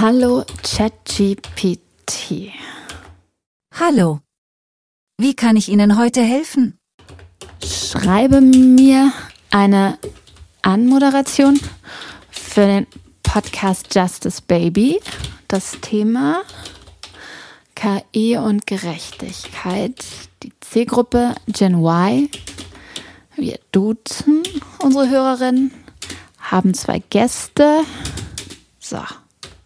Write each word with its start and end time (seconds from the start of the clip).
Hallo 0.00 0.44
ChatGPT. 0.64 2.50
Hallo. 3.78 4.18
Wie 5.18 5.36
kann 5.36 5.54
ich 5.54 5.68
Ihnen 5.68 5.96
heute 5.96 6.20
helfen? 6.20 6.78
Schreibe 7.64 8.40
mir 8.40 9.12
eine 9.52 9.96
Anmoderation 10.62 11.60
für 12.28 12.66
den 12.66 12.86
Podcast 13.22 13.94
Justice 13.94 14.42
Baby. 14.42 15.00
Das 15.46 15.78
Thema 15.80 16.42
KI 17.76 18.36
und 18.36 18.66
Gerechtigkeit. 18.66 20.04
Die 20.42 20.52
Zielgruppe 20.58 21.36
Gen 21.46 21.84
Y. 21.84 22.28
Wir 23.36 23.60
duzen 23.70 24.42
unsere 24.80 25.08
Hörerin, 25.08 25.70
haben 26.40 26.74
zwei 26.74 26.98
Gäste. 26.98 27.84
So. 28.80 28.98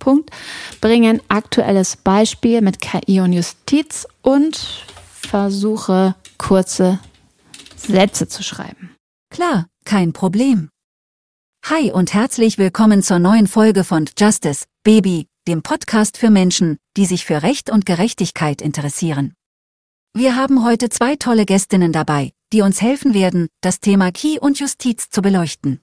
Punkt, 0.08 0.30
bringen 0.80 1.20
aktuelles 1.28 1.96
Beispiel 1.96 2.62
mit 2.62 2.80
KI 2.80 3.20
und 3.20 3.34
Justiz 3.34 4.06
und 4.22 4.56
versuche 5.20 6.14
kurze 6.38 6.98
Sätze 7.76 8.26
zu 8.26 8.42
schreiben. 8.42 8.96
Klar, 9.30 9.66
kein 9.84 10.14
Problem. 10.14 10.70
Hi 11.66 11.92
und 11.92 12.14
herzlich 12.14 12.56
willkommen 12.56 13.02
zur 13.02 13.18
neuen 13.18 13.46
Folge 13.46 13.84
von 13.84 14.08
Justice, 14.18 14.64
Baby, 14.82 15.26
dem 15.46 15.62
Podcast 15.62 16.16
für 16.16 16.30
Menschen, 16.30 16.78
die 16.96 17.04
sich 17.04 17.26
für 17.26 17.42
Recht 17.42 17.68
und 17.68 17.84
Gerechtigkeit 17.84 18.62
interessieren. 18.62 19.34
Wir 20.16 20.36
haben 20.36 20.64
heute 20.64 20.88
zwei 20.88 21.16
tolle 21.16 21.44
Gästinnen 21.44 21.92
dabei, 21.92 22.32
die 22.54 22.62
uns 22.62 22.80
helfen 22.80 23.12
werden, 23.12 23.48
das 23.60 23.80
Thema 23.80 24.10
Key 24.10 24.38
und 24.40 24.58
Justiz 24.58 25.10
zu 25.10 25.20
beleuchten. 25.20 25.82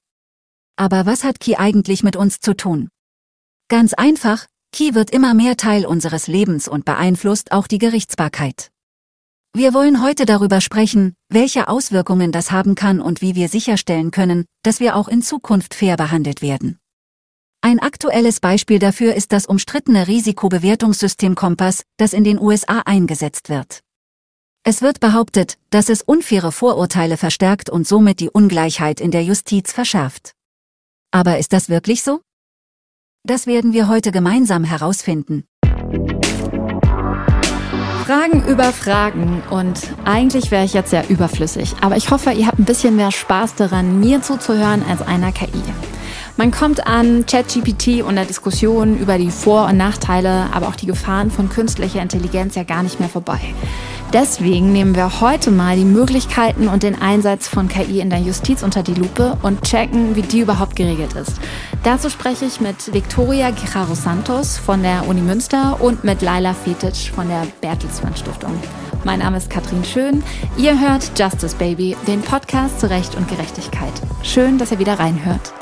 Aber 0.77 1.05
was 1.05 1.23
hat 1.23 1.39
Key 1.39 1.57
eigentlich 1.57 2.01
mit 2.01 2.15
uns 2.15 2.39
zu 2.39 2.55
tun? 2.55 2.89
Ganz 3.67 3.93
einfach, 3.93 4.45
Key 4.71 4.93
wird 4.93 5.09
immer 5.09 5.33
mehr 5.33 5.57
Teil 5.57 5.87
unseres 5.87 6.27
Lebens 6.27 6.67
und 6.67 6.85
beeinflusst 6.85 7.51
auch 7.51 7.65
die 7.65 7.79
Gerichtsbarkeit. 7.79 8.69
Wir 9.53 9.73
wollen 9.73 10.03
heute 10.03 10.25
darüber 10.25 10.61
sprechen, 10.61 11.15
welche 11.29 11.67
Auswirkungen 11.67 12.31
das 12.31 12.51
haben 12.51 12.75
kann 12.75 13.01
und 13.01 13.21
wie 13.21 13.33
wir 13.33 13.49
sicherstellen 13.49 14.11
können, 14.11 14.45
dass 14.63 14.79
wir 14.79 14.95
auch 14.95 15.07
in 15.07 15.23
Zukunft 15.23 15.73
fair 15.73 15.97
behandelt 15.97 16.43
werden. 16.43 16.77
Ein 17.61 17.79
aktuelles 17.79 18.39
Beispiel 18.39 18.77
dafür 18.77 19.15
ist 19.15 19.31
das 19.31 19.47
umstrittene 19.47 20.07
Risikobewertungssystem 20.07 21.33
Kompass, 21.33 21.81
das 21.97 22.13
in 22.13 22.23
den 22.23 22.39
USA 22.39 22.81
eingesetzt 22.85 23.49
wird. 23.49 23.79
Es 24.63 24.83
wird 24.83 24.99
behauptet, 24.99 25.57
dass 25.71 25.89
es 25.89 26.03
unfaire 26.03 26.51
Vorurteile 26.51 27.17
verstärkt 27.17 27.71
und 27.71 27.87
somit 27.87 28.19
die 28.19 28.29
Ungleichheit 28.29 29.01
in 29.01 29.09
der 29.09 29.23
Justiz 29.23 29.71
verschärft. 29.71 30.33
Aber 31.09 31.39
ist 31.39 31.53
das 31.53 31.69
wirklich 31.69 32.03
so? 32.03 32.21
Das 33.27 33.47
werden 33.47 33.73
wir 33.73 33.87
heute 33.87 34.11
gemeinsam 34.11 34.63
herausfinden. 34.63 35.45
Fragen 38.05 38.43
über 38.47 38.65
Fragen 38.65 39.41
und 39.49 39.81
eigentlich 40.03 40.51
wäre 40.51 40.63
ich 40.63 40.75
jetzt 40.75 40.91
sehr 40.91 41.09
überflüssig, 41.09 41.73
aber 41.81 41.97
ich 41.97 42.11
hoffe, 42.11 42.33
ihr 42.33 42.45
habt 42.45 42.59
ein 42.59 42.65
bisschen 42.65 42.95
mehr 42.95 43.11
Spaß 43.11 43.55
daran, 43.55 43.99
mir 43.99 44.21
zuzuhören 44.21 44.83
als 44.87 45.01
einer 45.01 45.31
KI. 45.31 45.49
Man 46.37 46.51
kommt 46.51 46.85
an 46.85 47.25
ChatGPT 47.25 48.03
und 48.03 48.15
der 48.15 48.25
Diskussion 48.25 48.95
über 48.99 49.17
die 49.17 49.31
Vor- 49.31 49.69
und 49.69 49.77
Nachteile, 49.77 50.49
aber 50.53 50.67
auch 50.67 50.75
die 50.75 50.85
Gefahren 50.85 51.31
von 51.31 51.49
künstlicher 51.49 52.03
Intelligenz 52.03 52.53
ja 52.53 52.63
gar 52.63 52.83
nicht 52.83 52.99
mehr 52.99 53.09
vorbei. 53.09 53.39
Deswegen 54.13 54.71
nehmen 54.71 54.95
wir 54.95 55.19
heute 55.19 55.49
mal 55.49 55.75
die 55.75 55.83
Möglichkeiten 55.83 56.67
und 56.67 56.83
den 56.83 57.01
Einsatz 57.01 57.47
von 57.47 57.67
KI 57.67 58.01
in 58.01 58.09
der 58.09 58.19
Justiz 58.19 58.63
unter 58.63 58.83
die 58.83 58.93
Lupe 58.93 59.37
und 59.41 59.63
checken, 59.63 60.15
wie 60.15 60.21
die 60.21 60.41
überhaupt 60.41 60.75
geregelt 60.75 61.13
ist. 61.13 61.33
Dazu 61.83 62.09
spreche 62.09 62.45
ich 62.45 62.61
mit 62.61 62.93
Victoria 62.93 63.51
Guerrero 63.51 63.95
Santos 63.95 64.57
von 64.57 64.81
der 64.81 65.07
Uni 65.07 65.21
Münster 65.21 65.79
und 65.81 66.03
mit 66.03 66.21
Laila 66.21 66.53
Fetic 66.53 67.11
von 67.13 67.27
der 67.27 67.47
Bertelsmann 67.61 68.15
Stiftung. 68.15 68.59
Mein 69.03 69.19
Name 69.19 69.37
ist 69.37 69.49
Katrin 69.49 69.83
Schön. 69.83 70.23
Ihr 70.57 70.79
hört 70.79 71.17
Justice 71.17 71.55
Baby, 71.55 71.95
den 72.07 72.21
Podcast 72.21 72.79
zu 72.79 72.89
Recht 72.89 73.15
und 73.15 73.27
Gerechtigkeit. 73.27 73.93
Schön, 74.23 74.57
dass 74.57 74.71
ihr 74.71 74.79
wieder 74.79 74.99
reinhört. 74.99 75.53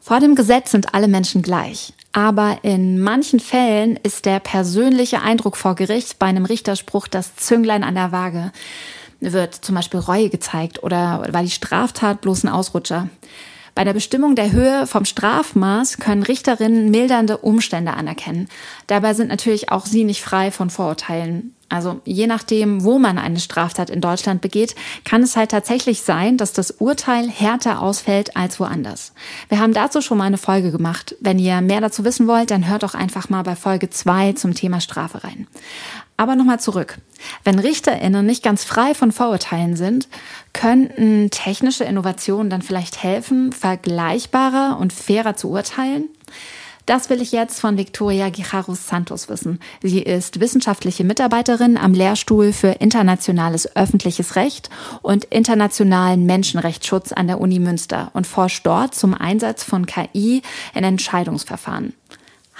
Vor 0.00 0.20
dem 0.20 0.34
Gesetz 0.34 0.70
sind 0.70 0.94
alle 0.94 1.06
Menschen 1.06 1.42
gleich. 1.42 1.92
Aber 2.12 2.60
in 2.62 2.98
manchen 2.98 3.40
Fällen 3.40 3.98
ist 4.02 4.24
der 4.24 4.40
persönliche 4.40 5.20
Eindruck 5.20 5.56
vor 5.56 5.74
Gericht 5.74 6.18
bei 6.18 6.26
einem 6.26 6.46
Richterspruch 6.46 7.08
das 7.08 7.36
Zünglein 7.36 7.84
an 7.84 7.94
der 7.94 8.10
Waage. 8.10 8.50
Wird 9.20 9.54
zum 9.54 9.74
Beispiel 9.74 10.00
Reue 10.00 10.30
gezeigt 10.30 10.82
oder 10.82 11.26
war 11.30 11.42
die 11.42 11.50
Straftat 11.50 12.20
bloß 12.20 12.44
ein 12.44 12.48
Ausrutscher? 12.48 13.08
Bei 13.74 13.84
der 13.84 13.92
Bestimmung 13.92 14.34
der 14.34 14.50
Höhe 14.50 14.88
vom 14.88 15.04
Strafmaß 15.04 15.98
können 15.98 16.24
Richterinnen 16.24 16.90
mildernde 16.90 17.38
Umstände 17.38 17.92
anerkennen. 17.94 18.48
Dabei 18.88 19.14
sind 19.14 19.28
natürlich 19.28 19.70
auch 19.70 19.86
sie 19.86 20.02
nicht 20.02 20.20
frei 20.20 20.50
von 20.50 20.68
Vorurteilen. 20.68 21.54
Also 21.68 22.00
je 22.04 22.26
nachdem, 22.26 22.82
wo 22.82 22.98
man 22.98 23.18
eine 23.18 23.38
Straftat 23.38 23.90
in 23.90 24.00
Deutschland 24.00 24.40
begeht, 24.40 24.74
kann 25.04 25.22
es 25.22 25.36
halt 25.36 25.52
tatsächlich 25.52 26.02
sein, 26.02 26.38
dass 26.38 26.52
das 26.52 26.72
Urteil 26.72 27.28
härter 27.28 27.80
ausfällt 27.80 28.36
als 28.36 28.58
woanders. 28.58 29.12
Wir 29.48 29.60
haben 29.60 29.74
dazu 29.74 30.00
schon 30.00 30.18
mal 30.18 30.24
eine 30.24 30.38
Folge 30.38 30.72
gemacht. 30.72 31.14
Wenn 31.20 31.38
ihr 31.38 31.60
mehr 31.60 31.80
dazu 31.80 32.04
wissen 32.04 32.26
wollt, 32.26 32.50
dann 32.50 32.68
hört 32.68 32.82
doch 32.82 32.94
einfach 32.94 33.28
mal 33.28 33.42
bei 33.42 33.54
Folge 33.54 33.90
2 33.90 34.32
zum 34.32 34.54
Thema 34.54 34.80
Strafe 34.80 35.22
rein. 35.22 35.46
Aber 36.18 36.34
nochmal 36.34 36.58
zurück. 36.58 36.98
Wenn 37.44 37.60
RichterInnen 37.60 38.26
nicht 38.26 38.42
ganz 38.42 38.64
frei 38.64 38.92
von 38.92 39.12
Vorurteilen 39.12 39.76
sind, 39.76 40.08
könnten 40.52 41.30
technische 41.30 41.84
Innovationen 41.84 42.50
dann 42.50 42.60
vielleicht 42.60 43.02
helfen, 43.02 43.52
vergleichbarer 43.52 44.78
und 44.80 44.92
fairer 44.92 45.36
zu 45.36 45.48
urteilen? 45.48 46.08
Das 46.86 47.08
will 47.08 47.22
ich 47.22 47.32
jetzt 47.32 47.60
von 47.60 47.76
Victoria 47.76 48.30
Guijarro 48.30 48.74
Santos 48.74 49.28
wissen. 49.28 49.60
Sie 49.82 50.00
ist 50.00 50.40
wissenschaftliche 50.40 51.04
Mitarbeiterin 51.04 51.76
am 51.76 51.92
Lehrstuhl 51.92 52.52
für 52.52 52.70
internationales 52.80 53.76
öffentliches 53.76 54.34
Recht 54.36 54.70
und 55.02 55.24
internationalen 55.26 56.26
Menschenrechtsschutz 56.26 57.12
an 57.12 57.28
der 57.28 57.40
Uni 57.40 57.60
Münster 57.60 58.10
und 58.14 58.26
forscht 58.26 58.66
dort 58.66 58.94
zum 58.94 59.14
Einsatz 59.14 59.62
von 59.62 59.86
KI 59.86 60.42
in 60.74 60.82
Entscheidungsverfahren. 60.82 61.92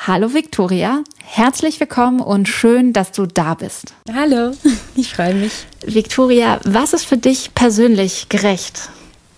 Hallo 0.07 0.33
Victoria, 0.33 1.03
herzlich 1.25 1.81
willkommen 1.81 2.21
und 2.21 2.49
schön, 2.49 2.93
dass 2.93 3.11
du 3.11 3.27
da 3.27 3.55
bist. 3.55 3.95
Hallo, 4.11 4.53
ich 4.95 5.13
freue 5.13 5.35
mich. 5.35 5.53
Victoria, 5.85 6.61
was 6.65 6.93
ist 6.93 7.05
für 7.05 7.19
dich 7.19 7.53
persönlich 7.55 8.29
gerecht? 8.29 8.91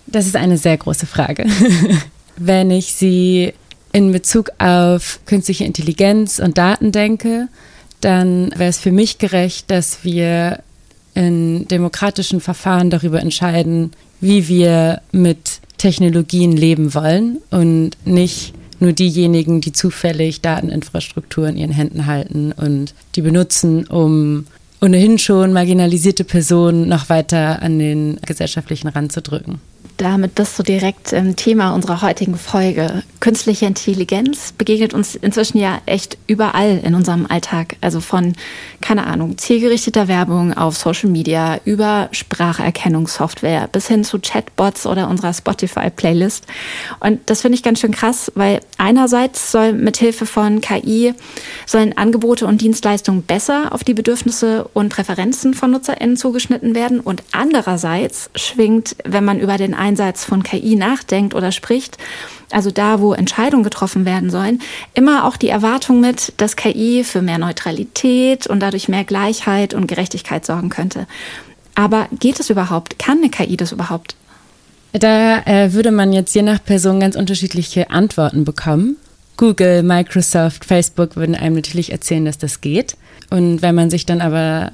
Das 0.05 0.27
ist 0.27 0.35
eine 0.35 0.57
sehr 0.57 0.77
große 0.77 1.07
Frage. 1.07 1.47
Wenn 2.37 2.69
ich 2.69 2.93
sie 2.93 3.53
in 3.91 4.11
Bezug 4.11 4.51
auf 4.59 5.19
künstliche 5.25 5.65
Intelligenz 5.65 6.37
und 6.37 6.59
Daten 6.59 6.91
denke, 6.91 7.47
dann 7.99 8.51
wäre 8.55 8.69
es 8.69 8.79
für 8.79 8.91
mich 8.91 9.17
gerecht, 9.17 9.69
dass 9.71 10.03
wir 10.03 10.59
in 11.15 11.67
demokratischen 11.67 12.39
Verfahren 12.39 12.91
darüber 12.91 13.19
entscheiden, 13.19 13.91
wie 14.21 14.47
wir 14.47 15.01
mit 15.11 15.59
Technologien 15.79 16.55
leben 16.55 16.93
wollen 16.93 17.39
und 17.49 17.97
nicht 18.05 18.53
nur 18.81 18.93
diejenigen, 18.93 19.61
die 19.61 19.71
zufällig 19.71 20.41
Dateninfrastruktur 20.41 21.47
in 21.47 21.57
ihren 21.57 21.71
Händen 21.71 22.05
halten 22.05 22.51
und 22.51 22.93
die 23.15 23.21
benutzen, 23.21 23.87
um 23.87 24.45
ohnehin 24.81 25.19
schon 25.19 25.53
marginalisierte 25.53 26.23
Personen 26.23 26.89
noch 26.89 27.09
weiter 27.09 27.61
an 27.61 27.77
den 27.77 28.19
gesellschaftlichen 28.25 28.87
Rand 28.87 29.11
zu 29.11 29.21
drücken. 29.21 29.61
Damit 30.01 30.33
bist 30.33 30.57
du 30.57 30.63
direkt 30.63 31.13
im 31.13 31.35
Thema 31.35 31.75
unserer 31.75 32.01
heutigen 32.01 32.35
Folge. 32.35 33.03
Künstliche 33.19 33.67
Intelligenz 33.67 34.51
begegnet 34.51 34.95
uns 34.95 35.13
inzwischen 35.13 35.59
ja 35.59 35.79
echt 35.85 36.17
überall 36.25 36.81
in 36.83 36.95
unserem 36.95 37.27
Alltag. 37.27 37.75
Also 37.81 37.99
von, 37.99 38.33
keine 38.81 39.05
Ahnung, 39.05 39.37
zielgerichteter 39.37 40.07
Werbung 40.07 40.55
auf 40.55 40.75
Social 40.75 41.11
Media 41.11 41.59
über 41.65 42.09
Spracherkennungssoftware 42.13 43.67
bis 43.67 43.89
hin 43.89 44.03
zu 44.03 44.17
Chatbots 44.17 44.87
oder 44.87 45.07
unserer 45.07 45.35
Spotify-Playlist. 45.35 46.47
Und 46.99 47.19
das 47.27 47.41
finde 47.41 47.57
ich 47.57 47.63
ganz 47.63 47.79
schön 47.79 47.91
krass, 47.91 48.31
weil 48.33 48.61
einerseits 48.79 49.51
soll 49.51 49.73
mithilfe 49.73 50.25
von 50.25 50.61
KI 50.61 51.13
sollen 51.67 51.95
Angebote 51.95 52.47
und 52.47 52.61
Dienstleistungen 52.61 53.21
besser 53.21 53.67
auf 53.71 53.83
die 53.83 53.93
Bedürfnisse 53.93 54.67
und 54.73 54.89
Präferenzen 54.89 55.53
von 55.53 55.69
NutzerInnen 55.69 56.17
zugeschnitten 56.17 56.73
werden 56.73 56.99
und 56.99 57.21
andererseits 57.33 58.31
schwingt, 58.33 58.95
wenn 59.05 59.23
man 59.23 59.39
über 59.39 59.57
den 59.57 59.75
Einsatz 59.91 60.23
von 60.23 60.41
KI 60.41 60.75
nachdenkt 60.75 61.35
oder 61.35 61.51
spricht, 61.51 61.97
also 62.49 62.71
da, 62.71 63.01
wo 63.01 63.13
Entscheidungen 63.13 63.63
getroffen 63.63 64.05
werden 64.05 64.29
sollen, 64.29 64.61
immer 64.93 65.25
auch 65.25 65.35
die 65.35 65.49
Erwartung 65.49 65.99
mit, 65.99 66.33
dass 66.37 66.55
KI 66.55 67.03
für 67.03 67.21
mehr 67.21 67.37
Neutralität 67.37 68.47
und 68.47 68.61
dadurch 68.61 68.87
mehr 68.87 69.03
Gleichheit 69.03 69.73
und 69.73 69.87
Gerechtigkeit 69.87 70.45
sorgen 70.45 70.69
könnte. 70.69 71.07
Aber 71.75 72.07
geht 72.19 72.39
es 72.39 72.49
überhaupt? 72.49 72.99
Kann 72.99 73.17
eine 73.17 73.29
KI 73.29 73.57
das 73.57 73.73
überhaupt? 73.73 74.15
Da 74.93 75.39
äh, 75.45 75.73
würde 75.73 75.91
man 75.91 76.13
jetzt 76.13 76.33
je 76.35 76.41
nach 76.41 76.63
Person 76.63 76.99
ganz 76.99 77.15
unterschiedliche 77.15 77.89
Antworten 77.89 78.45
bekommen. 78.45 78.97
Google, 79.37 79.83
Microsoft, 79.83 80.65
Facebook 80.65 81.15
würden 81.15 81.35
einem 81.35 81.55
natürlich 81.55 81.91
erzählen, 81.91 82.25
dass 82.25 82.37
das 82.37 82.61
geht. 82.61 82.95
Und 83.29 83.61
wenn 83.61 83.75
man 83.75 83.89
sich 83.89 84.05
dann 84.05 84.21
aber 84.21 84.71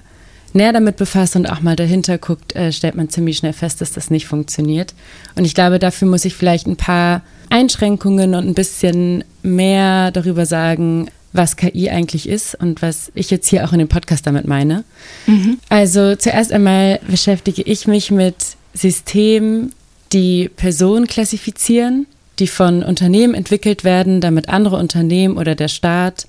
näher 0.53 0.73
damit 0.73 0.97
befasst 0.97 1.35
und 1.35 1.45
auch 1.45 1.61
mal 1.61 1.75
dahinter 1.75 2.17
guckt, 2.17 2.55
äh, 2.55 2.71
stellt 2.71 2.95
man 2.95 3.09
ziemlich 3.09 3.37
schnell 3.37 3.53
fest, 3.53 3.81
dass 3.81 3.91
das 3.91 4.09
nicht 4.09 4.27
funktioniert. 4.27 4.93
Und 5.35 5.45
ich 5.45 5.53
glaube, 5.53 5.79
dafür 5.79 6.07
muss 6.07 6.25
ich 6.25 6.35
vielleicht 6.35 6.67
ein 6.67 6.77
paar 6.77 7.21
Einschränkungen 7.49 8.35
und 8.35 8.47
ein 8.47 8.53
bisschen 8.53 9.23
mehr 9.43 10.11
darüber 10.11 10.45
sagen, 10.45 11.09
was 11.33 11.55
KI 11.55 11.89
eigentlich 11.89 12.27
ist 12.27 12.55
und 12.55 12.81
was 12.81 13.11
ich 13.13 13.29
jetzt 13.29 13.47
hier 13.47 13.65
auch 13.65 13.73
in 13.73 13.79
dem 13.79 13.87
Podcast 13.87 14.25
damit 14.25 14.47
meine. 14.47 14.83
Mhm. 15.27 15.59
Also 15.69 16.15
zuerst 16.15 16.51
einmal 16.51 16.99
beschäftige 17.07 17.61
ich 17.61 17.87
mich 17.87 18.11
mit 18.11 18.35
Systemen, 18.73 19.73
die 20.13 20.49
Personen 20.49 21.07
klassifizieren, 21.07 22.07
die 22.39 22.47
von 22.47 22.83
Unternehmen 22.83 23.33
entwickelt 23.33 23.83
werden, 23.83 24.21
damit 24.21 24.49
andere 24.49 24.77
Unternehmen 24.77 25.37
oder 25.37 25.55
der 25.55 25.67
Staat 25.67 26.27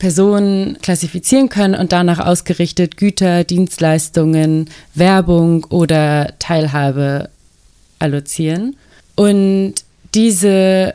Personen 0.00 0.78
klassifizieren 0.82 1.48
können 1.48 1.76
und 1.76 1.92
danach 1.92 2.18
ausgerichtet 2.18 2.96
Güter, 2.96 3.44
Dienstleistungen, 3.44 4.68
Werbung 4.94 5.64
oder 5.66 6.32
Teilhabe 6.40 7.28
allozieren. 8.00 8.74
Und 9.14 9.74
diese, 10.14 10.94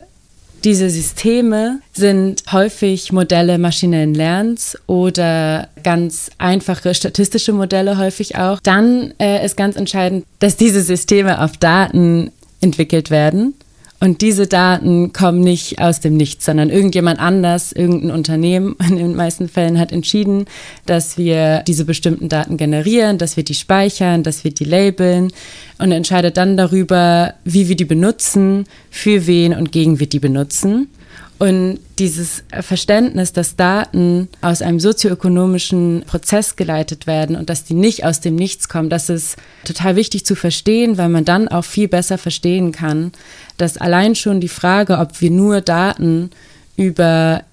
diese 0.66 0.90
Systeme 0.90 1.80
sind 1.94 2.44
häufig 2.52 3.14
Modelle 3.14 3.58
maschinellen 3.60 4.14
Lernens 4.14 4.78
oder 4.88 5.70
ganz 5.84 6.32
einfache 6.38 6.94
statistische 6.94 7.54
Modelle 7.54 7.98
häufig 7.98 8.38
auch. 8.38 8.60
Dann 8.60 9.14
äh, 9.20 9.46
ist 9.46 9.56
ganz 9.56 9.78
entscheidend, 9.78 10.26
dass 10.40 10.58
diese 10.58 10.82
Systeme 10.82 11.42
auf 11.42 11.56
Daten 11.58 12.32
entwickelt 12.60 13.12
werden 13.12 13.54
und 14.00 14.22
diese 14.22 14.46
Daten 14.46 15.14
kommen 15.14 15.40
nicht 15.40 15.80
aus 15.80 16.02
dem 16.02 16.18
Nichts, 16.18 16.46
sondern 16.46 16.70
irgendjemand 16.70 17.20
anders, 17.20 17.72
irgendein 17.72 18.12
Unternehmen 18.12 18.76
in 18.90 18.98
den 18.98 19.16
meisten 19.16 19.48
Fällen 19.48 19.80
hat 19.80 19.92
entschieden, 19.92 20.46
dass 20.86 21.18
wir 21.18 21.64
diese 21.66 21.86
bestimmten 21.86 22.30
Daten 22.30 22.58
generieren, 22.58 23.18
dass 23.18 23.38
wir 23.38 23.44
die 23.44 23.56
speichern, 23.56 24.24
dass 24.24 24.44
wir 24.44 24.52
die 24.52 24.66
labeln 24.66 25.32
und 25.80 25.92
entscheidet 25.92 26.38
dann 26.38 26.58
darüber, 26.58 27.34
wie 27.46 27.70
wir 27.70 27.76
die 27.76 27.86
benutzen, 27.86 28.66
für 28.90 29.28
wen 29.28 29.54
und 29.54 29.72
gegen 29.72 30.00
wir 30.00 30.08
die 30.08 30.20
benutzen. 30.20 30.90
Und 31.38 31.80
dieses 32.00 32.44
Verständnis, 32.62 33.34
dass 33.34 33.58
Daten 33.58 34.30
aus 34.42 34.62
einem 34.62 34.80
sozioökonomischen 34.80 36.04
Prozess 36.08 36.56
geleitet 36.56 37.08
werden 37.08 37.36
und 37.36 37.50
dass 37.50 37.66
die 37.66 37.74
nicht 37.74 38.06
aus 38.06 38.22
dem 38.22 38.36
Nichts 38.36 38.70
kommen, 38.70 38.90
das 38.90 39.10
ist 39.10 39.36
total 39.66 39.98
wichtig 39.98 40.26
zu 40.26 40.36
verstehen, 40.36 40.98
weil 40.98 41.10
man 41.10 41.26
dann 41.26 41.50
auch 41.50 41.66
viel 41.66 41.90
besser 41.90 42.18
verstehen 42.18 42.72
kann, 42.72 43.12
dass 43.58 43.78
allein 43.78 44.16
schon 44.16 44.40
die 44.40 44.48
Frage, 44.48 44.98
ob 44.98 45.20
wir 45.20 45.30
nur 45.30 45.60
Daten 45.60 46.30
über 46.78 47.44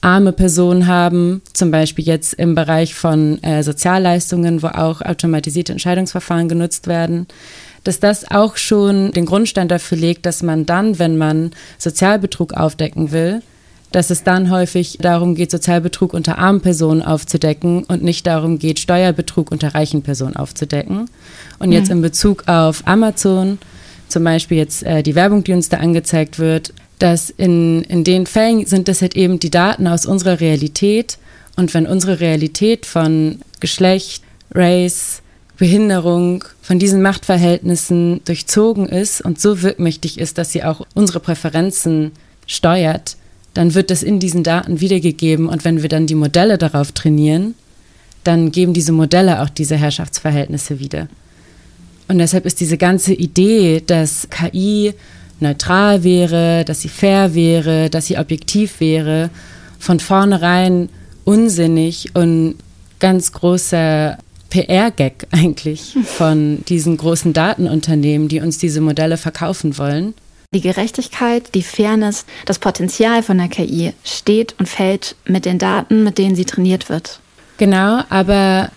arme 0.00 0.32
Personen 0.32 0.86
haben, 0.86 1.42
zum 1.52 1.70
Beispiel 1.70 2.04
jetzt 2.04 2.34
im 2.34 2.54
Bereich 2.54 2.94
von 2.94 3.40
äh, 3.42 3.62
Sozialleistungen, 3.62 4.62
wo 4.62 4.68
auch 4.68 5.02
automatisierte 5.02 5.72
Entscheidungsverfahren 5.72 6.48
genutzt 6.48 6.86
werden, 6.86 7.26
dass 7.84 8.00
das 8.00 8.30
auch 8.30 8.56
schon 8.56 9.12
den 9.12 9.26
Grundstein 9.26 9.68
dafür 9.68 9.98
legt, 9.98 10.26
dass 10.26 10.42
man 10.42 10.66
dann, 10.66 10.98
wenn 10.98 11.16
man 11.16 11.52
Sozialbetrug 11.78 12.54
aufdecken 12.54 13.12
will, 13.12 13.42
dass 13.92 14.10
es 14.10 14.22
dann 14.22 14.50
häufig 14.50 14.98
darum 15.00 15.34
geht, 15.34 15.50
Sozialbetrug 15.50 16.14
unter 16.14 16.38
armen 16.38 16.60
Personen 16.60 17.02
aufzudecken 17.02 17.84
und 17.84 18.02
nicht 18.02 18.26
darum 18.26 18.58
geht, 18.58 18.78
Steuerbetrug 18.78 19.50
unter 19.50 19.74
reichen 19.74 20.02
Personen 20.02 20.36
aufzudecken. 20.36 21.10
Und 21.58 21.72
jetzt 21.72 21.88
mhm. 21.88 21.96
in 21.96 22.02
Bezug 22.02 22.46
auf 22.46 22.86
Amazon, 22.86 23.58
zum 24.08 24.24
Beispiel 24.24 24.58
jetzt 24.58 24.82
äh, 24.84 25.02
die 25.02 25.14
Werbung, 25.14 25.42
die 25.42 25.52
uns 25.52 25.68
da 25.68 25.78
angezeigt 25.78 26.38
wird, 26.38 26.72
dass 26.98 27.30
in, 27.30 27.82
in 27.84 28.04
den 28.04 28.26
Fällen 28.26 28.66
sind 28.66 28.86
das 28.86 29.00
halt 29.00 29.16
eben 29.16 29.40
die 29.40 29.50
Daten 29.50 29.88
aus 29.88 30.06
unserer 30.06 30.40
Realität. 30.40 31.18
Und 31.56 31.74
wenn 31.74 31.86
unsere 31.86 32.20
Realität 32.20 32.86
von 32.86 33.40
Geschlecht, 33.58 34.22
Race, 34.52 35.22
Behinderung, 35.60 36.42
von 36.62 36.78
diesen 36.78 37.02
Machtverhältnissen 37.02 38.22
durchzogen 38.24 38.86
ist 38.86 39.20
und 39.20 39.38
so 39.38 39.60
wirkmächtig 39.60 40.18
ist, 40.18 40.38
dass 40.38 40.52
sie 40.52 40.64
auch 40.64 40.86
unsere 40.94 41.20
Präferenzen 41.20 42.12
steuert, 42.46 43.18
dann 43.52 43.74
wird 43.74 43.90
das 43.90 44.02
in 44.02 44.20
diesen 44.20 44.42
Daten 44.42 44.80
wiedergegeben 44.80 45.50
und 45.50 45.66
wenn 45.66 45.82
wir 45.82 45.90
dann 45.90 46.06
die 46.06 46.14
Modelle 46.14 46.56
darauf 46.56 46.92
trainieren, 46.92 47.54
dann 48.24 48.52
geben 48.52 48.72
diese 48.72 48.92
Modelle 48.92 49.42
auch 49.42 49.50
diese 49.50 49.76
Herrschaftsverhältnisse 49.76 50.80
wieder. 50.80 51.08
Und 52.08 52.16
deshalb 52.16 52.46
ist 52.46 52.60
diese 52.60 52.78
ganze 52.78 53.12
Idee, 53.12 53.82
dass 53.84 54.28
KI 54.30 54.94
neutral 55.40 56.02
wäre, 56.02 56.64
dass 56.64 56.80
sie 56.80 56.88
fair 56.88 57.34
wäre, 57.34 57.90
dass 57.90 58.06
sie 58.06 58.16
objektiv 58.16 58.80
wäre, 58.80 59.28
von 59.78 60.00
vornherein 60.00 60.88
unsinnig 61.24 62.12
und 62.14 62.54
ganz 62.98 63.32
großer 63.32 64.16
PR-Gag 64.50 65.26
eigentlich 65.30 65.96
von 66.04 66.64
diesen 66.68 66.96
großen 66.96 67.32
Datenunternehmen, 67.32 68.28
die 68.28 68.40
uns 68.40 68.58
diese 68.58 68.80
Modelle 68.80 69.16
verkaufen 69.16 69.78
wollen. 69.78 70.14
Die 70.52 70.60
Gerechtigkeit, 70.60 71.54
die 71.54 71.62
Fairness, 71.62 72.26
das 72.44 72.58
Potenzial 72.58 73.22
von 73.22 73.38
der 73.38 73.48
KI 73.48 73.92
steht 74.04 74.56
und 74.58 74.68
fällt 74.68 75.14
mit 75.24 75.44
den 75.44 75.58
Daten, 75.58 76.02
mit 76.02 76.18
denen 76.18 76.34
sie 76.34 76.44
trainiert 76.44 76.88
wird. 76.88 77.20
Genau, 77.56 78.02
aber 78.08 78.70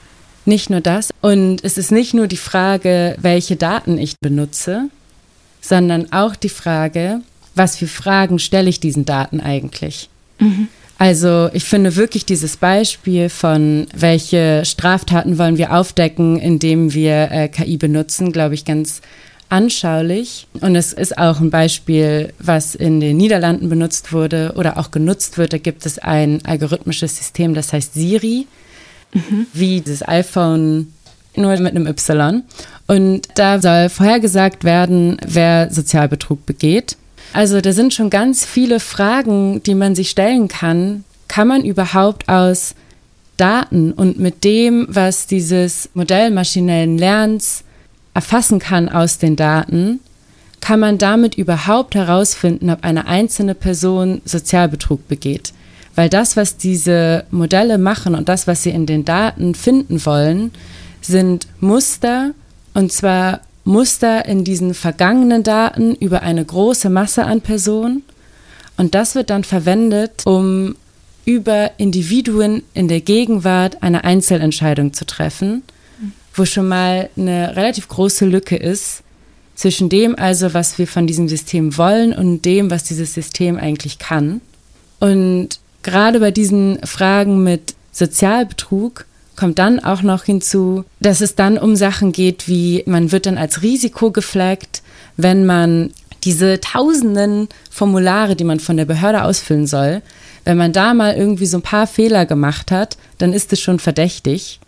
nicht 0.45 0.69
nur 0.69 0.81
das. 0.81 1.09
Und 1.21 1.63
es 1.63 1.77
ist 1.77 1.91
nicht 1.91 2.13
nur 2.13 2.27
die 2.27 2.37
Frage, 2.37 3.15
welche 3.19 3.55
Daten 3.55 3.97
ich 3.97 4.19
benutze, 4.19 4.89
sondern 5.61 6.11
auch 6.11 6.35
die 6.35 6.49
Frage, 6.49 7.21
was 7.55 7.77
für 7.77 7.87
Fragen 7.87 8.39
stelle 8.39 8.69
ich 8.69 8.79
diesen 8.79 9.05
Daten 9.05 9.39
eigentlich? 9.39 10.09
Mhm. 10.39 10.67
Also 11.03 11.50
ich 11.51 11.65
finde 11.65 11.97
wirklich 11.97 12.25
dieses 12.25 12.55
Beispiel 12.55 13.27
von, 13.27 13.88
welche 13.94 14.63
Straftaten 14.63 15.38
wollen 15.38 15.57
wir 15.57 15.73
aufdecken, 15.73 16.39
indem 16.39 16.94
wir 16.94 17.29
äh, 17.29 17.50
KI 17.50 17.75
benutzen, 17.75 18.31
glaube 18.31 18.53
ich, 18.53 18.63
ganz 18.63 19.01
anschaulich. 19.50 20.47
Und 20.61 20.77
es 20.77 20.94
ist 20.94 21.17
auch 21.17 21.41
ein 21.41 21.50
Beispiel, 21.50 22.31
was 22.39 22.73
in 22.73 23.01
den 23.01 23.17
Niederlanden 23.17 23.67
benutzt 23.67 24.13
wurde 24.13 24.53
oder 24.55 24.77
auch 24.77 24.91
genutzt 24.91 25.38
wird. 25.38 25.51
Da 25.51 25.57
gibt 25.57 25.85
es 25.85 26.00
ein 26.00 26.39
algorithmisches 26.45 27.17
System, 27.17 27.53
das 27.53 27.73
heißt 27.73 27.95
Siri, 27.95 28.47
mhm. 29.11 29.47
wie 29.51 29.81
dieses 29.81 30.07
iPhone 30.07 30.94
nur 31.35 31.49
mit 31.59 31.75
einem 31.75 31.85
Y. 31.85 32.44
Und 32.88 33.27
da 33.35 33.61
soll 33.61 33.89
vorhergesagt 33.89 34.63
werden, 34.63 35.17
wer 35.27 35.69
Sozialbetrug 35.69 36.45
begeht. 36.45 36.95
Also 37.33 37.62
da 37.62 37.74
sind 37.74 37.94
schon 37.94 38.12
ganz 38.12 38.45
viele 38.45 38.80
Fragen, 38.80 39.62
die 39.63 39.75
man 39.75 39.95
sich 39.95 40.12
stellen 40.12 40.47
kann. 40.47 41.03
Kann 41.27 41.47
man 41.47 41.65
überhaupt 41.65 42.30
aus 42.30 42.75
Daten 43.38 43.91
und 43.91 44.19
mit 44.19 44.44
dem, 44.44 44.85
was 44.88 45.25
dieses 45.25 45.89
Modell 45.95 46.30
maschinellen 46.30 47.00
Lernens 47.00 47.63
erfassen 48.13 48.59
kann 48.59 48.88
aus 48.88 49.18
den 49.18 49.35
Daten, 49.35 50.00
kann 50.62 50.80
man 50.80 51.00
damit 51.00 51.35
überhaupt 51.35 51.95
herausfinden, 51.95 52.69
ob 52.69 52.83
eine 52.83 53.07
einzelne 53.07 53.56
Person 53.56 54.21
Sozialbetrug 54.23 55.07
begeht. 55.07 55.52
Weil 55.95 56.09
das, 56.09 56.37
was 56.37 56.57
diese 56.57 57.25
Modelle 57.31 57.80
machen 57.80 58.16
und 58.16 58.30
das, 58.30 58.47
was 58.47 58.63
sie 58.63 58.69
in 58.69 58.85
den 58.85 59.06
Daten 59.06 59.56
finden 59.56 60.06
wollen, 60.06 60.52
sind 61.02 61.47
Muster, 61.59 62.31
und 62.73 62.92
zwar 62.92 63.42
Muster 63.63 64.25
in 64.25 64.43
diesen 64.43 64.73
vergangenen 64.73 65.43
Daten 65.43 65.95
über 65.95 66.21
eine 66.21 66.43
große 66.43 66.89
Masse 66.89 67.25
an 67.25 67.41
Personen 67.41 68.03
und 68.77 68.95
das 68.95 69.15
wird 69.15 69.29
dann 69.29 69.43
verwendet, 69.43 70.23
um 70.25 70.75
über 71.25 71.71
Individuen 71.77 72.63
in 72.73 72.87
der 72.87 73.01
Gegenwart 73.01 73.81
eine 73.81 74.03
Einzelentscheidung 74.03 74.93
zu 74.93 75.05
treffen, 75.05 75.63
wo 76.33 76.45
schon 76.45 76.67
mal 76.67 77.09
eine 77.15 77.55
relativ 77.55 77.87
große 77.87 78.25
Lücke 78.25 78.57
ist 78.57 79.03
zwischen 79.55 79.87
dem 79.87 80.17
also, 80.17 80.53
was 80.53 80.77
wir 80.79 80.87
von 80.87 81.07
diesem 81.07 81.29
System 81.29 81.77
wollen 81.77 82.11
und 82.13 82.43
dem, 82.43 82.71
was 82.71 82.83
dieses 82.83 83.13
System 83.13 83.57
eigentlich 83.57 83.99
kann. 83.99 84.41
Und 84.99 85.59
gerade 85.83 86.19
bei 86.19 86.31
diesen 86.31 86.79
Fragen 86.85 87.43
mit 87.43 87.75
Sozialbetrug 87.91 89.05
kommt 89.35 89.59
dann 89.59 89.80
auch 89.80 90.02
noch 90.02 90.23
hinzu, 90.23 90.85
dass 90.99 91.21
es 91.21 91.35
dann 91.35 91.57
um 91.57 91.75
Sachen 91.75 92.11
geht, 92.11 92.47
wie 92.47 92.83
man 92.85 93.11
wird 93.11 93.25
dann 93.25 93.37
als 93.37 93.61
Risiko 93.61 94.11
geflaggt, 94.11 94.81
wenn 95.18 95.45
man 95.45 95.92
diese 96.23 96.61
tausenden 96.61 97.49
Formulare, 97.69 98.35
die 98.35 98.44
man 98.44 98.59
von 98.59 98.78
der 98.78 98.85
Behörde 98.85 99.23
ausfüllen 99.23 99.68
soll, 99.68 100.02
wenn 100.45 100.57
man 100.57 100.73
da 100.73 100.94
mal 100.94 101.16
irgendwie 101.16 101.45
so 101.45 101.57
ein 101.57 101.63
paar 101.63 101.87
Fehler 101.87 102.25
gemacht 102.25 102.71
hat, 102.71 102.97
dann 103.18 103.33
ist 103.33 103.54
es 103.54 103.59
schon 103.59 103.80
verdächtig. 103.80 104.59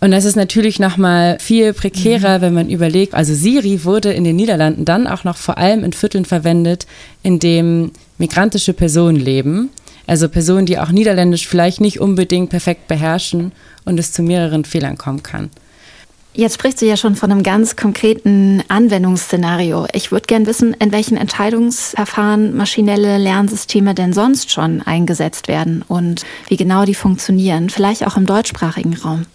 Und 0.00 0.10
das 0.10 0.24
ist 0.24 0.36
natürlich 0.36 0.78
noch 0.78 0.96
mal 0.96 1.38
viel 1.40 1.72
prekärer, 1.72 2.38
mhm. 2.38 2.42
wenn 2.42 2.54
man 2.54 2.70
überlegt, 2.70 3.14
also 3.14 3.34
Siri 3.34 3.84
wurde 3.84 4.12
in 4.12 4.24
den 4.24 4.36
Niederlanden 4.36 4.84
dann 4.84 5.06
auch 5.06 5.24
noch 5.24 5.36
vor 5.36 5.56
allem 5.56 5.84
in 5.84 5.92
Vierteln 5.92 6.24
verwendet, 6.24 6.86
in 7.22 7.38
dem 7.38 7.92
migrantische 8.18 8.74
Personen 8.74 9.16
leben. 9.16 9.70
Also 10.06 10.28
Personen, 10.28 10.66
die 10.66 10.78
auch 10.78 10.90
Niederländisch 10.90 11.48
vielleicht 11.48 11.80
nicht 11.80 12.00
unbedingt 12.00 12.50
perfekt 12.50 12.88
beherrschen 12.88 13.52
und 13.84 13.98
es 13.98 14.12
zu 14.12 14.22
mehreren 14.22 14.64
Fehlern 14.64 14.98
kommen 14.98 15.22
kann. 15.22 15.50
Jetzt 16.36 16.54
sprichst 16.54 16.82
du 16.82 16.86
ja 16.86 16.96
schon 16.96 17.14
von 17.14 17.30
einem 17.30 17.44
ganz 17.44 17.76
konkreten 17.76 18.64
Anwendungsszenario. 18.66 19.86
Ich 19.92 20.10
würde 20.10 20.26
gern 20.26 20.46
wissen, 20.46 20.74
in 20.74 20.90
welchen 20.90 21.16
Entscheidungsverfahren 21.16 22.56
maschinelle 22.56 23.18
Lernsysteme 23.18 23.94
denn 23.94 24.12
sonst 24.12 24.50
schon 24.50 24.82
eingesetzt 24.82 25.46
werden 25.46 25.84
und 25.86 26.24
wie 26.48 26.56
genau 26.56 26.84
die 26.84 26.96
funktionieren, 26.96 27.70
vielleicht 27.70 28.04
auch 28.04 28.16
im 28.16 28.26
deutschsprachigen 28.26 28.94
Raum. 28.96 29.26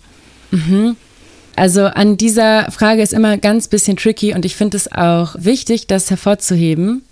Mhm. 0.51 0.97
Also 1.55 1.85
an 1.85 2.17
dieser 2.17 2.69
Frage 2.69 3.01
ist 3.01 3.13
immer 3.13 3.37
ganz 3.37 3.69
bisschen 3.69 3.95
tricky 3.95 4.33
und 4.33 4.43
ich 4.43 4.57
finde 4.57 4.75
es 4.75 4.91
auch 4.91 5.35
wichtig, 5.37 5.87
das 5.87 6.09
hervorzuheben, 6.09 7.03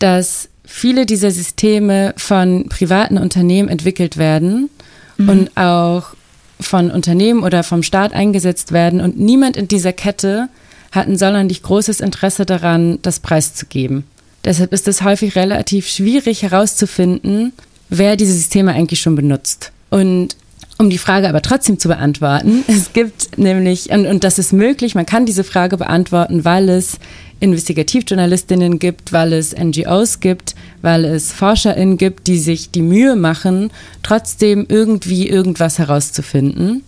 dass 0.00 0.48
viele 0.64 1.06
dieser 1.06 1.30
Systeme 1.30 2.14
von 2.16 2.68
privaten 2.68 3.16
Unternehmen 3.16 3.68
entwickelt 3.68 4.16
werden 4.16 4.70
mhm. 5.18 5.28
und 5.28 5.56
auch 5.56 6.16
von 6.60 6.90
Unternehmen 6.90 7.42
oder 7.42 7.62
vom 7.62 7.82
Staat 7.82 8.12
eingesetzt 8.12 8.72
werden 8.72 9.00
und 9.00 9.18
niemand 9.18 9.56
in 9.56 9.68
dieser 9.68 9.92
Kette 9.92 10.48
hat 10.92 11.06
ein 11.06 11.18
sonderlich 11.18 11.62
großes 11.62 12.00
Interesse 12.00 12.46
daran, 12.46 12.98
das 13.02 13.20
preiszugeben. 13.20 14.04
Deshalb 14.44 14.72
ist 14.72 14.88
es 14.88 15.02
häufig 15.02 15.36
relativ 15.36 15.88
schwierig 15.88 16.42
herauszufinden, 16.42 17.52
wer 17.88 18.16
diese 18.16 18.32
Systeme 18.32 18.72
eigentlich 18.72 19.00
schon 19.00 19.16
benutzt. 19.16 19.72
Und 19.90 20.36
um 20.78 20.90
die 20.90 20.98
Frage 20.98 21.28
aber 21.28 21.42
trotzdem 21.42 21.78
zu 21.78 21.88
beantworten, 21.88 22.64
es 22.68 22.92
gibt 22.92 23.38
nämlich, 23.38 23.90
und, 23.90 24.06
und 24.06 24.24
das 24.24 24.38
ist 24.38 24.52
möglich, 24.52 24.94
man 24.94 25.06
kann 25.06 25.26
diese 25.26 25.44
Frage 25.44 25.76
beantworten, 25.76 26.44
weil 26.44 26.68
es 26.68 26.98
Investigativjournalistinnen 27.40 28.78
gibt, 28.78 29.12
weil 29.12 29.32
es 29.32 29.54
NGOs 29.54 30.20
gibt, 30.20 30.54
weil 30.82 31.04
es 31.04 31.32
ForscherInnen 31.32 31.98
gibt, 31.98 32.26
die 32.26 32.38
sich 32.38 32.70
die 32.70 32.82
Mühe 32.82 33.16
machen, 33.16 33.70
trotzdem 34.02 34.66
irgendwie 34.68 35.28
irgendwas 35.28 35.78
herauszufinden. 35.78 36.82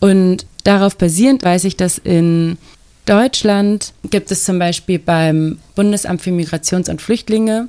Und 0.00 0.46
darauf 0.64 0.96
basierend 0.96 1.44
weiß 1.44 1.64
ich, 1.64 1.76
dass 1.76 1.98
in 1.98 2.58
Deutschland 3.06 3.94
gibt 4.10 4.30
es 4.30 4.44
zum 4.44 4.58
Beispiel 4.58 4.98
beim 4.98 5.58
Bundesamt 5.74 6.20
für 6.20 6.30
Migrations- 6.30 6.90
und 6.90 7.00
Flüchtlinge 7.00 7.68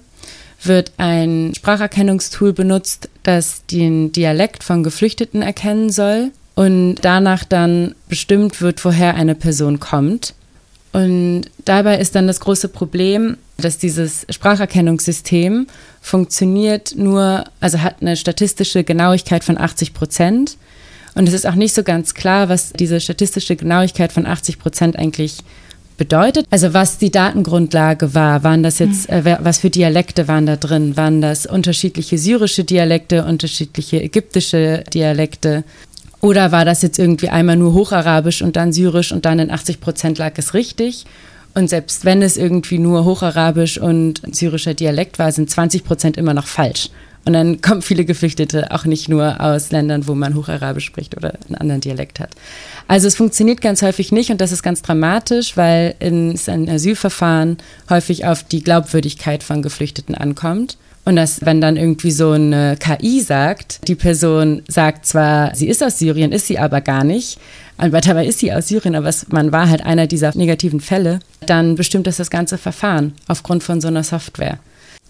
wird 0.62 0.92
ein 0.98 1.54
Spracherkennungstool 1.56 2.54
benutzt, 2.54 3.10
das 3.24 3.66
den 3.66 4.12
Dialekt 4.12 4.64
von 4.64 4.84
Geflüchteten 4.84 5.42
erkennen 5.42 5.90
soll 5.90 6.32
und 6.56 6.96
danach 7.02 7.46
dann 7.46 7.96
bestimmt 8.10 8.62
wird, 8.62 8.84
woher 8.84 9.16
eine 9.16 9.36
Person 9.36 9.80
kommt. 9.80 10.34
Und 10.92 11.44
dabei 11.66 12.00
ist 12.00 12.16
dann 12.16 12.28
das 12.28 12.40
große 12.40 12.70
Problem, 12.70 13.38
dass 13.58 13.78
dieses 13.78 14.26
Spracherkennungssystem 14.30 15.68
funktioniert 16.02 16.96
nur, 16.96 17.46
also 17.60 17.82
hat 17.82 17.98
eine 18.02 18.16
statistische 18.16 18.84
Genauigkeit 18.84 19.44
von 19.44 19.58
80 19.58 19.94
Prozent. 19.94 20.58
Und 21.16 21.28
es 21.28 21.34
ist 21.34 21.46
auch 21.46 21.56
nicht 21.56 21.76
so 21.76 21.84
ganz 21.84 22.14
klar, 22.14 22.50
was 22.50 22.74
diese 22.74 23.00
statistische 23.02 23.56
Genauigkeit 23.56 24.12
von 24.12 24.26
80 24.26 24.60
Prozent 24.60 24.98
eigentlich 24.98 25.40
bedeutet. 26.00 26.48
Also 26.50 26.74
was 26.74 26.98
die 26.98 27.12
Datengrundlage 27.12 28.16
war, 28.16 28.44
waren 28.44 28.64
das 28.64 28.80
jetzt, 28.80 29.12
mhm. 29.12 29.28
äh, 29.28 29.38
was 29.42 29.60
für 29.60 29.70
Dialekte 29.70 30.28
waren 30.28 30.48
da 30.48 30.56
drin? 30.56 30.98
Waren 30.98 31.22
das 31.22 31.46
unterschiedliche 31.46 32.18
syrische 32.18 32.64
Dialekte, 32.64 33.26
unterschiedliche 33.26 34.02
ägyptische 34.02 34.84
Dialekte? 34.92 35.64
Oder 36.22 36.52
war 36.52 36.66
das 36.66 36.82
jetzt 36.82 37.00
irgendwie 37.00 37.30
einmal 37.30 37.56
nur 37.56 37.74
Hocharabisch 37.74 38.42
und 38.42 38.56
dann 38.56 38.74
Syrisch 38.74 39.12
und 39.12 39.26
dann 39.26 39.40
in 39.40 39.52
80 39.52 39.80
Prozent 39.80 40.18
lag 40.18 40.34
es 40.38 40.54
richtig? 40.54 41.06
Und 41.54 41.70
selbst 41.70 42.06
wenn 42.06 42.22
es 42.22 42.38
irgendwie 42.38 42.78
nur 42.78 43.06
Hocharabisch 43.06 43.78
und 43.78 44.22
syrischer 44.32 44.74
Dialekt 44.74 45.18
war, 45.18 45.32
sind 45.32 45.50
20 45.50 45.84
Prozent 45.84 46.18
immer 46.18 46.34
noch 46.34 46.48
falsch. 46.48 46.90
Und 47.26 47.34
dann 47.34 47.62
kommen 47.62 47.82
viele 47.82 48.06
Geflüchtete 48.06 48.72
auch 48.72 48.86
nicht 48.86 49.10
nur 49.10 49.42
aus 49.42 49.72
Ländern, 49.72 50.08
wo 50.08 50.16
man 50.16 50.36
Hocharabisch 50.36 50.86
spricht 50.86 51.16
oder 51.16 51.34
einen 51.48 51.56
anderen 51.56 51.82
Dialekt 51.82 52.20
hat. 52.20 52.32
Also 52.88 53.08
es 53.08 53.16
funktioniert 53.16 53.62
ganz 53.62 53.82
häufig 53.82 54.12
nicht 54.12 54.30
und 54.32 54.42
das 54.42 54.52
ist 54.52 54.64
ganz 54.64 54.82
dramatisch, 54.82 55.56
weil 55.56 55.96
es 56.00 56.50
ein 56.50 56.70
Asylverfahren 56.70 57.58
häufig 57.90 58.26
auf 58.26 58.44
die 58.44 58.64
Glaubwürdigkeit 58.64 59.44
von 59.44 59.62
Geflüchteten 59.62 60.16
ankommt. 60.16 60.78
Und 61.06 61.16
dass, 61.16 61.46
wenn 61.46 61.62
dann 61.62 61.78
irgendwie 61.78 62.12
so 62.12 62.32
eine 62.32 62.78
KI 62.78 63.22
sagt, 63.22 63.88
die 63.88 63.96
Person 63.96 64.62
sagt 64.68 65.06
zwar, 65.06 65.56
sie 65.56 65.68
ist 65.68 65.84
aus 65.84 65.98
Syrien, 65.98 66.32
ist 66.32 66.48
sie 66.48 66.60
aber 66.60 66.82
gar 66.82 67.04
nicht, 67.04 67.40
aber 67.78 68.02
dabei 68.02 68.28
ist 68.28 68.40
sie 68.40 68.54
aus 68.54 68.68
Syrien, 68.68 68.96
aber 68.96 69.10
man 69.30 69.52
war 69.52 69.70
halt 69.70 69.86
einer 69.86 70.06
dieser 70.06 70.36
negativen 70.36 70.82
Fälle, 70.82 71.20
dann 71.46 71.76
bestimmt 71.76 72.08
das 72.08 72.18
das 72.18 72.30
ganze 72.30 72.58
Verfahren 72.58 73.14
aufgrund 73.28 73.64
von 73.64 73.82
so 73.82 73.88
einer 73.88 74.04
Software. 74.04 74.60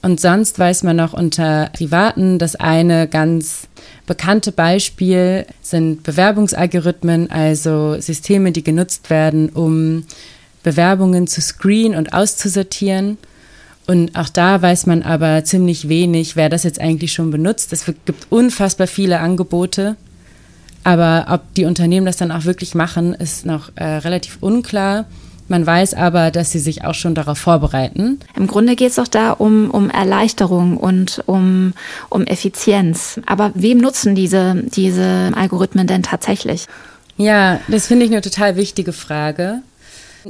Und 0.02 0.22
sonst 0.22 0.58
weiß 0.58 0.84
man 0.84 0.96
noch 0.96 1.14
unter 1.14 1.70
Privaten, 1.74 2.40
das 2.40 2.56
eine 2.56 3.08
ganz 3.08 3.68
bekannte 4.06 4.52
Beispiel 4.52 5.46
sind 5.62 6.04
Bewerbungsalgorithmen, 6.04 7.30
also 7.30 8.00
Systeme, 8.00 8.52
die 8.52 8.64
genutzt 8.64 9.10
werden, 9.10 9.50
um 9.50 10.06
Bewerbungen 10.64 11.28
zu 11.28 11.42
screenen 11.42 11.98
und 11.98 12.14
auszusortieren. 12.14 13.18
Und 13.90 14.16
auch 14.16 14.30
da 14.30 14.62
weiß 14.62 14.86
man 14.86 15.02
aber 15.02 15.44
ziemlich 15.44 15.90
wenig, 15.90 16.36
wer 16.36 16.48
das 16.48 16.62
jetzt 16.62 16.80
eigentlich 16.80 17.12
schon 17.12 17.32
benutzt. 17.32 17.74
Es 17.74 17.86
gibt 17.86 18.28
unfassbar 18.30 18.86
viele 18.86 19.20
Angebote. 19.20 19.96
Aber 20.84 21.26
ob 21.30 21.56
die 21.56 21.66
Unternehmen 21.66 22.06
das 22.06 22.18
dann 22.18 22.32
auch 22.32 22.46
wirklich 22.46 22.76
machen, 22.76 23.16
ist 23.16 23.48
noch 23.48 23.72
äh, 23.74 23.84
relativ 23.84 24.38
unklar. 24.42 25.06
Man 25.48 25.66
weiß 25.66 25.96
aber, 25.96 26.30
dass 26.30 26.52
sie 26.52 26.60
sich 26.60 26.86
auch 26.86 26.94
schon 26.94 27.16
darauf 27.16 27.40
vorbereiten. 27.40 28.20
Im 28.36 28.46
Grunde 28.46 28.76
geht 28.76 28.92
es 28.92 28.98
doch 28.98 29.08
da 29.08 29.32
um, 29.32 29.72
um 29.72 29.90
Erleichterung 29.90 30.78
und 30.78 31.24
um, 31.26 31.74
um 32.10 32.28
Effizienz. 32.28 33.20
Aber 33.26 33.52
wem 33.56 33.80
nutzen 33.80 34.14
diese, 34.14 34.54
diese 34.68 35.32
Algorithmen 35.36 35.88
denn 35.88 36.04
tatsächlich? 36.04 36.68
Ja, 37.18 37.60
das 37.68 37.88
finde 37.88 38.06
ich 38.06 38.12
eine 38.12 38.22
total 38.22 38.56
wichtige 38.56 38.94
Frage. 38.94 39.64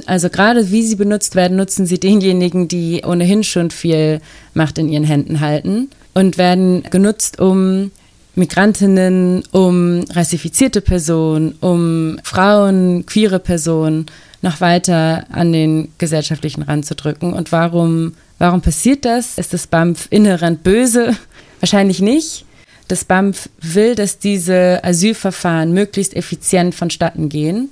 Also 0.06 0.30
gerade 0.30 0.70
wie 0.70 0.82
sie 0.82 0.96
benutzt 0.96 1.34
werden, 1.34 1.56
nutzen 1.56 1.86
sie 1.86 1.98
denjenigen, 1.98 2.68
die 2.68 3.02
ohnehin 3.04 3.44
schon 3.44 3.70
viel 3.70 4.20
Macht 4.54 4.78
in 4.78 4.88
ihren 4.88 5.04
Händen 5.04 5.40
halten 5.40 5.88
und 6.14 6.38
werden 6.38 6.84
genutzt, 6.90 7.40
um 7.40 7.90
Migrantinnen, 8.34 9.42
um 9.50 10.04
rassifizierte 10.10 10.80
Personen, 10.80 11.56
um 11.60 12.18
Frauen, 12.22 13.04
queere 13.06 13.38
Personen 13.38 14.06
noch 14.42 14.60
weiter 14.60 15.26
an 15.30 15.52
den 15.52 15.88
gesellschaftlichen 15.98 16.62
Rand 16.62 16.86
zu 16.86 16.94
drücken. 16.94 17.32
Und 17.32 17.52
warum, 17.52 18.14
warum 18.38 18.62
passiert 18.62 19.04
das? 19.04 19.36
Ist 19.36 19.52
das 19.52 19.66
BAMF 19.66 20.06
inhärent 20.10 20.62
böse? 20.62 21.16
Wahrscheinlich 21.60 22.00
nicht. 22.00 22.46
Das 22.90 23.04
BAMF 23.04 23.48
will, 23.60 23.94
dass 23.94 24.18
diese 24.18 24.82
Asylverfahren 24.82 25.72
möglichst 25.72 26.16
effizient 26.16 26.74
vonstatten 26.74 27.28
gehen. 27.28 27.68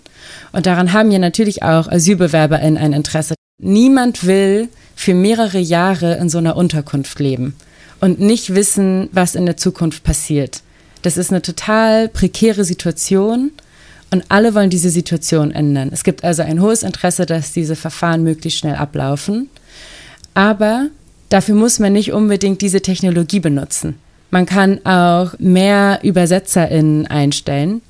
Und 0.52 0.66
daran 0.66 0.92
haben 0.92 1.10
ja 1.10 1.18
natürlich 1.18 1.64
auch 1.64 1.88
AsylbewerberInnen 1.88 2.78
ein 2.78 2.92
Interesse. 2.92 3.34
Niemand 3.60 4.24
will 4.24 4.68
für 4.94 5.14
mehrere 5.14 5.58
Jahre 5.58 6.18
in 6.18 6.28
so 6.28 6.38
einer 6.38 6.54
Unterkunft 6.54 7.18
leben 7.18 7.56
und 7.98 8.20
nicht 8.20 8.54
wissen, 8.54 9.08
was 9.10 9.34
in 9.34 9.44
der 9.44 9.56
Zukunft 9.56 10.04
passiert. 10.04 10.62
Das 11.02 11.16
ist 11.16 11.32
eine 11.32 11.42
total 11.42 12.08
prekäre 12.08 12.62
Situation 12.62 13.50
und 14.12 14.24
alle 14.28 14.54
wollen 14.54 14.70
diese 14.70 14.90
Situation 14.90 15.50
ändern. 15.50 15.90
Es 15.92 16.04
gibt 16.04 16.22
also 16.22 16.42
ein 16.42 16.62
hohes 16.62 16.84
Interesse, 16.84 17.26
dass 17.26 17.50
diese 17.52 17.74
Verfahren 17.74 18.22
möglichst 18.22 18.60
schnell 18.60 18.76
ablaufen. 18.76 19.50
Aber 20.34 20.90
dafür 21.28 21.56
muss 21.56 21.80
man 21.80 21.92
nicht 21.92 22.12
unbedingt 22.12 22.62
diese 22.62 22.82
Technologie 22.82 23.40
benutzen. 23.40 23.96
Man 24.30 24.46
kann 24.46 24.84
auch 24.84 25.32
mehr 25.38 26.00
UbersetzerInnen 26.04 27.06
einstellen. 27.06 27.80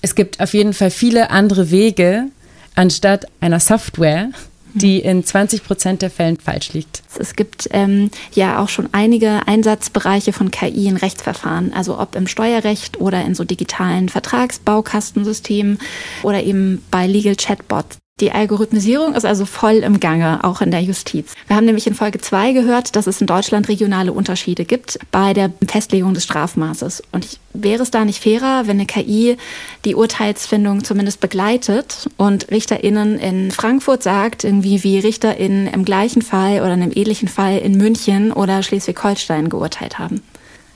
Es 0.00 0.14
gibt 0.14 0.40
auf 0.40 0.54
jeden 0.54 0.74
Fall 0.74 0.90
viele 0.90 1.30
andere 1.30 1.70
Wege, 1.70 2.26
anstatt 2.74 3.26
einer 3.40 3.60
Software, 3.60 4.30
die 4.74 5.00
in 5.00 5.24
20 5.24 5.64
Prozent 5.64 6.02
der 6.02 6.10
Fällen 6.10 6.38
falsch 6.38 6.72
liegt. 6.72 7.02
Es 7.18 7.34
gibt 7.34 7.68
ähm, 7.72 8.10
ja 8.32 8.62
auch 8.62 8.68
schon 8.68 8.88
einige 8.92 9.46
Einsatzbereiche 9.46 10.32
von 10.32 10.50
KI 10.50 10.86
in 10.86 10.96
Rechtsverfahren, 10.96 11.72
also 11.72 11.98
ob 11.98 12.14
im 12.14 12.26
Steuerrecht 12.26 13.00
oder 13.00 13.24
in 13.24 13.34
so 13.34 13.44
digitalen 13.44 14.08
Vertragsbaukastensystemen 14.08 15.78
oder 16.22 16.42
eben 16.42 16.84
bei 16.90 17.06
Legal 17.06 17.36
Chatbots. 17.36 17.98
Die 18.20 18.32
Algorithmisierung 18.32 19.14
ist 19.14 19.24
also 19.24 19.46
voll 19.46 19.76
im 19.76 20.00
Gange, 20.00 20.42
auch 20.42 20.60
in 20.60 20.72
der 20.72 20.80
Justiz. 20.80 21.34
Wir 21.46 21.54
haben 21.54 21.66
nämlich 21.66 21.86
in 21.86 21.94
Folge 21.94 22.20
2 22.20 22.52
gehört, 22.52 22.96
dass 22.96 23.06
es 23.06 23.20
in 23.20 23.28
Deutschland 23.28 23.68
regionale 23.68 24.12
Unterschiede 24.12 24.64
gibt 24.64 24.98
bei 25.12 25.34
der 25.34 25.52
Festlegung 25.68 26.14
des 26.14 26.24
Strafmaßes. 26.24 27.04
Und 27.12 27.24
ich, 27.24 27.38
wäre 27.54 27.80
es 27.80 27.92
da 27.92 28.04
nicht 28.04 28.20
fairer, 28.20 28.66
wenn 28.66 28.78
eine 28.78 28.86
KI 28.86 29.36
die 29.84 29.94
Urteilsfindung 29.94 30.82
zumindest 30.82 31.20
begleitet 31.20 32.08
und 32.16 32.50
RichterInnen 32.50 33.20
in 33.20 33.52
Frankfurt 33.52 34.02
sagt, 34.02 34.42
irgendwie 34.42 34.82
wie 34.82 34.98
RichterInnen 34.98 35.68
im 35.68 35.84
gleichen 35.84 36.22
Fall 36.22 36.60
oder 36.60 36.74
in 36.74 36.82
einem 36.82 36.92
ähnlichen 36.92 37.28
Fall 37.28 37.58
in 37.58 37.76
München 37.76 38.32
oder 38.32 38.64
Schleswig-Holstein 38.64 39.48
geurteilt 39.48 40.00
haben? 40.00 40.22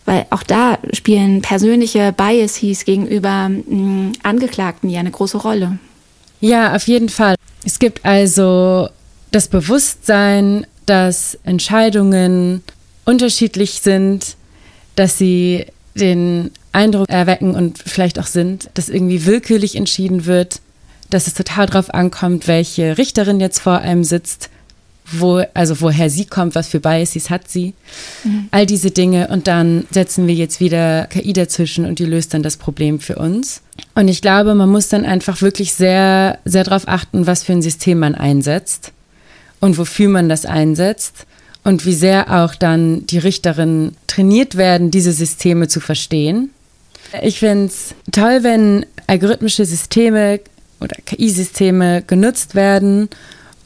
Weil 0.04 0.26
auch 0.30 0.44
da 0.44 0.78
spielen 0.92 1.42
persönliche 1.42 2.12
Biases 2.12 2.84
gegenüber 2.84 3.48
mh, 3.48 3.62
mm, 3.66 4.12
Angeklagten 4.22 4.88
ja 4.90 5.00
eine 5.00 5.10
große 5.10 5.38
Rolle. 5.38 5.78
Ja, 6.42 6.74
auf 6.74 6.88
jeden 6.88 7.08
Fall. 7.08 7.36
Es 7.64 7.78
gibt 7.78 8.04
also 8.04 8.88
das 9.30 9.46
Bewusstsein, 9.46 10.66
dass 10.86 11.38
Entscheidungen 11.44 12.62
unterschiedlich 13.04 13.80
sind, 13.80 14.36
dass 14.96 15.18
sie 15.18 15.66
den 15.94 16.50
Eindruck 16.72 17.08
erwecken 17.08 17.54
und 17.54 17.78
vielleicht 17.78 18.18
auch 18.18 18.26
sind, 18.26 18.70
dass 18.74 18.88
irgendwie 18.88 19.24
willkürlich 19.24 19.76
entschieden 19.76 20.26
wird, 20.26 20.60
dass 21.10 21.28
es 21.28 21.34
total 21.34 21.66
darauf 21.66 21.94
ankommt, 21.94 22.48
welche 22.48 22.98
Richterin 22.98 23.38
jetzt 23.38 23.60
vor 23.60 23.78
einem 23.78 24.02
sitzt, 24.02 24.50
wo, 25.10 25.42
also 25.54 25.80
woher 25.80 26.10
sie 26.10 26.24
kommt, 26.24 26.54
was 26.54 26.68
für 26.68 26.80
Biases 26.80 27.30
hat 27.30 27.48
sie, 27.48 27.74
mhm. 28.24 28.48
all 28.50 28.66
diese 28.66 28.90
Dinge. 28.90 29.28
Und 29.28 29.46
dann 29.46 29.86
setzen 29.90 30.26
wir 30.26 30.34
jetzt 30.34 30.60
wieder 30.60 31.06
KI 31.06 31.32
dazwischen 31.32 31.84
und 31.84 31.98
die 31.98 32.04
löst 32.04 32.34
dann 32.34 32.42
das 32.42 32.56
Problem 32.56 33.00
für 33.00 33.16
uns. 33.16 33.62
Und 33.94 34.08
ich 34.08 34.22
glaube, 34.22 34.54
man 34.54 34.70
muss 34.70 34.88
dann 34.88 35.04
einfach 35.04 35.42
wirklich 35.42 35.74
sehr, 35.74 36.38
sehr 36.44 36.64
darauf 36.64 36.88
achten, 36.88 37.26
was 37.26 37.42
für 37.42 37.52
ein 37.52 37.62
System 37.62 37.98
man 37.98 38.14
einsetzt 38.14 38.92
und 39.60 39.78
wofür 39.78 40.08
man 40.08 40.28
das 40.28 40.46
einsetzt 40.46 41.26
und 41.64 41.84
wie 41.86 41.94
sehr 41.94 42.32
auch 42.32 42.54
dann 42.54 43.06
die 43.06 43.18
Richterinnen 43.18 43.96
trainiert 44.06 44.56
werden, 44.56 44.90
diese 44.90 45.12
Systeme 45.12 45.68
zu 45.68 45.80
verstehen. 45.80 46.50
Ich 47.22 47.38
finde 47.38 47.66
es 47.66 47.94
toll, 48.10 48.42
wenn 48.42 48.86
algorithmische 49.06 49.64
Systeme 49.64 50.40
oder 50.80 50.96
KI-Systeme 51.04 52.02
genutzt 52.02 52.54
werden, 52.54 53.08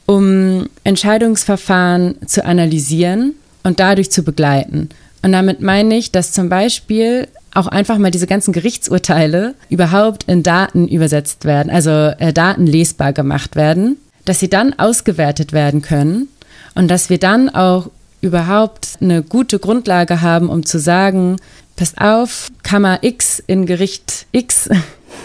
um 0.07 0.69
Entscheidungsverfahren 0.85 2.17
zu 2.27 2.45
analysieren 2.45 3.35
und 3.63 3.81
dadurch 3.81 4.11
zu 4.11 4.23
begleiten. 4.23 4.89
Und 5.23 5.33
damit 5.33 5.61
meine 5.61 5.97
ich, 5.97 6.13
dass 6.13 6.33
zum 6.33 6.49
Beispiel 6.49 7.29
auch 7.53 7.67
einfach 7.67 7.99
mal 7.99 8.11
diese 8.11 8.27
ganzen 8.27 8.53
Gerichtsurteile 8.53 9.55
überhaupt 9.71 10.25
in 10.25 10.43
Daten 10.43 10.87
übersetzt 10.89 11.45
werden, 11.45 11.71
also 11.71 11.91
äh, 11.91 12.33
Daten 12.33 12.67
lesbar 12.67 13.13
gemacht 13.13 13.57
werden, 13.57 13.97
dass 14.25 14.41
sie 14.41 14.51
dann 14.51 14.79
ausgewertet 14.79 15.53
werden 15.53 15.83
können 15.83 16.29
und 16.75 16.89
dass 16.89 17.11
wir 17.11 17.19
dann 17.19 17.49
auch 17.49 17.91
überhaupt 18.21 18.99
eine 19.01 19.23
gute 19.23 19.59
Grundlage 19.59 20.21
haben, 20.21 20.49
um 20.49 20.67
zu 20.67 20.79
sagen, 20.79 21.37
passt 21.77 22.01
auf, 22.01 22.51
Kammer 22.63 22.99
X 23.03 23.43
in 23.47 23.67
Gericht 23.67 24.27
X, 24.33 24.69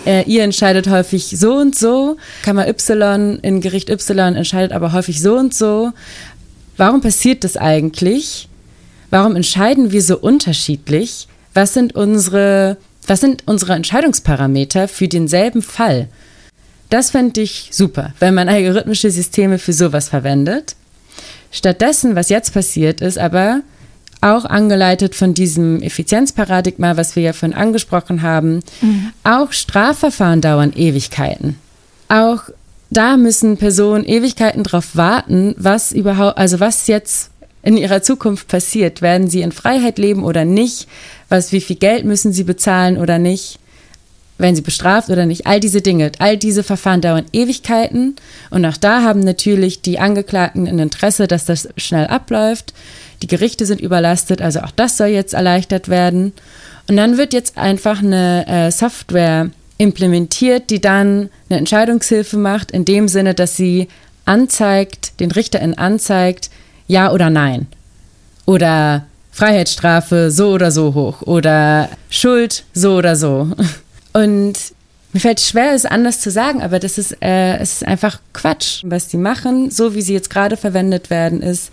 äh, 0.05 0.23
ihr 0.23 0.43
entscheidet 0.43 0.89
häufig 0.89 1.27
so 1.27 1.55
und 1.55 1.75
so, 1.75 2.17
Kammer 2.43 2.67
Y 2.67 3.39
in 3.41 3.61
Gericht 3.61 3.89
Y 3.89 4.35
entscheidet 4.35 4.71
aber 4.71 4.93
häufig 4.93 5.21
so 5.21 5.35
und 5.37 5.53
so. 5.53 5.91
Warum 6.77 7.01
passiert 7.01 7.43
das 7.43 7.57
eigentlich? 7.57 8.47
Warum 9.09 9.35
entscheiden 9.35 9.91
wir 9.91 10.01
so 10.01 10.17
unterschiedlich? 10.17 11.27
Was 11.53 11.73
sind 11.73 11.95
unsere, 11.95 12.77
was 13.05 13.19
sind 13.19 13.43
unsere 13.45 13.73
Entscheidungsparameter 13.73 14.87
für 14.87 15.07
denselben 15.07 15.61
Fall? 15.61 16.07
Das 16.89 17.11
fände 17.11 17.41
ich 17.41 17.69
super, 17.71 18.13
wenn 18.19 18.33
man 18.33 18.49
algorithmische 18.49 19.11
Systeme 19.11 19.59
für 19.59 19.73
sowas 19.73 20.09
verwendet. 20.09 20.75
Stattdessen, 21.51 22.15
was 22.15 22.29
jetzt 22.29 22.53
passiert 22.53 23.01
ist, 23.01 23.17
aber 23.17 23.61
auch 24.21 24.45
angeleitet 24.45 25.15
von 25.15 25.33
diesem 25.33 25.81
Effizienzparadigma, 25.81 26.95
was 26.95 27.15
wir 27.15 27.23
ja 27.23 27.33
vorhin 27.33 27.57
angesprochen 27.57 28.21
haben, 28.21 28.61
mhm. 28.81 29.11
auch 29.23 29.51
Strafverfahren 29.51 30.41
dauern 30.41 30.73
Ewigkeiten. 30.75 31.57
Auch 32.07 32.43
da 32.91 33.17
müssen 33.17 33.57
Personen 33.57 34.05
Ewigkeiten 34.05 34.63
darauf 34.63 34.95
warten, 34.95 35.55
was 35.57 35.91
überhaupt, 35.91 36.37
also 36.37 36.59
was 36.59 36.87
jetzt 36.87 37.31
in 37.63 37.77
ihrer 37.77 38.01
Zukunft 38.01 38.47
passiert. 38.47 39.01
Werden 39.01 39.27
sie 39.29 39.41
in 39.41 39.51
Freiheit 39.51 39.97
leben 39.97 40.23
oder 40.23 40.45
nicht? 40.45 40.87
Was, 41.29 41.51
wie 41.51 41.61
viel 41.61 41.77
Geld 41.77 42.05
müssen 42.05 42.33
sie 42.33 42.43
bezahlen 42.43 42.97
oder 42.97 43.17
nicht? 43.17 43.59
Werden 44.37 44.55
sie 44.55 44.61
bestraft 44.61 45.09
oder 45.09 45.25
nicht? 45.25 45.47
All 45.47 45.59
diese 45.59 45.81
Dinge, 45.81 46.11
all 46.19 46.35
diese 46.35 46.63
Verfahren 46.63 47.01
dauern 47.01 47.25
Ewigkeiten. 47.31 48.15
Und 48.49 48.65
auch 48.65 48.77
da 48.77 49.03
haben 49.03 49.19
natürlich 49.19 49.81
die 49.81 49.99
Angeklagten 49.99 50.67
ein 50.67 50.79
Interesse, 50.79 51.27
dass 51.27 51.45
das 51.45 51.69
schnell 51.77 52.07
abläuft. 52.07 52.73
Die 53.21 53.27
Gerichte 53.27 53.65
sind 53.65 53.81
überlastet, 53.81 54.41
also 54.41 54.61
auch 54.61 54.71
das 54.71 54.97
soll 54.97 55.07
jetzt 55.07 55.33
erleichtert 55.33 55.89
werden. 55.89 56.33
Und 56.87 56.97
dann 56.97 57.17
wird 57.17 57.33
jetzt 57.33 57.57
einfach 57.57 57.99
eine 57.99 58.47
äh, 58.47 58.71
Software 58.71 59.49
implementiert, 59.77 60.69
die 60.69 60.81
dann 60.81 61.29
eine 61.49 61.59
Entscheidungshilfe 61.59 62.37
macht, 62.37 62.71
in 62.71 62.85
dem 62.85 63.07
Sinne, 63.07 63.33
dass 63.33 63.55
sie 63.55 63.87
anzeigt, 64.25 65.19
den 65.19 65.31
RichterInnen 65.31 65.77
anzeigt, 65.77 66.49
ja 66.87 67.11
oder 67.11 67.29
nein. 67.29 67.67
Oder 68.45 69.05
Freiheitsstrafe 69.31 70.29
so 70.29 70.51
oder 70.51 70.71
so 70.71 70.93
hoch. 70.93 71.21
Oder 71.23 71.89
Schuld 72.09 72.63
so 72.73 72.95
oder 72.95 73.15
so. 73.15 73.47
Und 74.13 74.53
mir 75.13 75.19
fällt 75.19 75.39
schwer, 75.41 75.73
es 75.73 75.85
anders 75.85 76.21
zu 76.21 76.31
sagen, 76.31 76.61
aber 76.61 76.79
das 76.79 76.97
ist, 76.97 77.17
äh, 77.21 77.57
es 77.57 77.73
ist 77.73 77.87
einfach 77.87 78.19
Quatsch. 78.33 78.83
Was 78.85 79.09
sie 79.09 79.17
machen, 79.17 79.71
so 79.71 79.95
wie 79.95 80.01
sie 80.01 80.13
jetzt 80.13 80.29
gerade 80.29 80.57
verwendet 80.57 81.09
werden, 81.09 81.41
ist, 81.41 81.71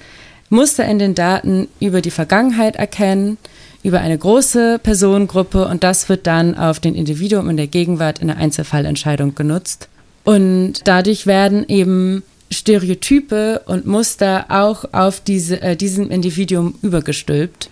Muster 0.51 0.85
in 0.87 0.99
den 0.99 1.15
Daten 1.15 1.69
über 1.81 2.01
die 2.01 2.11
Vergangenheit 2.11 2.77
erkennen, 2.77 3.39
über 3.83 4.01
eine 4.01 4.19
große 4.19 4.81
Personengruppe 4.83 5.67
und 5.67 5.85
das 5.85 6.09
wird 6.09 6.27
dann 6.27 6.57
auf 6.57 6.81
den 6.81 6.95
Individuum 6.95 7.49
in 7.49 7.57
der 7.57 7.67
Gegenwart 7.67 8.19
in 8.19 8.29
der 8.29 8.39
Einzelfallentscheidung 8.39 9.35
genutzt. 9.35 9.89
Und 10.25 10.87
dadurch 10.87 11.27
werden 11.27 11.65
eben 11.69 12.23
Stereotype 12.51 13.63
und 13.67 13.87
Muster 13.87 14.47
auch 14.49 14.85
auf 14.93 15.21
diese, 15.21 15.61
äh, 15.63 15.77
diesem 15.77 16.11
Individuum 16.11 16.75
übergestülpt. 16.83 17.71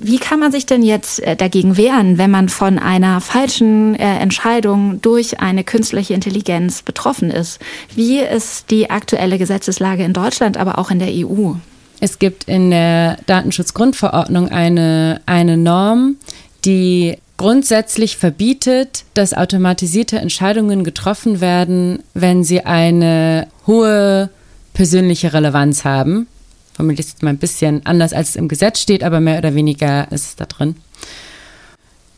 Wie 0.00 0.18
kann 0.18 0.40
man 0.40 0.52
sich 0.52 0.66
denn 0.66 0.82
jetzt 0.82 1.20
äh, 1.20 1.36
dagegen 1.36 1.76
wehren, 1.76 2.18
wenn 2.18 2.30
man 2.30 2.48
von 2.48 2.78
einer 2.78 3.20
falschen 3.20 3.94
äh, 3.94 4.18
Entscheidung 4.18 5.00
durch 5.02 5.40
eine 5.40 5.64
künstliche 5.64 6.14
Intelligenz 6.14 6.82
betroffen 6.82 7.30
ist? 7.30 7.60
Wie 7.94 8.20
ist 8.20 8.70
die 8.70 8.90
aktuelle 8.90 9.38
Gesetzeslage 9.38 10.04
in 10.04 10.12
Deutschland, 10.12 10.56
aber 10.56 10.78
auch 10.78 10.90
in 10.90 10.98
der 10.98 11.10
EU? 11.10 11.54
Es 12.00 12.18
gibt 12.18 12.44
in 12.44 12.70
der 12.70 13.18
Datenschutzgrundverordnung 13.26 14.48
eine, 14.50 15.20
eine 15.26 15.56
Norm, 15.56 16.16
die 16.64 17.16
grundsätzlich 17.36 18.16
verbietet, 18.16 19.04
dass 19.14 19.34
automatisierte 19.34 20.18
Entscheidungen 20.18 20.84
getroffen 20.84 21.40
werden, 21.40 22.02
wenn 22.14 22.44
sie 22.44 22.64
eine 22.64 23.48
hohe 23.66 24.30
persönliche 24.74 25.32
Relevanz 25.32 25.84
haben. 25.84 26.26
Formuliert 26.74 27.00
ist 27.00 27.12
jetzt 27.12 27.22
mal 27.22 27.30
ein 27.30 27.38
bisschen 27.38 27.84
anders, 27.86 28.12
als 28.12 28.30
es 28.30 28.36
im 28.36 28.48
Gesetz 28.48 28.80
steht, 28.80 29.02
aber 29.02 29.20
mehr 29.20 29.38
oder 29.38 29.54
weniger 29.54 30.10
ist 30.12 30.26
es 30.26 30.36
da 30.36 30.44
drin. 30.44 30.76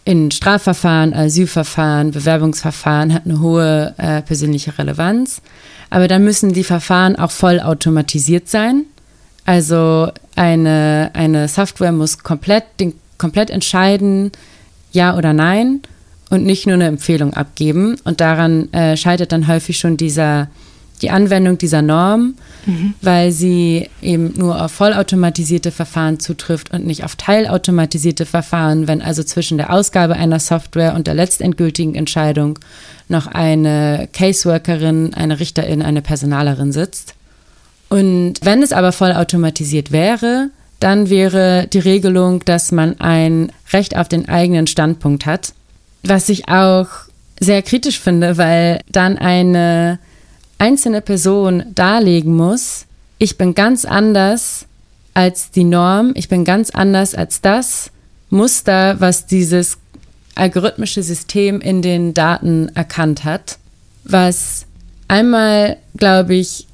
In 0.05 0.31
Strafverfahren, 0.31 1.13
Asylverfahren, 1.13 2.13
Bewerbungsverfahren 2.13 3.13
hat 3.13 3.27
eine 3.27 3.41
hohe 3.41 3.95
äh, 3.99 4.23
persönliche 4.23 4.79
Relevanz. 4.79 5.43
Aber 5.91 6.09
dann 6.09 6.25
müssen 6.25 6.53
die 6.53 6.65
Verfahren 6.65 7.17
auch 7.17 7.31
voll 7.31 7.61
automatisiert 7.61 8.49
sein. 8.49 8.87
Also 9.49 10.13
eine, 10.37 11.11
eine 11.15 11.49
Software 11.49 11.93
muss 11.93 12.19
komplett, 12.19 12.65
den, 12.81 12.93
komplett 13.17 13.49
entscheiden, 13.49 14.31
ja 14.93 15.17
oder 15.17 15.33
nein 15.33 15.81
und 16.29 16.45
nicht 16.45 16.67
nur 16.67 16.75
eine 16.75 16.85
Empfehlung 16.85 17.33
abgeben. 17.33 17.97
Und 18.05 18.21
daran 18.21 18.71
äh, 18.75 18.95
scheitert 18.99 19.33
dann 19.33 19.49
häufig 19.49 19.79
schon 19.79 19.97
dieser, 19.97 20.49
die 21.01 21.09
Anwendung 21.09 21.57
dieser 21.57 21.81
Norm, 21.81 22.35
mhm. 22.67 22.93
weil 23.01 23.33
sie 23.33 23.89
eben 24.03 24.35
nur 24.37 24.63
auf 24.63 24.71
vollautomatisierte 24.73 25.71
Verfahren 25.71 26.21
zutrifft 26.21 26.75
und 26.75 26.85
nicht 26.85 27.03
auf 27.03 27.17
teilautomatisierte 27.17 28.27
Verfahren, 28.27 28.87
wenn 28.87 29.01
also 29.01 29.23
zwischen 29.23 29.57
der 29.57 29.73
Ausgabe 29.73 30.13
einer 30.13 30.41
Software 30.41 30.95
und 30.95 31.07
der 31.07 31.15
letztendgültigen 31.15 31.95
Entscheidung 31.95 32.59
noch 33.09 33.27
eine 33.27 34.11
Caseworkerin, 34.13 35.15
eine 35.15 35.41
Richterin, 35.41 35.81
eine 35.81 36.03
Personalerin 36.03 36.71
sitzt. 36.71 37.15
Und 37.89 38.35
wenn 38.43 38.63
es 38.63 38.73
aber 38.73 38.93
vollautomatisiert 38.93 39.93
wäre, 39.93 40.51
dann 40.81 41.11
wäre 41.11 41.67
die 41.73 41.79
Regelung, 41.79 42.45
dass 42.45 42.71
man 42.71 43.01
ein 43.01 43.51
Recht 43.73 43.97
auf 43.97 44.09
den 44.09 44.29
eigenen 44.29 44.67
Standpunkt 44.67 45.27
hat, 45.27 45.53
was 46.03 46.29
ich 46.29 46.49
auch 46.49 46.89
sehr 47.41 47.63
kritisch 47.63 47.99
finde, 47.99 48.37
weil 48.37 48.81
dann 48.91 49.19
eine 49.19 49.99
einzelne 50.59 51.01
Person 51.01 51.65
darlegen 51.75 52.35
muss, 52.37 52.87
ich 53.19 53.37
bin 53.37 53.55
ganz 53.55 53.85
anders 53.85 54.67
als 55.15 55.51
die 55.51 55.65
Norm, 55.65 56.13
ich 56.15 56.29
bin 56.29 56.45
ganz 56.45 56.71
anders 56.71 57.15
als 57.15 57.41
das 57.41 57.91
Muster, 58.31 59.01
was 59.01 59.27
dieses 59.27 59.79
algorithmische 60.37 61.03
System 61.03 61.61
in 61.61 61.83
den 61.83 62.15
Daten 62.15 62.71
erkannt 62.75 63.25
hat, 63.25 63.59
was 64.05 64.67
einmal, 65.09 65.79
glaube 65.97 66.37
ich, 66.37 66.68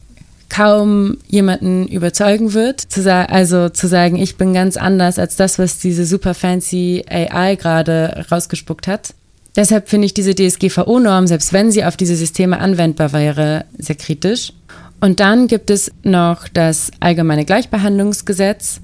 kaum 0.55 1.17
jemanden 1.27 1.89
überzeugen 1.89 2.55
wird, 2.55 2.81
zu 2.81 3.13
also 3.13 3.71
zu 3.71 3.89
sagen, 3.89 4.17
ich 4.17 4.37
bin 4.37 4.55
ganz 4.55 4.77
anders 4.77 5.19
als 5.19 5.35
das, 5.35 5.59
was 5.59 5.81
diese 5.81 6.07
super 6.07 6.33
fancy 6.33 7.05
AI 7.09 7.57
gerade 7.57 8.25
rausgespuckt 8.31 8.87
hat. 8.87 9.15
Deshalb 9.57 9.89
finde 9.89 10.07
ich 10.07 10.15
diese 10.15 10.35
DSGVO-Norm, 10.35 11.27
selbst 11.27 11.53
wenn 11.53 11.73
sie 11.73 11.85
auf 11.85 11.97
diese 11.97 12.15
Systeme 12.15 12.61
anwendbar 12.61 13.13
wäre, 13.13 13.65
sehr 13.79 13.97
kritisch. 13.97 14.53
Und 15.01 15.19
dann 15.19 15.49
gibt 15.49 15.71
es 15.71 15.91
noch 16.05 16.47
das 16.47 16.93
Allgemeine 17.01 17.45
Gleichbehandlungsgesetz, 17.45 18.81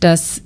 das 0.00 0.42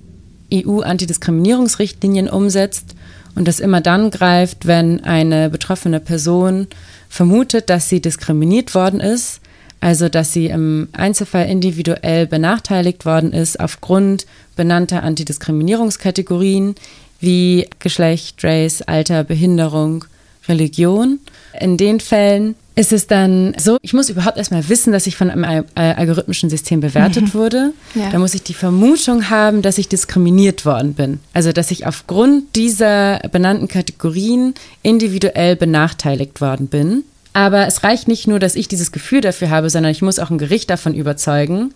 EU-Antidiskriminierungsrichtlinien 0.55 2.29
umsetzt 2.29 2.95
und 3.35 3.49
das 3.49 3.59
immer 3.59 3.81
dann 3.81 4.11
greift, 4.11 4.67
wenn 4.67 5.03
eine 5.03 5.51
betroffene 5.51 5.99
Person 5.99 6.69
vermutet, 7.09 7.69
dass 7.69 7.89
sie 7.89 8.01
diskriminiert 8.01 8.77
worden 8.77 9.01
ist 9.01 9.41
also 9.81 10.09
dass 10.09 10.33
sie 10.33 10.47
im 10.47 10.89
Einzelfall 10.93 11.49
individuell 11.49 12.27
benachteiligt 12.27 13.05
worden 13.07 13.33
ist 13.33 13.61
aufgrund 13.61 14.27
benannter 14.57 15.03
Antidiskriminierungskategorien 15.03 16.75
wie 17.21 17.69
Geschlecht, 17.79 18.43
Race, 18.45 18.83
Alter, 18.83 19.25
Behinderung, 19.25 20.05
Religion. 20.49 21.21
In 21.61 21.77
den 21.77 22.01
Fällen 22.01 22.55
ist 22.75 22.93
es 22.93 23.09
dann 23.09 23.55
so, 23.59 23.77
ich 23.83 23.93
muss 23.93 24.09
überhaupt 24.09 24.39
erstmal 24.39 24.69
wissen, 24.69 24.93
dass 24.93 25.09
ich 25.09 25.17
von 25.17 25.31
einem 25.31 25.65
algorithmischen 25.75 26.49
System 26.49 26.81
bewertet 26.81 27.25
mhm. 27.25 27.35
wurde. 27.35 27.73
Ja. 27.95 28.11
Da 28.11 28.19
muss 28.19 28.35
ich 28.35 28.45
die 28.45 28.55
Vermutung 28.55 29.31
haben, 29.31 29.63
dass 29.63 29.79
ich 29.79 29.89
diskriminiert 29.89 30.65
worden 30.65 30.95
bin. 30.95 31.19
Also, 31.33 31.53
dass 31.53 31.73
ich 31.73 31.87
aufgrund 31.87 32.55
dieser 32.55 33.19
benannten 33.33 33.67
Kategorien 33.67 34.55
individuell 34.83 35.57
benachteiligt 35.57 36.41
worden 36.41 36.69
bin. 36.69 37.03
Aber 37.33 37.67
es 37.67 37.85
reicht 37.85 38.09
nicht 38.09 38.27
nur, 38.27 38.39
dass 38.39 38.57
ich 38.57 38.69
dieses 38.69 38.93
Gefühl 38.93 39.21
dafür 39.21 39.51
habe, 39.51 39.71
sondern 39.71 39.93
ich 39.93 40.03
muss 40.03 40.19
auch 40.19 40.31
ein 40.31 40.39
Gericht 40.39 40.71
davon 40.71 40.95
überzeugen, 40.95 41.73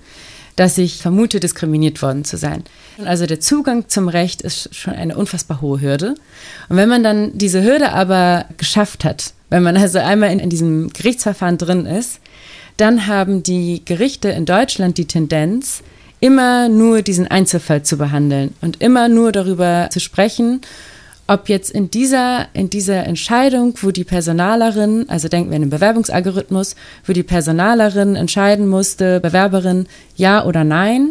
dass 0.56 0.76
ich 0.76 0.98
vermute, 0.98 1.40
diskriminiert 1.40 2.02
worden 2.02 2.24
zu 2.24 2.36
sein. 2.36 2.64
Also 3.04 3.26
der 3.26 3.40
Zugang 3.40 3.88
zum 3.88 4.08
Recht 4.08 4.42
ist 4.42 4.74
schon 4.74 4.94
eine 4.94 5.16
unfassbar 5.16 5.60
hohe 5.60 5.80
Hürde. 5.80 6.14
Und 6.68 6.76
wenn 6.76 6.88
man 6.88 7.02
dann 7.02 7.36
diese 7.36 7.62
Hürde 7.62 7.92
aber 7.92 8.46
geschafft 8.58 9.04
hat, 9.04 9.32
wenn 9.50 9.62
man 9.62 9.76
also 9.76 9.98
einmal 9.98 10.30
in, 10.30 10.40
in 10.40 10.50
diesem 10.50 10.92
Gerichtsverfahren 10.92 11.58
drin 11.58 11.86
ist, 11.86 12.20
dann 12.76 13.06
haben 13.06 13.42
die 13.42 13.82
Gerichte 13.84 14.28
in 14.28 14.44
Deutschland 14.44 14.98
die 14.98 15.06
Tendenz, 15.06 15.82
immer 16.20 16.68
nur 16.68 17.02
diesen 17.02 17.26
Einzelfall 17.26 17.82
zu 17.82 17.98
behandeln 17.98 18.54
und 18.60 18.80
immer 18.80 19.08
nur 19.08 19.32
darüber 19.32 19.88
zu 19.90 19.98
sprechen, 19.98 20.60
ob 21.26 21.48
jetzt 21.48 21.70
in 21.70 21.90
dieser, 21.90 22.46
in 22.52 22.68
dieser 22.68 23.04
Entscheidung, 23.04 23.74
wo 23.80 23.90
die 23.90 24.04
Personalerin, 24.04 25.08
also 25.08 25.28
denken 25.28 25.50
wir 25.50 25.56
an 25.56 25.62
den 25.62 25.70
Bewerbungsalgorithmus, 25.70 26.74
wo 27.06 27.12
die 27.12 27.22
Personalerin 27.22 28.16
entscheiden 28.16 28.68
musste, 28.68 29.20
Bewerberin 29.20 29.86
ja 30.16 30.44
oder 30.44 30.64
nein, 30.64 31.10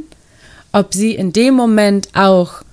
ob 0.74 0.94
sie 0.94 1.16
in 1.16 1.34
dem 1.34 1.56
Moment 1.56 2.10
auch 2.14 2.64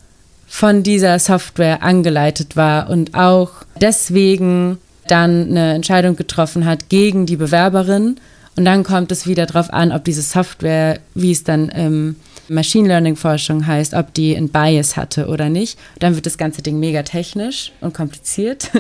von 0.47 0.83
dieser 0.83 1.19
Software 1.19 1.83
angeleitet 1.83 2.57
war 2.57 2.91
und 2.91 3.15
auch 3.15 3.51
deswegen 3.81 4.79
dann 5.07 5.51
eine 5.51 5.75
Entscheidung 5.75 6.17
getroffen 6.17 6.65
hat 6.65 6.89
gegen 6.89 7.27
die 7.27 7.37
Bewerberin. 7.37 8.17
Und 8.59 8.65
dann 8.65 8.83
kommt 8.83 9.13
es 9.13 9.29
wieder 9.29 9.47
darauf 9.47 9.73
an, 9.73 9.93
ob 9.93 10.03
diese 10.03 10.21
Software, 10.21 10.99
wie 11.15 11.31
es 11.31 11.45
dann 11.45 11.69
im 11.69 12.17
Machine 12.49 12.89
Learning 12.89 13.15
Forschung 13.15 13.65
heißt, 13.65 13.95
ob 13.95 14.13
die 14.15 14.35
ein 14.35 14.49
Bias 14.49 14.97
hatte 14.97 15.29
oder 15.29 15.49
nicht. 15.49 15.79
Dann 16.01 16.17
wird 16.17 16.27
das 16.27 16.39
ganze 16.39 16.61
Ding 16.61 16.81
mega 16.81 17.05
technisch 17.05 17.71
und 17.81 17.95
kompliziert. 17.95 18.73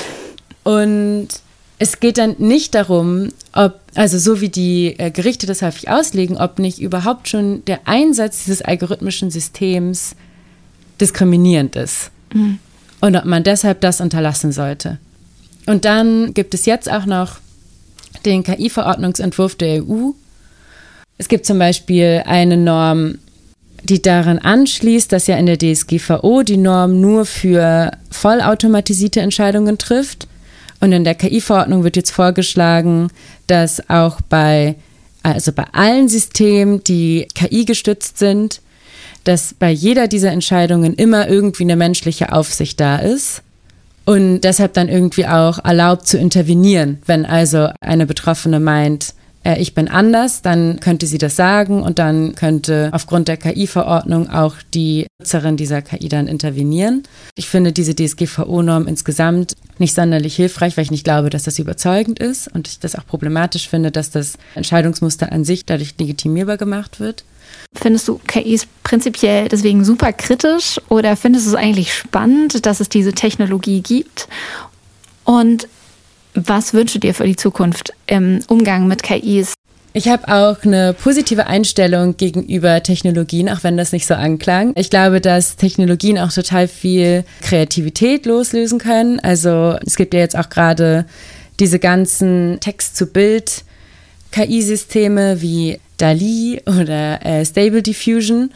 und 0.64 1.28
es 1.78 2.00
geht 2.00 2.16
dann 2.16 2.36
nicht 2.38 2.74
darum, 2.74 3.28
ob, 3.52 3.80
also 3.94 4.18
so 4.18 4.40
wie 4.40 4.48
die 4.48 4.98
äh, 4.98 5.10
Gerichte 5.10 5.46
das 5.46 5.60
häufig 5.60 5.90
auslegen, 5.90 6.38
ob 6.38 6.58
nicht 6.58 6.78
überhaupt 6.78 7.28
schon 7.28 7.62
der 7.66 7.80
Einsatz 7.84 8.44
dieses 8.44 8.62
algorithmischen 8.62 9.30
Systems 9.30 10.16
diskriminierend 10.98 11.76
ist. 11.76 12.10
Mhm. 12.32 12.58
Und 13.02 13.16
ob 13.16 13.26
man 13.26 13.44
deshalb 13.44 13.82
das 13.82 14.00
unterlassen 14.00 14.50
sollte. 14.50 14.96
Und 15.66 15.84
dann 15.84 16.32
gibt 16.32 16.54
es 16.54 16.64
jetzt 16.64 16.90
auch 16.90 17.04
noch 17.04 17.36
den 18.24 18.42
KI-Verordnungsentwurf 18.42 19.54
der 19.54 19.82
EU. 19.84 20.10
Es 21.18 21.28
gibt 21.28 21.46
zum 21.46 21.58
Beispiel 21.58 22.22
eine 22.24 22.56
Norm, 22.56 23.18
die 23.84 24.02
daran 24.02 24.38
anschließt, 24.38 25.10
dass 25.12 25.26
ja 25.26 25.36
in 25.36 25.46
der 25.46 25.58
DSGVO 25.58 26.42
die 26.42 26.56
Norm 26.56 27.00
nur 27.00 27.24
für 27.24 27.92
vollautomatisierte 28.10 29.20
Entscheidungen 29.20 29.78
trifft. 29.78 30.26
Und 30.80 30.92
in 30.92 31.04
der 31.04 31.14
KI-Verordnung 31.14 31.84
wird 31.84 31.96
jetzt 31.96 32.10
vorgeschlagen, 32.10 33.08
dass 33.46 33.88
auch 33.90 34.20
bei, 34.22 34.76
also 35.22 35.52
bei 35.52 35.64
allen 35.72 36.08
Systemen, 36.08 36.82
die 36.84 37.28
KI 37.34 37.64
gestützt 37.64 38.18
sind, 38.18 38.62
dass 39.24 39.54
bei 39.58 39.70
jeder 39.70 40.08
dieser 40.08 40.30
Entscheidungen 40.30 40.94
immer 40.94 41.28
irgendwie 41.28 41.64
eine 41.64 41.76
menschliche 41.76 42.32
Aufsicht 42.32 42.80
da 42.80 42.96
ist 42.96 43.42
und 44.04 44.40
deshalb 44.40 44.74
dann 44.74 44.88
irgendwie 44.88 45.26
auch 45.26 45.64
erlaubt 45.64 46.06
zu 46.06 46.18
intervenieren, 46.18 46.98
wenn 47.06 47.24
also 47.24 47.68
eine 47.80 48.06
Betroffene 48.06 48.60
meint, 48.60 49.14
äh, 49.44 49.60
ich 49.60 49.74
bin 49.74 49.88
anders, 49.88 50.42
dann 50.42 50.80
könnte 50.80 51.06
sie 51.06 51.18
das 51.18 51.36
sagen 51.36 51.82
und 51.82 51.98
dann 51.98 52.34
könnte 52.34 52.90
aufgrund 52.92 53.28
der 53.28 53.36
KI-Verordnung 53.36 54.30
auch 54.30 54.56
die 54.74 55.06
Nutzerin 55.18 55.56
dieser 55.56 55.82
KI 55.82 56.08
dann 56.08 56.26
intervenieren. 56.26 57.02
Ich 57.36 57.48
finde 57.48 57.72
diese 57.72 57.94
DSGVO-Norm 57.94 58.86
insgesamt 58.86 59.54
nicht 59.78 59.94
sonderlich 59.94 60.36
hilfreich, 60.36 60.76
weil 60.76 60.84
ich 60.84 60.90
nicht 60.90 61.04
glaube, 61.04 61.30
dass 61.30 61.44
das 61.44 61.58
überzeugend 61.58 62.18
ist 62.18 62.48
und 62.48 62.68
ich 62.68 62.78
das 62.78 62.96
auch 62.96 63.06
problematisch 63.06 63.68
finde, 63.68 63.90
dass 63.90 64.10
das 64.10 64.34
Entscheidungsmuster 64.54 65.32
an 65.32 65.44
sich 65.44 65.64
dadurch 65.64 65.94
legitimierbar 65.98 66.56
gemacht 66.56 67.00
wird. 67.00 67.24
Findest 67.74 68.08
du 68.08 68.20
KIs 68.26 68.66
prinzipiell 68.82 69.48
deswegen 69.48 69.84
super 69.84 70.12
kritisch 70.12 70.80
oder 70.88 71.16
findest 71.16 71.46
du 71.46 71.50
es 71.50 71.56
eigentlich 71.56 71.94
spannend, 71.94 72.66
dass 72.66 72.80
es 72.80 72.88
diese 72.88 73.12
Technologie 73.12 73.80
gibt? 73.80 74.28
Und 75.24 75.68
was 76.34 76.74
wünschst 76.74 76.96
du 76.96 76.98
dir 76.98 77.14
für 77.14 77.26
die 77.26 77.36
Zukunft 77.36 77.92
im 78.06 78.40
Umgang 78.48 78.88
mit 78.88 79.02
KIs? 79.02 79.54
Ich 79.92 80.08
habe 80.08 80.28
auch 80.28 80.62
eine 80.62 80.94
positive 80.94 81.46
Einstellung 81.46 82.16
gegenüber 82.16 82.82
Technologien, 82.82 83.48
auch 83.48 83.64
wenn 83.64 83.76
das 83.76 83.90
nicht 83.92 84.06
so 84.06 84.14
anklang. 84.14 84.72
Ich 84.76 84.90
glaube, 84.90 85.20
dass 85.20 85.56
Technologien 85.56 86.18
auch 86.18 86.32
total 86.32 86.68
viel 86.68 87.24
Kreativität 87.40 88.26
loslösen 88.26 88.78
können. 88.78 89.18
Also 89.20 89.76
es 89.84 89.96
gibt 89.96 90.14
ja 90.14 90.20
jetzt 90.20 90.36
auch 90.36 90.48
gerade 90.48 91.06
diese 91.58 91.78
ganzen 91.78 92.58
Text-zu-Bild- 92.60 93.64
KI-Systeme 94.32 95.42
wie 95.42 95.80
DALI 96.00 96.62
oder 96.66 97.24
äh, 97.24 97.44
Stable 97.44 97.82
Diffusion. 97.82 98.50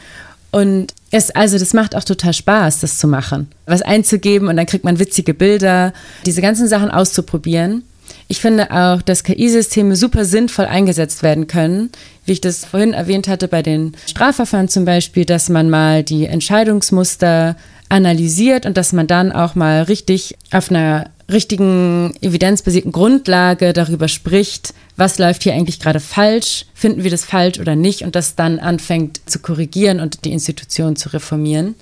Und 0.51 0.93
es, 1.11 1.31
also 1.31 1.59
das 1.59 1.73
macht 1.73 1.95
auch 1.95 2.03
total 2.03 2.33
Spaß, 2.33 2.79
das 2.79 2.97
zu 2.97 3.07
machen. 3.07 3.49
Was 3.65 3.81
einzugeben 3.81 4.47
und 4.47 4.55
dann 4.55 4.65
kriegt 4.65 4.85
man 4.85 4.99
witzige 4.99 5.33
Bilder, 5.33 5.93
diese 6.25 6.41
ganzen 6.41 6.67
Sachen 6.67 6.89
auszuprobieren. 6.89 7.83
Ich 8.27 8.39
finde 8.39 8.71
auch, 8.71 9.01
dass 9.01 9.23
KI-Systeme 9.23 9.95
super 9.95 10.25
sinnvoll 10.25 10.65
eingesetzt 10.65 11.23
werden 11.23 11.47
können. 11.47 11.91
Wie 12.25 12.31
ich 12.31 12.41
das 12.41 12.65
vorhin 12.65 12.93
erwähnt 12.93 13.27
hatte 13.27 13.47
bei 13.47 13.61
den 13.61 13.95
Strafverfahren 14.07 14.67
zum 14.67 14.85
Beispiel, 14.85 15.25
dass 15.25 15.49
man 15.49 15.69
mal 15.69 16.03
die 16.03 16.25
Entscheidungsmuster 16.25 17.55
analysiert 17.89 18.65
und 18.65 18.77
dass 18.77 18.93
man 18.93 19.07
dann 19.07 19.31
auch 19.31 19.55
mal 19.55 19.83
richtig 19.83 20.35
auf 20.51 20.71
einer 20.71 21.09
richtigen 21.31 22.13
evidenzbasierten 22.21 22.91
Grundlage 22.91 23.73
darüber 23.73 24.07
spricht, 24.07 24.73
was 24.95 25.17
läuft 25.17 25.43
hier 25.43 25.53
eigentlich 25.53 25.79
gerade 25.79 25.99
falsch, 25.99 26.65
finden 26.73 27.03
wir 27.03 27.11
das 27.11 27.25
falsch 27.25 27.59
oder 27.59 27.75
nicht 27.75 28.03
und 28.03 28.15
das 28.15 28.35
dann 28.35 28.59
anfängt 28.59 29.21
zu 29.25 29.39
korrigieren 29.39 29.99
und 29.99 30.23
die 30.25 30.31
Institution 30.31 30.95
zu 30.95 31.09
reformieren. 31.09 31.75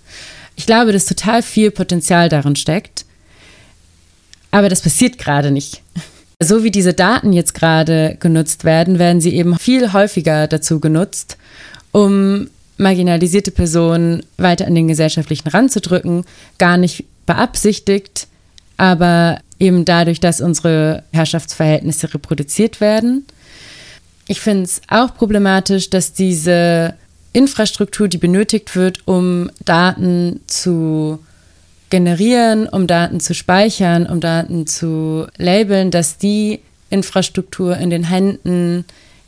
Ich 0.56 0.65
glaube, 0.65 0.93
dass 0.93 1.06
total 1.06 1.41
viel 1.41 1.71
Potenzial 1.71 2.29
darin 2.29 2.56
steckt, 2.56 3.06
aber 4.51 4.69
das 4.69 4.82
passiert 4.82 5.17
gerade 5.17 5.51
nicht. 5.51 5.82
So 6.39 6.63
wie 6.63 6.71
diese 6.71 6.93
Daten 6.93 7.34
jetzt 7.34 7.53
gerade 7.53 8.17
genutzt 8.19 8.63
werden, 8.63 8.99
werden 8.99 9.21
sie 9.21 9.34
eben 9.34 9.58
viel 9.58 9.93
häufiger 9.93 10.47
dazu 10.47 10.79
genutzt, 10.79 11.38
um 11.91 12.47
marginalisierte 12.77 13.51
Personen 13.51 14.23
weiter 14.38 14.67
an 14.67 14.75
den 14.75 14.88
gesellschaftlichen 14.88 15.49
Rand 15.49 15.71
zu 15.71 15.79
drücken, 15.79 16.25
gar 16.58 16.77
nicht 16.77 17.06
beabsichtigt, 17.25 18.27
aber 18.77 19.39
eben 19.59 19.86
dadurch, 19.86 20.19
dass 20.19 20.41
unsere 20.41 21.03
Herrschaftsverhältnisse 21.12 22.13
reproduziert 22.13 22.81
werden. 22.81 23.25
Ich 24.27 24.41
finde 24.41 24.63
es 24.63 24.81
auch 24.88 25.15
problematisch, 25.15 25.89
dass 25.89 26.13
diese 26.13 26.95
Infrastruktur, 27.33 28.07
die 28.07 28.17
benötigt 28.17 28.75
wird, 28.75 29.07
um 29.07 29.49
Daten 29.65 30.41
zu 30.47 31.19
generieren, 31.89 32.67
um 32.67 32.88
Daten 32.88 33.19
zu 33.19 33.33
speichern, 33.33 34.07
um 34.07 34.19
Daten 34.19 34.65
zu 34.65 35.27
labeln, 35.38 35.91
dass 35.91 36.17
die 36.17 36.59
Infrastruktur 36.89 37.77
in 37.77 37.89
den 37.89 38.03
Händen 38.03 38.86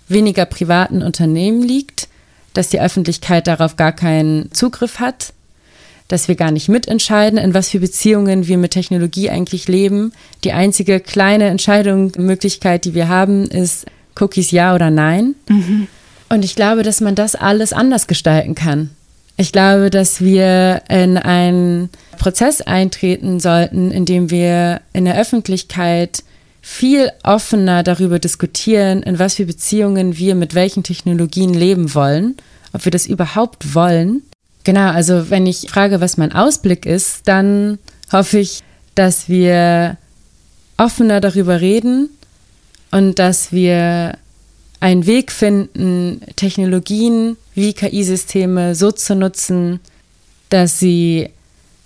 weniger 0.08 0.46
privaten 0.46 1.02
Unternehmen 1.02 1.62
liegt, 1.62 2.08
dass 2.54 2.70
die 2.70 2.80
Öffentlichkeit 2.80 3.48
darauf 3.48 3.76
gar 3.76 3.92
keinen 3.92 4.52
Zugriff 4.52 5.00
hat 5.00 5.34
dass 6.08 6.28
wir 6.28 6.36
gar 6.36 6.52
nicht 6.52 6.70
mitentscheiden, 6.70 7.40
in 7.40 7.54
was 7.54 7.70
für 7.70 7.80
Beziehungen 7.80 8.48
wir 8.48 8.58
mit 8.58 8.72
Technologie 8.72 9.30
eigentlich 9.30 9.68
leben. 9.68 10.14
Die 10.44 10.52
einzige 10.52 11.00
kleine 11.00 11.46
Entscheidung, 11.46 12.12
Möglichkeit, 12.18 12.86
die 12.86 12.94
wir 12.94 13.08
haben, 13.08 13.46
ist 13.46 13.86
Cookies 14.20 14.52
ja 14.52 14.76
oder 14.76 14.92
nein. 14.92 15.36
Mhm. 15.50 15.88
Und 16.30 16.46
ich 16.46 16.56
glaube, 16.56 16.84
dass 16.84 17.02
man 17.02 17.16
das 17.16 17.36
alles 17.36 17.74
anders 17.74 18.08
gestalten 18.08 18.56
kann. 18.56 18.92
Ich 19.38 19.52
glaube, 19.52 19.90
dass 19.90 20.22
wir 20.22 20.84
in 20.90 21.18
einen 21.18 21.90
Prozess 22.18 22.62
eintreten 22.62 23.40
sollten, 23.40 23.92
in 23.92 24.06
dem 24.06 24.30
wir 24.32 24.82
in 24.94 25.06
der 25.06 25.20
Öffentlichkeit 25.20 26.24
viel 26.62 27.12
offener 27.24 27.84
darüber 27.84 28.18
diskutieren, 28.18 29.04
in 29.04 29.20
was 29.20 29.36
für 29.36 29.46
Beziehungen 29.46 30.18
wir 30.18 30.36
mit 30.36 30.56
welchen 30.56 30.84
Technologien 30.84 31.54
leben 31.54 31.94
wollen, 31.94 32.38
ob 32.74 32.86
wir 32.86 32.92
das 32.92 33.06
überhaupt 33.08 33.76
wollen 33.76 34.24
Genau, 34.66 34.90
also 34.90 35.30
wenn 35.30 35.46
ich 35.46 35.70
frage, 35.70 36.02
was 36.02 36.18
mein 36.18 36.34
Ausblick 36.34 36.86
ist, 36.88 37.28
dann 37.28 37.78
hoffe 38.12 38.40
ich, 38.40 38.64
dass 38.96 39.30
wir 39.30 39.98
offener 40.76 41.22
darüber 41.22 41.62
reden 41.62 42.10
und 42.92 43.20
dass 43.20 43.52
wir 43.52 44.18
einen 44.80 45.06
Weg 45.06 45.32
finden, 45.32 46.22
Technologien 46.36 47.38
wie 47.54 47.74
KI-Systeme 47.74 48.74
so 48.76 48.92
zu 48.92 49.16
nutzen, 49.16 49.80
dass 50.50 50.80
sie 50.80 51.30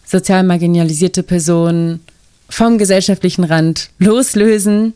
sozial 0.05 0.43
marginalisierte 0.43 1.21
Personen 1.21 1.99
vom 2.49 2.77
gesellschaftlichen 2.77 3.43
Rand 3.43 3.89
loslösen, 3.99 4.93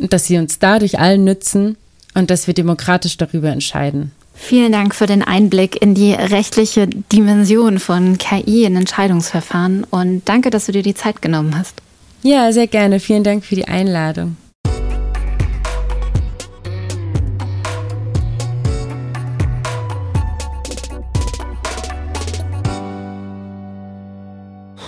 dass 0.00 0.26
sie 0.26 0.38
uns 0.38 0.60
dadurch 0.60 0.98
allen 0.98 1.24
nützen 1.24 1.76
und 2.14 2.30
dass 2.30 2.46
wir 2.46 2.54
demokratisch 2.54 3.16
darüber 3.16 3.50
entscheiden. 3.50 4.12
Vielen 4.38 4.70
Dank 4.70 4.94
für 4.94 5.06
den 5.06 5.22
Einblick 5.22 5.82
in 5.82 5.94
die 5.94 6.12
rechtliche 6.12 6.86
Dimension 6.86 7.80
von 7.80 8.16
KI 8.16 8.64
in 8.64 8.76
Entscheidungsverfahren 8.76 9.84
und 9.90 10.22
danke, 10.28 10.50
dass 10.50 10.66
du 10.66 10.72
dir 10.72 10.82
die 10.82 10.94
Zeit 10.94 11.20
genommen 11.20 11.58
hast. 11.58 11.82
Ja, 12.22 12.52
sehr 12.52 12.66
gerne. 12.68 13.00
Vielen 13.00 13.24
Dank 13.24 13.44
für 13.44 13.56
die 13.56 13.66
Einladung. 13.66 14.36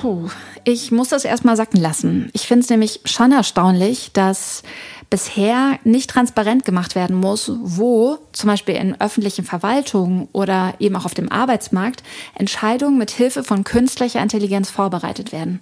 Puh, 0.00 0.28
ich 0.62 0.92
muss 0.92 1.08
das 1.08 1.24
erstmal 1.24 1.56
sacken 1.56 1.80
lassen. 1.80 2.30
Ich 2.32 2.46
finde 2.46 2.62
es 2.62 2.70
nämlich 2.70 3.00
schon 3.04 3.32
erstaunlich, 3.32 4.10
dass 4.12 4.62
bisher 5.10 5.78
nicht 5.84 6.10
transparent 6.10 6.64
gemacht 6.64 6.94
werden 6.94 7.16
muss, 7.16 7.50
wo 7.62 8.18
zum 8.32 8.48
Beispiel 8.48 8.74
in 8.76 9.00
öffentlichen 9.00 9.44
Verwaltungen 9.44 10.28
oder 10.32 10.74
eben 10.78 10.96
auch 10.96 11.04
auf 11.04 11.14
dem 11.14 11.32
Arbeitsmarkt 11.32 12.02
Entscheidungen 12.34 12.98
mit 12.98 13.10
Hilfe 13.10 13.42
von 13.42 13.64
künstlicher 13.64 14.22
Intelligenz 14.22 14.70
vorbereitet 14.70 15.32
werden. 15.32 15.60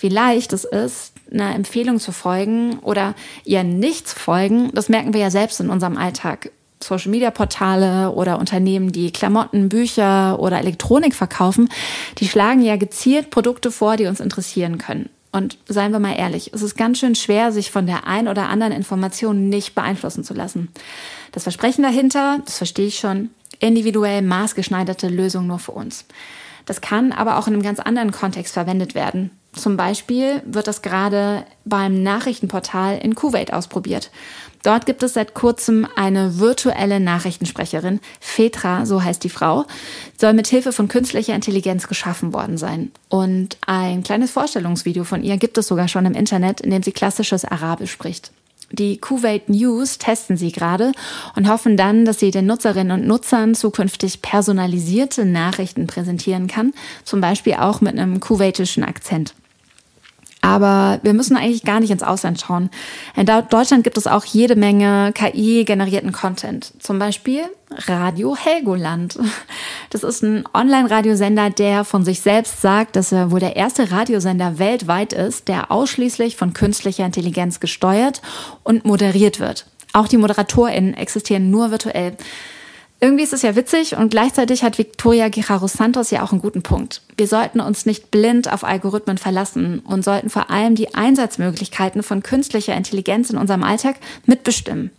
Wie 0.00 0.08
leicht 0.08 0.52
es 0.52 0.64
ist, 0.64 1.12
einer 1.32 1.54
Empfehlung 1.54 2.00
zu 2.00 2.12
folgen 2.12 2.78
oder 2.80 3.14
ihr 3.44 3.62
nicht 3.62 4.08
zu 4.08 4.18
folgen, 4.18 4.70
das 4.74 4.88
merken 4.88 5.14
wir 5.14 5.20
ja 5.20 5.30
selbst 5.30 5.60
in 5.60 5.70
unserem 5.70 5.96
Alltag. 5.96 6.50
Social-Media-Portale 6.80 8.10
oder 8.10 8.38
Unternehmen, 8.38 8.92
die 8.92 9.10
Klamotten, 9.10 9.68
Bücher 9.68 10.38
oder 10.38 10.58
Elektronik 10.58 11.14
verkaufen, 11.14 11.70
die 12.18 12.28
schlagen 12.28 12.62
ja 12.62 12.76
gezielt 12.76 13.30
Produkte 13.30 13.70
vor, 13.70 13.96
die 13.96 14.06
uns 14.06 14.20
interessieren 14.20 14.76
können. 14.76 15.08
Und 15.34 15.58
seien 15.66 15.90
wir 15.90 15.98
mal 15.98 16.14
ehrlich, 16.16 16.52
es 16.54 16.62
ist 16.62 16.76
ganz 16.76 17.00
schön 17.00 17.16
schwer, 17.16 17.50
sich 17.50 17.72
von 17.72 17.86
der 17.86 18.06
ein 18.06 18.28
oder 18.28 18.48
anderen 18.48 18.72
Information 18.72 19.48
nicht 19.48 19.74
beeinflussen 19.74 20.22
zu 20.22 20.32
lassen. 20.32 20.68
Das 21.32 21.42
Versprechen 21.42 21.82
dahinter, 21.82 22.38
das 22.44 22.58
verstehe 22.58 22.86
ich 22.86 23.00
schon, 23.00 23.30
individuell 23.58 24.22
maßgeschneiderte 24.22 25.08
Lösung 25.08 25.48
nur 25.48 25.58
für 25.58 25.72
uns. 25.72 26.04
Das 26.66 26.80
kann 26.80 27.10
aber 27.10 27.36
auch 27.36 27.48
in 27.48 27.54
einem 27.54 27.64
ganz 27.64 27.80
anderen 27.80 28.12
Kontext 28.12 28.54
verwendet 28.54 28.94
werden. 28.94 29.32
Zum 29.56 29.76
Beispiel 29.76 30.42
wird 30.44 30.66
das 30.66 30.82
gerade 30.82 31.44
beim 31.64 32.02
Nachrichtenportal 32.02 32.98
in 32.98 33.14
Kuwait 33.14 33.52
ausprobiert. 33.52 34.10
Dort 34.64 34.86
gibt 34.86 35.02
es 35.02 35.12
seit 35.12 35.34
kurzem 35.34 35.86
eine 35.94 36.38
virtuelle 36.38 36.98
Nachrichtensprecherin. 36.98 38.00
Fetra, 38.18 38.86
so 38.86 39.04
heißt 39.04 39.22
die 39.22 39.28
Frau, 39.28 39.66
soll 40.18 40.32
mit 40.32 40.46
Hilfe 40.46 40.72
von 40.72 40.88
künstlicher 40.88 41.34
Intelligenz 41.34 41.86
geschaffen 41.86 42.32
worden 42.32 42.56
sein. 42.56 42.90
Und 43.08 43.58
ein 43.66 44.02
kleines 44.02 44.30
Vorstellungsvideo 44.30 45.04
von 45.04 45.22
ihr 45.22 45.36
gibt 45.36 45.58
es 45.58 45.68
sogar 45.68 45.86
schon 45.86 46.06
im 46.06 46.14
Internet, 46.14 46.62
in 46.62 46.70
dem 46.70 46.82
sie 46.82 46.92
klassisches 46.92 47.44
Arabisch 47.44 47.92
spricht. 47.92 48.32
Die 48.72 48.96
Kuwait 48.96 49.50
News 49.50 49.98
testen 49.98 50.36
sie 50.36 50.50
gerade 50.50 50.92
und 51.36 51.48
hoffen 51.48 51.76
dann, 51.76 52.06
dass 52.06 52.18
sie 52.18 52.30
den 52.30 52.46
Nutzerinnen 52.46 52.98
und 52.98 53.06
Nutzern 53.06 53.54
zukünftig 53.54 54.22
personalisierte 54.22 55.26
Nachrichten 55.26 55.86
präsentieren 55.86 56.46
kann, 56.46 56.72
zum 57.04 57.20
Beispiel 57.20 57.54
auch 57.54 57.82
mit 57.82 57.92
einem 57.98 58.18
kuwaitischen 58.18 58.82
Akzent. 58.82 59.34
Aber 60.44 61.00
wir 61.02 61.14
müssen 61.14 61.38
eigentlich 61.38 61.64
gar 61.64 61.80
nicht 61.80 61.90
ins 61.90 62.02
Ausland 62.02 62.38
schauen. 62.38 62.68
In 63.16 63.24
Deutschland 63.24 63.82
gibt 63.82 63.96
es 63.96 64.06
auch 64.06 64.26
jede 64.26 64.56
Menge 64.56 65.10
KI-generierten 65.14 66.12
Content. 66.12 66.70
Zum 66.80 66.98
Beispiel 66.98 67.44
Radio 67.86 68.36
Helgoland. 68.36 69.18
Das 69.88 70.02
ist 70.02 70.22
ein 70.22 70.44
Online-Radiosender, 70.52 71.50
der 71.50 71.84
von 71.84 72.04
sich 72.04 72.20
selbst 72.20 72.60
sagt, 72.60 72.96
dass 72.96 73.12
er 73.12 73.30
wohl 73.30 73.38
der 73.38 73.54
erste 73.54 73.92
Radiosender 73.92 74.58
weltweit 74.58 75.12
ist, 75.12 75.46
der 75.46 75.70
ausschließlich 75.70 76.36
von 76.36 76.52
künstlicher 76.52 77.06
Intelligenz 77.06 77.60
gesteuert 77.60 78.20
und 78.64 78.84
moderiert 78.84 79.38
wird. 79.38 79.66
Auch 79.92 80.08
die 80.08 80.16
ModeratorInnen 80.16 80.94
existieren 80.94 81.50
nur 81.50 81.70
virtuell. 81.70 82.16
Irgendwie 83.00 83.24
ist 83.24 83.32
es 83.32 83.42
ja 83.42 83.54
witzig 83.54 83.96
und 83.96 84.10
gleichzeitig 84.10 84.62
hat 84.62 84.78
Victoria 84.78 85.28
Guijarro 85.28 85.66
Santos 85.66 86.10
ja 86.10 86.22
auch 86.22 86.32
einen 86.32 86.40
guten 86.40 86.62
Punkt. 86.62 87.02
Wir 87.16 87.26
sollten 87.26 87.60
uns 87.60 87.84
nicht 87.86 88.10
blind 88.10 88.50
auf 88.50 88.64
Algorithmen 88.64 89.18
verlassen 89.18 89.80
und 89.80 90.04
sollten 90.04 90.30
vor 90.30 90.50
allem 90.50 90.74
die 90.74 90.94
Einsatzmöglichkeiten 90.94 92.02
von 92.02 92.22
künstlicher 92.22 92.74
Intelligenz 92.74 93.30
in 93.30 93.36
unserem 93.36 93.62
Alltag 93.62 93.96
mitbestimmen. 94.24 94.90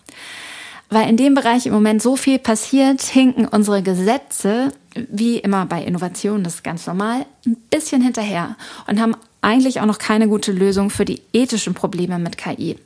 Weil 0.89 1.09
in 1.09 1.17
dem 1.17 1.33
Bereich 1.33 1.65
im 1.65 1.73
Moment 1.73 2.01
so 2.01 2.15
viel 2.15 2.37
passiert, 2.37 3.01
hinken 3.01 3.47
unsere 3.47 3.81
Gesetze, 3.81 4.71
wie 4.93 5.39
immer 5.39 5.65
bei 5.65 5.83
Innovationen, 5.83 6.43
das 6.43 6.55
ist 6.55 6.63
ganz 6.63 6.85
normal, 6.85 7.25
ein 7.45 7.57
bisschen 7.71 8.01
hinterher 8.01 8.55
und 8.87 9.01
haben 9.01 9.15
eigentlich 9.41 9.79
auch 9.79 9.85
noch 9.85 9.97
keine 9.97 10.27
gute 10.27 10.51
Lösung 10.51 10.89
für 10.89 11.05
die 11.05 11.21
ethischen 11.33 11.73
Probleme 11.73 12.19
mit 12.19 12.37
KI. 12.37 12.77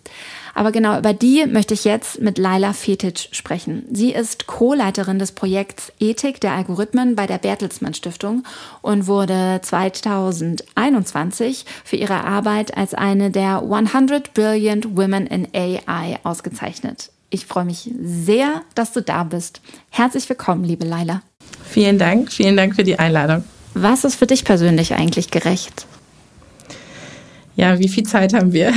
Aber 0.59 0.71
genau 0.73 0.99
über 0.99 1.13
die 1.13 1.45
möchte 1.45 1.73
ich 1.73 1.85
jetzt 1.85 2.19
mit 2.19 2.37
Laila 2.37 2.73
Fetic 2.73 3.29
sprechen. 3.31 3.85
Sie 3.93 4.11
ist 4.11 4.45
Co-Leiterin 4.45 5.17
des 5.17 5.31
Projekts 5.31 5.93
Ethik 6.01 6.41
der 6.41 6.51
Algorithmen 6.51 7.15
bei 7.15 7.27
der 7.27 7.37
Bertelsmann 7.37 7.93
Stiftung 7.93 8.43
und 8.81 9.07
wurde 9.07 9.61
2021 9.63 11.63
für 11.85 11.95
ihre 11.95 12.25
Arbeit 12.25 12.75
als 12.75 12.93
eine 12.93 13.31
der 13.31 13.61
100 13.61 14.33
Brilliant 14.33 14.97
Women 14.97 15.27
in 15.27 15.47
AI 15.55 16.19
ausgezeichnet. 16.23 17.09
Ich 17.29 17.45
freue 17.45 17.63
mich 17.63 17.89
sehr, 17.97 18.61
dass 18.75 18.91
du 18.91 19.01
da 19.01 19.23
bist. 19.23 19.61
Herzlich 19.91 20.27
willkommen, 20.27 20.65
liebe 20.65 20.83
Laila. 20.83 21.21
Vielen 21.63 21.97
Dank, 21.97 22.33
vielen 22.33 22.57
Dank 22.57 22.75
für 22.75 22.83
die 22.83 22.99
Einladung. 22.99 23.45
Was 23.75 24.03
ist 24.03 24.15
für 24.15 24.27
dich 24.27 24.43
persönlich 24.43 24.93
eigentlich 24.93 25.31
gerecht? 25.31 25.85
Ja, 27.59 27.77
wie 27.77 27.89
viel 27.89 28.03
Zeit 28.03 28.33
haben 28.33 28.53
wir? 28.53 28.71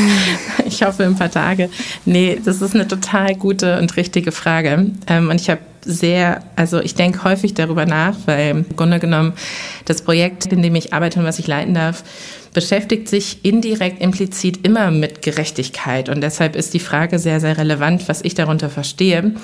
ich 0.64 0.82
hoffe, 0.82 1.04
ein 1.04 1.14
paar 1.14 1.30
Tage. 1.30 1.68
Nee, 2.06 2.40
das 2.42 2.62
ist 2.62 2.74
eine 2.74 2.88
total 2.88 3.34
gute 3.34 3.78
und 3.78 3.94
richtige 3.98 4.32
Frage. 4.32 4.92
Ähm, 5.06 5.28
und 5.28 5.38
ich 5.38 5.50
habe 5.50 5.60
sehr, 5.84 6.42
also 6.56 6.80
ich 6.80 6.94
denke 6.94 7.22
häufig 7.24 7.52
darüber 7.52 7.84
nach, 7.84 8.16
weil 8.24 8.50
im 8.52 8.76
Grunde 8.76 8.98
genommen 8.98 9.34
das 9.84 10.00
Projekt, 10.00 10.46
in 10.46 10.62
dem 10.62 10.74
ich 10.74 10.94
arbeite 10.94 11.20
und 11.20 11.26
was 11.26 11.38
ich 11.38 11.46
leiten 11.46 11.74
darf, 11.74 12.02
beschäftigt 12.54 13.08
sich 13.08 13.44
indirekt, 13.44 14.00
implizit 14.00 14.66
immer 14.66 14.90
mit 14.90 15.20
Gerechtigkeit. 15.20 16.08
Und 16.08 16.22
deshalb 16.22 16.56
ist 16.56 16.72
die 16.72 16.78
Frage 16.78 17.18
sehr, 17.18 17.40
sehr 17.40 17.58
relevant, 17.58 18.08
was 18.08 18.22
ich 18.22 18.34
darunter 18.34 18.70
verstehe. 18.70 19.34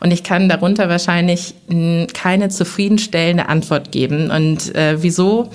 Und 0.00 0.10
ich 0.10 0.22
kann 0.22 0.48
darunter 0.48 0.88
wahrscheinlich 0.88 1.54
keine 2.14 2.48
zufriedenstellende 2.48 3.50
Antwort 3.50 3.92
geben. 3.92 4.30
Und 4.30 4.74
äh, 4.74 5.02
wieso? 5.02 5.50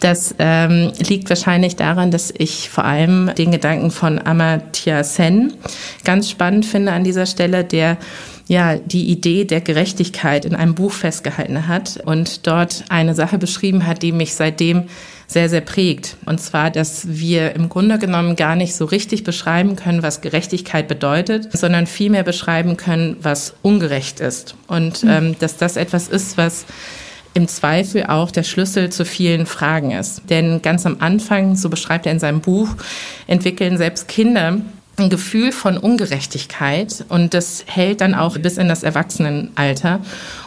Das 0.00 0.34
ähm, 0.38 0.92
liegt 0.98 1.28
wahrscheinlich 1.28 1.76
daran, 1.76 2.10
dass 2.10 2.32
ich 2.36 2.70
vor 2.70 2.84
allem 2.84 3.32
den 3.36 3.50
Gedanken 3.50 3.90
von 3.90 4.18
Amartya 4.18 5.02
Sen 5.02 5.54
ganz 6.04 6.30
spannend 6.30 6.66
finde 6.66 6.92
an 6.92 7.04
dieser 7.04 7.26
Stelle, 7.26 7.64
der 7.64 7.98
ja 8.46 8.76
die 8.76 9.10
Idee 9.10 9.44
der 9.44 9.60
Gerechtigkeit 9.60 10.44
in 10.44 10.54
einem 10.54 10.74
Buch 10.74 10.92
festgehalten 10.92 11.68
hat 11.68 12.00
und 12.04 12.46
dort 12.46 12.84
eine 12.88 13.14
Sache 13.14 13.38
beschrieben 13.38 13.86
hat, 13.86 14.02
die 14.02 14.12
mich 14.12 14.34
seitdem 14.34 14.84
sehr, 15.26 15.50
sehr 15.50 15.60
prägt. 15.60 16.16
Und 16.24 16.40
zwar, 16.40 16.70
dass 16.70 17.06
wir 17.06 17.54
im 17.54 17.68
Grunde 17.68 17.98
genommen 17.98 18.34
gar 18.34 18.56
nicht 18.56 18.74
so 18.74 18.86
richtig 18.86 19.24
beschreiben 19.24 19.76
können, 19.76 20.02
was 20.02 20.22
Gerechtigkeit 20.22 20.88
bedeutet, 20.88 21.54
sondern 21.56 21.86
vielmehr 21.86 22.22
beschreiben 22.22 22.78
können, 22.78 23.16
was 23.20 23.54
ungerecht 23.60 24.20
ist. 24.20 24.54
Und 24.66 25.04
mhm. 25.04 25.10
ähm, 25.10 25.36
dass 25.38 25.58
das 25.58 25.76
etwas 25.76 26.08
ist, 26.08 26.38
was 26.38 26.64
im 27.38 27.46
Zweifel 27.46 28.04
auch 28.06 28.32
der 28.32 28.42
Schlüssel 28.42 28.90
zu 28.90 29.04
vielen 29.04 29.46
Fragen 29.46 29.92
ist. 29.92 30.22
Denn 30.28 30.60
ganz 30.60 30.84
am 30.84 30.96
Anfang, 30.98 31.54
so 31.54 31.70
beschreibt 31.70 32.04
er 32.04 32.12
in 32.12 32.18
seinem 32.18 32.40
Buch, 32.40 32.68
entwickeln 33.28 33.78
selbst 33.78 34.08
Kinder 34.08 34.58
ein 34.96 35.10
Gefühl 35.10 35.52
von 35.52 35.78
Ungerechtigkeit 35.78 37.04
und 37.08 37.32
das 37.32 37.62
hält 37.66 38.00
dann 38.00 38.16
auch 38.16 38.36
bis 38.36 38.58
in 38.58 38.66
das 38.66 38.82
Erwachsenenalter. 38.82 40.00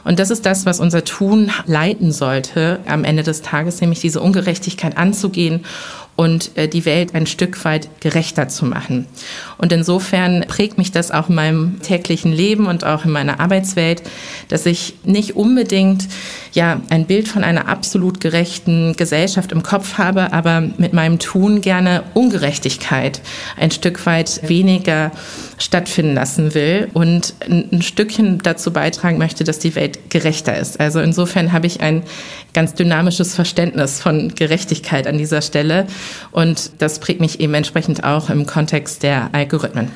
Und 0.03 0.19
das 0.19 0.29
ist 0.29 0.45
das, 0.45 0.65
was 0.65 0.81
unser 0.81 1.05
Tun 1.05 1.51
leiten 1.65 2.11
sollte 2.11 2.81
am 2.85 3.05
Ende 3.05 3.23
des 3.23 3.41
Tages, 3.41 3.79
nämlich 3.79 4.01
diese 4.01 4.19
Ungerechtigkeit 4.19 4.97
anzugehen 4.97 5.63
und 6.21 6.55
äh, 6.55 6.67
die 6.67 6.85
Welt 6.85 7.15
ein 7.15 7.25
Stück 7.25 7.65
weit 7.65 7.89
gerechter 7.99 8.47
zu 8.47 8.67
machen. 8.67 9.07
Und 9.57 9.71
insofern 9.71 10.45
prägt 10.47 10.77
mich 10.77 10.91
das 10.91 11.09
auch 11.09 11.29
in 11.29 11.35
meinem 11.35 11.81
täglichen 11.81 12.31
Leben 12.31 12.67
und 12.67 12.83
auch 12.83 13.05
in 13.05 13.11
meiner 13.11 13.39
Arbeitswelt, 13.39 14.03
dass 14.47 14.67
ich 14.67 14.93
nicht 15.03 15.35
unbedingt 15.35 16.07
ja 16.53 16.79
ein 16.91 17.07
Bild 17.07 17.27
von 17.27 17.43
einer 17.43 17.67
absolut 17.67 18.21
gerechten 18.21 18.95
Gesellschaft 18.95 19.51
im 19.51 19.63
Kopf 19.63 19.97
habe, 19.97 20.31
aber 20.31 20.61
mit 20.61 20.93
meinem 20.93 21.17
Tun 21.17 21.61
gerne 21.61 22.03
Ungerechtigkeit 22.13 23.21
ein 23.57 23.71
Stück 23.71 24.05
weit 24.05 24.47
weniger 24.47 25.11
stattfinden 25.61 26.13
lassen 26.13 26.53
will 26.53 26.89
und 26.93 27.33
ein 27.47 27.81
Stückchen 27.81 28.39
dazu 28.39 28.73
beitragen 28.73 29.17
möchte, 29.17 29.43
dass 29.43 29.59
die 29.59 29.75
Welt 29.75 30.09
gerechter 30.09 30.57
ist. 30.57 30.79
Also 30.79 30.99
insofern 30.99 31.53
habe 31.53 31.67
ich 31.67 31.81
ein 31.81 32.03
ganz 32.53 32.73
dynamisches 32.73 33.35
Verständnis 33.35 34.01
von 34.01 34.33
Gerechtigkeit 34.35 35.07
an 35.07 35.17
dieser 35.17 35.41
Stelle 35.41 35.87
und 36.31 36.71
das 36.79 36.99
prägt 36.99 37.21
mich 37.21 37.39
eben 37.39 37.53
entsprechend 37.53 38.03
auch 38.03 38.29
im 38.29 38.45
Kontext 38.45 39.03
der 39.03 39.29
Algorithmen. 39.33 39.89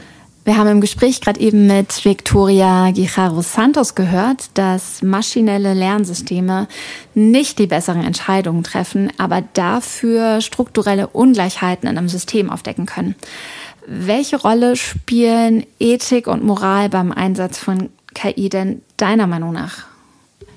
Wir 0.45 0.58
haben 0.58 0.67
im 0.69 0.80
Gespräch 0.80 1.21
gerade 1.21 1.39
eben 1.39 1.65
mit 1.65 2.06
Victoria 2.06 2.91
Guijarro 2.91 3.41
Santos 3.41 3.95
gehört, 3.95 4.51
dass 4.54 5.01
maschinelle 5.01 5.73
Lernsysteme 5.73 6.67
nicht 7.15 7.58
die 7.58 7.65
besseren 7.65 8.04
Entscheidungen 8.04 8.62
treffen, 8.62 9.12
aber 9.17 9.41
dafür 9.54 10.41
strukturelle 10.41 11.08
Ungleichheiten 11.08 11.89
in 11.89 11.97
einem 11.97 12.10
System 12.10 12.51
aufdecken 12.51 12.86
können. 12.86 13.15
Welche 13.88 14.38
Rolle 14.38 14.76
spielen 14.76 15.65
Ethik 15.80 16.28
und 16.28 16.43
Moral 16.43 16.89
beim 16.89 17.12
Einsatz 17.12 17.58
von 17.58 17.89
KI 18.13 18.50
denn 18.50 18.82
deiner 18.98 19.28
Meinung 19.28 19.54
nach? 19.54 19.86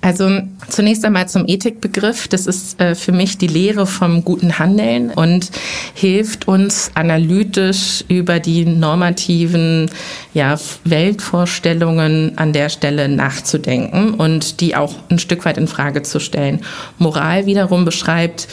Also 0.00 0.30
zunächst 0.68 1.04
einmal 1.04 1.28
zum 1.28 1.44
Ethikbegriff. 1.46 2.28
Das 2.28 2.46
ist 2.46 2.80
äh, 2.80 2.94
für 2.94 3.10
mich 3.10 3.36
die 3.36 3.48
Lehre 3.48 3.84
vom 3.84 4.24
guten 4.24 4.58
Handeln 4.58 5.10
und 5.10 5.50
hilft 5.92 6.46
uns 6.46 6.92
analytisch 6.94 8.04
über 8.08 8.38
die 8.38 8.64
normativen 8.64 9.90
ja, 10.34 10.56
Weltvorstellungen 10.84 12.38
an 12.38 12.52
der 12.52 12.68
Stelle 12.68 13.08
nachzudenken 13.08 14.14
und 14.14 14.60
die 14.60 14.76
auch 14.76 14.94
ein 15.10 15.18
Stück 15.18 15.44
weit 15.44 15.58
in 15.58 15.66
Frage 15.66 16.02
zu 16.02 16.20
stellen. 16.20 16.60
Moral 16.98 17.46
wiederum 17.46 17.84
beschreibt 17.84 18.46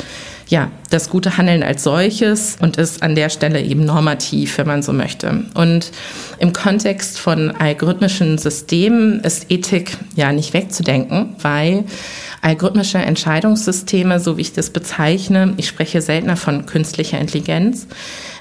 ja, 0.48 0.72
das 0.92 1.10
gute 1.10 1.38
Handeln 1.38 1.64
als 1.64 1.84
solches 1.84 2.58
und 2.60 2.78
ist 2.78 3.02
an 3.02 3.16
der 3.16 3.30
Stelle 3.30 3.62
eben 3.62 3.84
normativ, 3.86 4.58
wenn 4.58 4.68
man 4.68 4.84
so 4.84 4.94
möchte. 4.94 5.46
Und 5.56 5.92
im 6.38 6.54
Kontext 6.54 7.20
von 7.20 7.52
algorithmischen 7.52 8.38
Systemen 8.38 9.22
ist 9.22 9.50
Ethik 9.50 9.98
ja 10.16 10.32
nicht 10.32 10.54
wegzudenken, 10.54 11.36
weil 11.42 11.86
algorithmische 12.42 13.00
Entscheidungssysteme, 13.00 14.20
so 14.20 14.38
wie 14.38 14.42
ich 14.42 14.54
das 14.54 14.70
bezeichne, 14.70 15.56
ich 15.58 15.68
spreche 15.68 16.02
seltener 16.02 16.38
von 16.38 16.68
künstlicher 16.68 17.20
Intelligenz, 17.20 17.88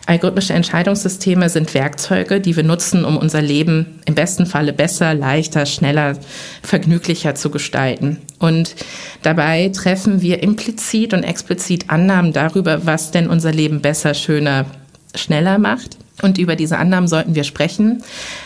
Algorithmische 0.07 0.53
Entscheidungssysteme 0.53 1.49
sind 1.49 1.73
Werkzeuge, 1.73 2.41
die 2.41 2.55
wir 2.57 2.63
nutzen, 2.63 3.07
um 3.07 3.17
unser 3.17 3.41
Leben 3.41 4.01
im 4.05 4.15
besten 4.15 4.45
Falle 4.45 4.75
besser, 4.75 5.15
leichter, 5.15 5.65
schneller, 5.65 6.19
vergnüglicher 6.63 7.35
zu 7.35 7.49
gestalten. 7.49 8.19
Und 8.39 8.75
dabei 9.23 9.71
treffen 9.71 10.21
wir 10.21 10.43
implizit 10.43 11.15
und 11.15 11.23
explizit 11.23 11.89
Annahmen 11.89 12.35
darüber, 12.35 12.85
was 12.85 13.13
denn 13.13 13.31
unser 13.31 13.53
Leben 13.53 13.81
besser, 13.81 14.13
schöner, 14.13 14.67
schneller 15.15 15.59
macht. 15.59 15.97
Und 16.23 16.39
über 16.39 16.55
diese 16.55 16.79
Annahmen 16.79 17.09
sollten 17.09 17.35
wir 17.35 17.45
sprechen, 17.45 18.05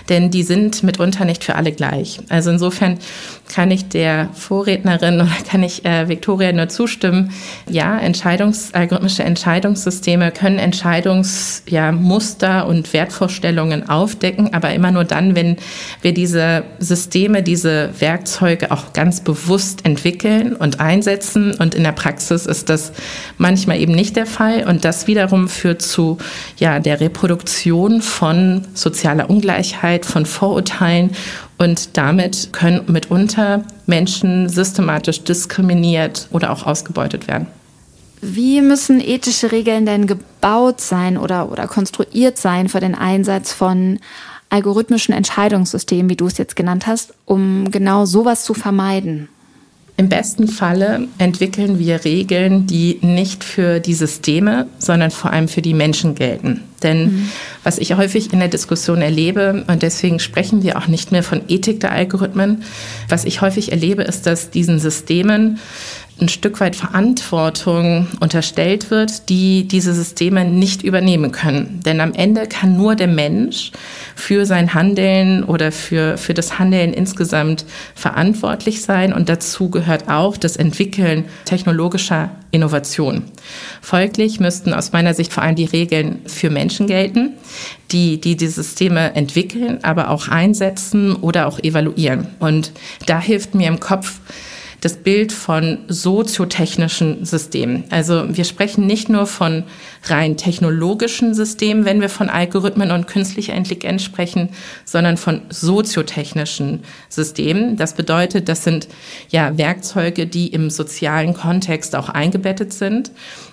denn 0.09 0.31
die 0.31 0.42
sind 0.42 0.83
mitunter 0.85 1.25
nicht 1.25 1.44
für 1.44 1.57
alle 1.57 1.73
gleich. 1.73 2.18
Also 2.29 2.51
insofern 2.51 2.99
kann 3.49 3.71
ich 3.71 3.89
der 3.89 4.29
Vorrednerin 4.35 5.17
oder 5.21 5.31
kann 5.51 5.63
ich 5.63 5.85
äh, 5.85 6.09
Victoria 6.09 6.53
nur 6.53 6.69
zustimmen. 6.69 7.33
Ja, 7.69 7.99
Entscheidungs, 7.99 8.75
algorithmische 8.75 9.25
Entscheidungssysteme 9.25 10.31
können 10.31 10.59
Entscheidungsmuster 10.59 12.49
ja, 12.49 12.63
und 12.63 12.93
Wertvorstellungen 12.93 13.89
aufdecken, 13.89 14.53
aber 14.53 14.73
immer 14.75 14.91
nur 14.91 15.05
dann, 15.05 15.35
wenn 15.35 15.57
wir 16.03 16.13
diese 16.13 16.65
Systeme, 16.79 17.43
diese 17.43 17.91
Werkzeuge 17.99 18.71
auch 18.71 18.93
ganz 18.93 19.21
bewusst 19.21 19.85
entwickeln 19.85 20.55
und 20.55 20.81
einsetzen. 20.81 21.55
Und 21.55 21.75
in 21.75 21.85
der 21.85 21.93
Praxis 21.93 22.47
ist 22.47 22.69
das 22.69 22.93
manchmal 23.39 23.81
eben 23.81 23.93
nicht 23.93 24.17
der 24.17 24.27
Fall. 24.27 24.67
Und 24.69 24.85
das 24.85 25.07
wiederum 25.07 25.49
führt 25.49 25.83
zu 25.83 26.19
ja, 26.59 26.81
der 26.81 27.01
Reproduktion 27.01 28.03
von 28.03 28.67
sozialer 28.75 29.31
Ungleichheit, 29.31 30.05
von 30.07 30.27
Vorurteilen 30.27 31.11
und 31.59 31.97
damit 31.97 32.53
können 32.53 32.85
mitunter 32.87 33.64
Menschen 33.87 34.49
systematisch 34.49 35.23
diskriminiert 35.25 36.29
oder 36.31 36.53
auch 36.53 36.64
ausgebeutet 36.64 37.29
werden. 37.29 37.49
Wie 38.21 38.61
müssen 38.61 39.01
ethische 39.01 39.53
Regeln 39.53 39.87
denn 39.87 40.07
gebaut 40.07 40.81
sein 40.81 41.18
oder, 41.18 41.53
oder 41.53 41.68
konstruiert 41.68 42.38
sein 42.38 42.68
für 42.68 42.81
den 42.81 42.94
Einsatz 42.94 43.53
von 43.53 44.01
algorithmischen 44.51 45.14
Entscheidungssystemen, 45.14 46.09
wie 46.09 46.16
du 46.16 46.27
es 46.27 46.38
jetzt 46.38 46.57
genannt 46.57 46.87
hast, 46.87 47.14
um 47.27 47.71
genau 47.71 48.07
sowas 48.07 48.44
zu 48.44 48.55
vermeiden? 48.55 49.29
Im 49.99 50.09
besten 50.09 50.47
Falle 50.47 51.09
entwickeln 51.19 51.81
wir 51.81 52.05
Regeln, 52.05 52.69
die 52.69 53.01
nicht 53.03 53.43
für 53.43 53.81
die 53.81 53.95
Systeme, 53.95 54.69
sondern 54.79 55.11
vor 55.11 55.33
allem 55.33 55.49
für 55.49 55.61
die 55.61 55.75
Menschen 55.75 56.15
gelten. 56.15 56.63
Denn 56.85 57.03
mhm. 57.03 57.29
was 57.65 57.79
ich 57.79 57.95
häufig 57.95 58.33
in 58.33 58.39
der 58.39 58.47
Diskussion 58.47 59.03
erlebe, 59.03 59.65
und 59.67 59.83
deswegen 59.83 60.21
sprechen 60.21 60.63
wir 60.63 60.79
auch 60.79 60.87
nicht 60.87 61.11
mehr 61.11 61.25
von 61.25 61.41
Ethik 61.49 61.81
der 61.81 61.91
Algorithmen, 61.91 62.63
was 63.09 63.25
ich 63.25 63.41
häufig 63.41 63.73
erlebe, 63.73 64.05
ist, 64.05 64.25
dass 64.25 64.51
diesen 64.51 64.79
Systemen 64.79 65.59
ein 66.20 66.28
Stück 66.28 66.61
weit 66.61 66.74
Verantwortung 66.76 68.09
unterstellt 68.20 68.90
wird, 68.90 69.28
die 69.28 69.68
diese 69.68 69.94
Systeme 69.94 70.44
nicht 70.44 70.83
übernehmen 70.83 71.33
können. 71.33 71.81
Denn 71.85 72.00
am 72.00 72.12
Ende 72.12 72.46
kann 72.46 72.76
nur 72.76 72.96
der 72.96 73.07
Mensch 73.07 73.72
für 74.16 74.44
sein 74.44 74.74
Handeln 74.74 75.44
oder 75.44 75.70
für, 75.70 76.18
für 76.18 76.35
das 76.35 76.59
Handeln 76.59 76.92
insgesamt 76.92 77.64
verantwortlich 77.94 78.83
sein. 78.83 79.12
Und 79.12 79.28
dazu 79.28 79.70
gehört 79.70 80.09
auch 80.09 80.37
das 80.37 80.57
Entwickeln 80.57 81.24
technologischer 81.44 82.31
Innovation. 82.50 83.24
Folglich 83.83 84.40
müssten 84.40 84.72
aus 84.72 84.92
meiner 84.92 85.14
Sicht 85.14 85.33
vor 85.33 85.42
allem 85.42 85.57
die 85.57 85.66
Regeln 85.66 86.20
für 86.26 86.50
Menschen 86.50 86.87
gelten, 86.87 87.35
die, 87.92 88.20
die 88.20 88.37
die 88.37 88.48
Systeme 88.48 89.14
entwickeln, 89.14 89.81
aber 89.83 90.11
auch 90.11 90.28
einsetzen 90.28 91.14
oder 91.14 91.46
auch 91.46 91.59
evaluieren. 91.59 92.28
Und 92.38 92.72
da 93.07 93.20
hilft 93.20 93.54
mir 93.54 93.68
im 93.68 93.81
Kopf 93.81 94.20
das 94.81 94.97
Bild 94.97 95.33
von 95.33 95.79
soziotechnischen 95.88 97.25
Systemen. 97.25 97.85
Also 97.91 98.25
wir 98.29 98.45
sprechen 98.45 98.87
nicht 98.87 99.09
nur 99.09 99.27
von 99.27 99.64
rein 100.05 100.37
technologischen 100.37 101.35
Systemen, 101.35 101.85
wenn 101.85 102.01
wir 102.01 102.09
von 102.09 102.29
Algorithmen 102.29 102.93
und 102.93 103.07
künstlicher 103.07 103.55
Intelligenz 103.55 104.03
sprechen, 104.03 104.51
sondern 104.85 105.17
von 105.17 105.43
soziotechnischen 105.51 106.85
Systemen. 107.09 107.77
Das 107.77 107.95
bedeutet, 107.95 108.49
das 108.49 108.62
sind 108.62 108.88
ja 109.31 109.59
Werkzeuge, 109.59 110.27
die 110.27 110.49
im 110.49 110.71
sozialen 110.71 111.35
Kontext 111.35 111.97
auch 111.97 112.09
eingebettet 112.09 112.73
sind. 112.73 113.11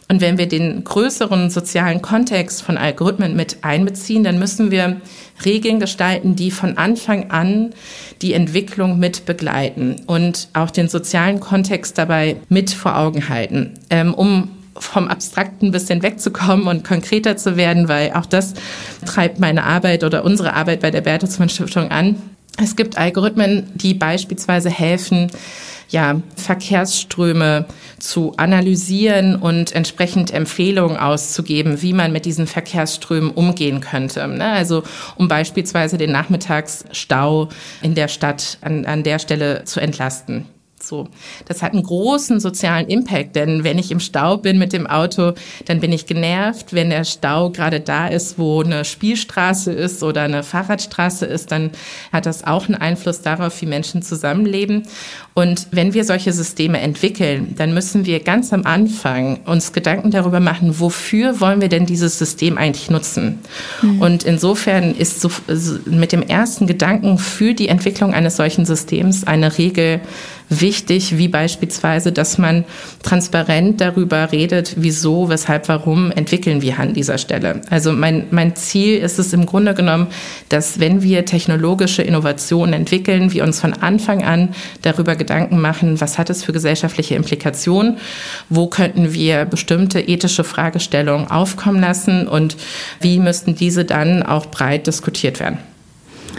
Und 0.07 0.21
wenn 0.21 0.37
wir 0.37 0.47
den 0.47 0.83
größeren 0.83 1.49
sozialen 1.49 2.01
Kontext 2.01 2.61
von 2.61 2.77
Algorithmen 2.77 3.35
mit 3.35 3.57
einbeziehen, 3.63 4.23
dann 4.23 4.37
müssen 4.37 4.69
wir 4.69 5.01
Regeln 5.43 5.79
gestalten, 5.79 6.35
die 6.35 6.51
von 6.51 6.77
Anfang 6.77 7.31
an 7.31 7.73
die 8.21 8.33
Entwicklung 8.33 8.99
mit 8.99 9.25
begleiten 9.25 10.03
und 10.05 10.47
auch 10.53 10.69
den 10.69 10.89
sozialen 10.89 11.39
Kontext 11.39 11.97
dabei 11.97 12.37
mit 12.49 12.69
vor 12.69 12.97
Augen 12.97 13.29
halten, 13.29 13.73
ähm, 13.89 14.13
um 14.13 14.49
vom 14.77 15.07
Abstrakten 15.07 15.69
ein 15.69 15.71
bisschen 15.71 16.03
wegzukommen 16.03 16.67
und 16.67 16.83
konkreter 16.83 17.37
zu 17.37 17.57
werden, 17.57 17.87
weil 17.87 18.11
auch 18.13 18.25
das 18.25 18.53
treibt 19.05 19.39
meine 19.39 19.63
Arbeit 19.63 20.03
oder 20.03 20.23
unsere 20.23 20.53
Arbeit 20.53 20.81
bei 20.81 20.91
der 20.91 21.01
Bertelsmann 21.01 21.49
Stiftung 21.49 21.89
an. 21.91 22.21
Es 22.61 22.75
gibt 22.75 22.97
Algorithmen, 22.97 23.71
die 23.73 23.93
beispielsweise 23.93 24.69
helfen, 24.69 25.29
ja, 25.89 26.21
Verkehrsströme 26.35 27.65
zu 27.99 28.33
analysieren 28.37 29.35
und 29.35 29.73
entsprechend 29.73 30.31
Empfehlungen 30.31 30.97
auszugeben, 30.97 31.81
wie 31.81 31.93
man 31.93 32.11
mit 32.11 32.25
diesen 32.25 32.47
Verkehrsströmen 32.47 33.31
umgehen 33.31 33.81
könnte. 33.81 34.27
Ne? 34.27 34.45
Also 34.45 34.83
um 35.15 35.27
beispielsweise 35.27 35.97
den 35.97 36.11
Nachmittagsstau 36.11 37.49
in 37.81 37.95
der 37.95 38.07
Stadt 38.07 38.57
an, 38.61 38.85
an 38.85 39.03
der 39.03 39.19
Stelle 39.19 39.63
zu 39.65 39.79
entlasten. 39.79 40.45
So, 40.87 41.07
das 41.47 41.63
hat 41.63 41.73
einen 41.73 41.83
großen 41.83 42.39
sozialen 42.39 42.87
Impact, 42.87 43.35
denn 43.35 43.63
wenn 43.63 43.79
ich 43.79 43.91
im 43.91 43.99
Stau 43.99 44.37
bin 44.37 44.59
mit 44.59 44.71
dem 44.71 44.85
Auto, 44.85 45.33
dann 45.65 45.79
bin 45.79 45.91
ich 45.91 46.05
genervt. 46.05 46.73
Wenn 46.73 46.91
der 46.91 47.03
Stau 47.05 47.49
gerade 47.49 47.79
da 47.79 48.07
ist, 48.07 48.37
wo 48.37 48.61
eine 48.61 48.85
Spielstraße 48.85 49.71
ist 49.71 50.03
oder 50.03 50.21
eine 50.21 50.43
Fahrradstraße 50.43 51.25
ist, 51.25 51.51
dann 51.51 51.71
hat 52.13 52.25
das 52.25 52.43
auch 52.45 52.67
einen 52.67 52.75
Einfluss 52.75 53.21
darauf, 53.21 53.59
wie 53.61 53.65
Menschen 53.65 54.01
zusammenleben. 54.01 54.83
Und 55.33 55.67
wenn 55.71 55.93
wir 55.93 56.05
solche 56.05 56.31
Systeme 56.31 56.79
entwickeln, 56.79 57.55
dann 57.57 57.73
müssen 57.73 58.05
wir 58.05 58.21
ganz 58.21 58.53
am 58.53 58.65
Anfang 58.65 59.41
uns 59.45 59.73
Gedanken 59.73 60.11
darüber 60.11 60.39
machen, 60.39 60.79
wofür 60.79 61.41
wollen 61.41 61.61
wir 61.61 61.67
denn 61.67 61.85
dieses 61.85 62.17
System 62.17 62.57
eigentlich 62.57 62.89
nutzen? 62.89 63.39
Mhm. 63.81 64.01
Und 64.01 64.23
insofern 64.23 64.95
ist 64.95 65.19
so, 65.19 65.29
mit 65.85 66.11
dem 66.11 66.21
ersten 66.21 66.67
Gedanken 66.67 67.17
für 67.17 67.53
die 67.53 67.67
Entwicklung 67.67 68.13
eines 68.13 68.37
solchen 68.37 68.65
Systems 68.65 69.25
eine 69.25 69.57
Regel 69.57 69.99
wichtig, 70.49 71.17
wie 71.17 71.27
beispielsweise, 71.27 72.11
dass 72.11 72.37
man 72.37 72.65
transparent 73.03 73.81
darüber 73.81 74.31
redet, 74.31 74.75
wieso, 74.77 75.29
weshalb, 75.29 75.67
warum 75.69 76.11
entwickeln 76.11 76.61
wir 76.61 76.79
an 76.79 76.93
dieser 76.93 77.17
Stelle. 77.17 77.61
Also 77.69 77.91
mein, 77.91 78.27
mein 78.31 78.55
Ziel 78.55 78.97
ist 78.97 79.19
es 79.19 79.33
im 79.33 79.45
Grunde 79.45 79.73
genommen, 79.73 80.07
dass 80.49 80.79
wenn 80.79 81.01
wir 81.01 81.25
technologische 81.25 82.01
Innovationen 82.01 82.73
entwickeln, 82.73 83.33
wir 83.33 83.43
uns 83.43 83.59
von 83.59 83.73
Anfang 83.73 84.23
an 84.23 84.49
darüber 84.81 85.15
Gedanken 85.15 85.59
machen, 85.59 85.99
was 86.01 86.17
hat 86.17 86.29
es 86.29 86.43
für 86.43 86.53
gesellschaftliche 86.53 87.15
Implikationen, 87.15 87.97
wo 88.49 88.67
könnten 88.67 89.13
wir 89.13 89.45
bestimmte 89.45 89.99
ethische 89.99 90.43
Fragestellungen 90.43 91.29
aufkommen 91.29 91.81
lassen 91.81 92.27
und 92.27 92.57
wie 93.01 93.19
müssten 93.19 93.55
diese 93.55 93.85
dann 93.85 94.23
auch 94.23 94.47
breit 94.47 94.87
diskutiert 94.87 95.39
werden. 95.39 95.57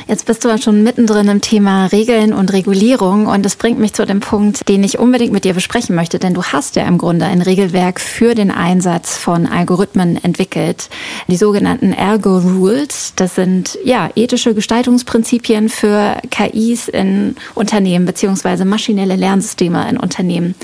Jetzt 0.07 0.27
bist 0.27 0.45
du 0.45 0.49
ja 0.49 0.59
schon 0.59 0.83
mittendrin 0.83 1.29
im 1.29 1.41
Thema 1.41 1.87
Regeln 1.87 2.33
und 2.33 2.53
Regulierung 2.53 3.27
und 3.27 3.45
das 3.45 3.57
bringt 3.57 3.79
mich 3.79 3.93
zu 3.93 4.07
dem 4.07 4.21
Punkt, 4.21 4.69
den 4.69 4.85
ich 4.85 4.99
unbedingt 4.99 5.33
mit 5.33 5.45
dir 5.45 5.55
besprechen 5.55 5.97
möchte, 5.97 6.19
denn 6.19 6.35
du 6.35 6.45
hast 6.45 6.77
ja 6.77 6.87
im 6.87 6.99
Grunde 6.99 7.27
ein 7.27 7.43
Regelwerk 7.43 8.01
für 8.01 8.35
den 8.35 8.51
Einsatz 8.51 9.17
von 9.17 9.47
Algorithmen 9.47 10.23
entwickelt, 10.23 10.89
die 11.27 11.37
sogenannten 11.37 11.93
Ergo 11.93 12.39
Rules. 12.39 13.15
Das 13.17 13.35
sind 13.35 13.79
ja 13.85 14.11
ethische 14.15 14.55
Gestaltungsprinzipien 14.55 15.69
für 15.69 16.17
KIs 16.31 16.89
in 16.89 17.37
Unternehmen 17.55 18.07
beziehungsweise 18.07 18.65
maschinelle 18.65 19.17
Lernsysteme 19.17 19.89
in 19.89 19.97
Unternehmen. 19.97 20.55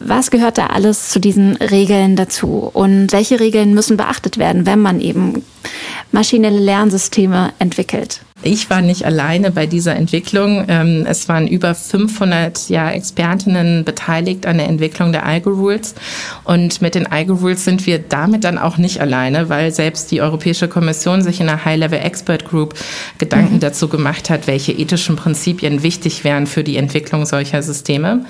Was 0.00 0.30
gehört 0.30 0.58
da 0.58 0.66
alles 0.66 1.10
zu 1.10 1.20
diesen 1.20 1.56
Regeln 1.56 2.16
dazu 2.16 2.70
und 2.72 3.12
welche 3.12 3.40
Regeln 3.40 3.74
müssen 3.74 3.96
beachtet 3.96 4.38
werden, 4.38 4.66
wenn 4.66 4.80
man 4.80 5.00
eben 5.00 5.44
maschinelle 6.12 6.60
Lernsysteme 6.60 7.52
entwickelt. 7.58 8.20
Ich 8.44 8.68
war 8.68 8.82
nicht 8.82 9.06
alleine 9.06 9.50
bei 9.50 9.66
dieser 9.66 9.96
Entwicklung. 9.96 10.66
Ähm, 10.68 11.06
es 11.08 11.28
waren 11.30 11.48
über 11.48 11.74
500 11.74 12.68
ja, 12.68 12.90
Expertinnen 12.90 13.84
beteiligt 13.84 14.44
an 14.44 14.58
der 14.58 14.68
Entwicklung 14.68 15.12
der 15.12 15.24
Algo-Rules. 15.24 15.94
Und 16.44 16.82
mit 16.82 16.94
den 16.94 17.06
Algo-Rules 17.06 17.64
sind 17.64 17.86
wir 17.86 17.98
damit 17.98 18.44
dann 18.44 18.58
auch 18.58 18.76
nicht 18.76 19.00
alleine, 19.00 19.48
weil 19.48 19.72
selbst 19.72 20.10
die 20.10 20.20
Europäische 20.20 20.68
Kommission 20.68 21.22
sich 21.22 21.40
in 21.40 21.48
einer 21.48 21.64
High-Level 21.64 21.98
Expert 21.98 22.44
Group 22.44 22.74
Gedanken 23.16 23.54
mhm. 23.54 23.60
dazu 23.60 23.88
gemacht 23.88 24.28
hat, 24.28 24.46
welche 24.46 24.72
ethischen 24.72 25.16
Prinzipien 25.16 25.82
wichtig 25.82 26.22
wären 26.22 26.46
für 26.46 26.62
die 26.62 26.76
Entwicklung 26.76 27.24
solcher 27.24 27.62
Systeme. 27.62 28.26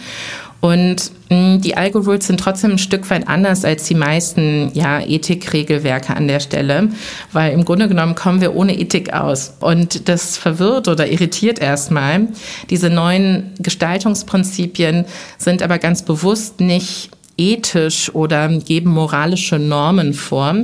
Und 0.60 1.10
mh, 1.28 1.58
die 1.58 1.76
Algorules 1.76 2.26
sind 2.26 2.40
trotzdem 2.40 2.72
ein 2.72 2.78
Stück 2.78 3.08
weit 3.10 3.28
anders 3.28 3.64
als 3.64 3.84
die 3.84 3.94
meisten 3.94 4.70
ja, 4.74 5.00
Ethikregelwerke 5.00 6.16
an 6.16 6.26
der 6.26 6.40
Stelle, 6.40 6.88
weil 7.32 7.52
im 7.52 7.64
Grunde 7.64 7.88
genommen 7.88 8.14
kommen 8.14 8.40
wir 8.40 8.54
ohne 8.54 8.78
Ethik 8.78 9.12
aus. 9.12 9.54
Und 9.60 10.08
das 10.08 10.38
verwirrt 10.38 10.88
oder 10.88 11.06
irritiert 11.06 11.58
erstmal. 11.58 12.28
Diese 12.70 12.90
neuen 12.90 13.52
Gestaltungsprinzipien 13.58 15.04
sind 15.38 15.62
aber 15.62 15.78
ganz 15.78 16.02
bewusst 16.02 16.60
nicht 16.60 17.10
ethisch 17.36 18.14
oder 18.14 18.48
geben 18.48 18.90
moralische 18.90 19.58
Normen 19.58 20.14
vor. 20.14 20.56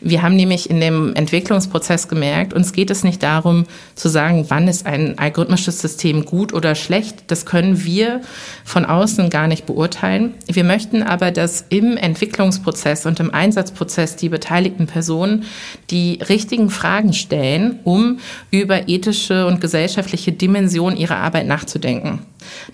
Wir 0.00 0.22
haben 0.22 0.36
nämlich 0.36 0.68
in 0.68 0.80
dem 0.80 1.14
Entwicklungsprozess 1.14 2.08
gemerkt, 2.08 2.52
uns 2.52 2.72
geht 2.72 2.90
es 2.90 3.04
nicht 3.04 3.22
darum 3.22 3.66
zu 3.94 4.08
sagen, 4.08 4.46
wann 4.48 4.68
ist 4.68 4.86
ein 4.86 5.18
algorithmisches 5.18 5.80
System 5.80 6.24
gut 6.24 6.52
oder 6.52 6.74
schlecht. 6.74 7.24
Das 7.28 7.46
können 7.46 7.84
wir 7.84 8.20
von 8.64 8.84
außen 8.84 9.30
gar 9.30 9.46
nicht 9.46 9.66
beurteilen. 9.66 10.34
Wir 10.46 10.64
möchten 10.64 11.02
aber, 11.02 11.30
dass 11.30 11.64
im 11.68 11.96
Entwicklungsprozess 11.96 13.06
und 13.06 13.20
im 13.20 13.32
Einsatzprozess 13.32 14.16
die 14.16 14.28
beteiligten 14.28 14.86
Personen 14.86 15.44
die 15.90 16.18
richtigen 16.28 16.70
Fragen 16.70 17.12
stellen, 17.12 17.80
um 17.84 18.18
über 18.50 18.88
ethische 18.88 19.46
und 19.46 19.60
gesellschaftliche 19.60 20.32
Dimensionen 20.32 20.98
ihrer 20.98 21.16
Arbeit 21.16 21.46
nachzudenken. 21.46 22.20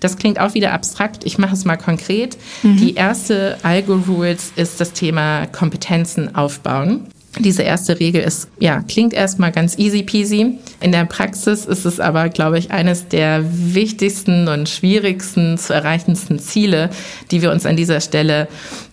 Das 0.01 0.17
klingt 0.17 0.41
auch 0.41 0.55
wieder 0.55 0.73
abstrakt. 0.73 1.25
Ich 1.25 1.39
mache 1.39 1.55
es 1.55 1.65
mal 1.65 1.77
konkret. 1.77 2.37
Mhm. 2.63 2.77
Die 2.77 2.95
erste 2.95 3.59
Algo-Rules 3.63 4.53
ist 4.57 4.81
das 4.81 4.93
Thema 4.93 5.47
Kompetenzen 5.47 6.35
aufbauen. 6.35 7.09
Diese 7.39 7.63
erste 7.63 8.01
Regel 8.01 8.23
ist, 8.23 8.49
ja, 8.59 8.83
klingt 8.89 9.13
erstmal 9.13 9.53
ganz 9.53 9.79
easy 9.79 10.03
peasy. 10.03 10.59
In 10.81 10.93
der 10.93 11.05
Praxis 11.05 11.67
ist 11.67 11.85
es 11.85 12.01
aber, 12.01 12.31
glaube 12.31 12.59
ich, 12.59 12.71
eines 12.71 13.09
der 13.09 13.45
wichtigsten 13.45 14.49
und 14.49 14.69
schwierigsten 14.69 15.59
zu 15.59 15.75
erreichendsten 15.75 16.39
Ziele, 16.39 16.89
die 17.31 17.43
wir 17.43 17.53
uns 17.53 17.67
an 17.67 17.77
dieser 17.77 18.01
Stelle 18.01 18.49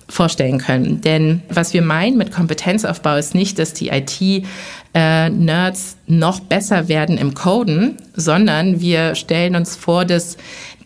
vorstellen 0.10 0.58
können. 0.60 1.00
Denn 1.02 1.42
was 1.50 1.74
wir 1.74 1.82
meinen 1.82 2.18
mit 2.18 2.34
Kompetenzaufbau 2.34 3.16
ist 3.16 3.34
nicht, 3.34 3.60
dass 3.60 3.74
die 3.74 3.88
IT-Nerds 3.90 4.48
äh, 4.94 5.30
noch 6.08 6.40
besser 6.42 6.88
werden 6.88 7.18
im 7.18 7.34
Coden, 7.34 7.98
sondern 8.14 8.82
wir 8.82 9.16
stellen 9.16 9.56
uns 9.56 9.76
vor, 9.76 10.06
dass 10.06 10.38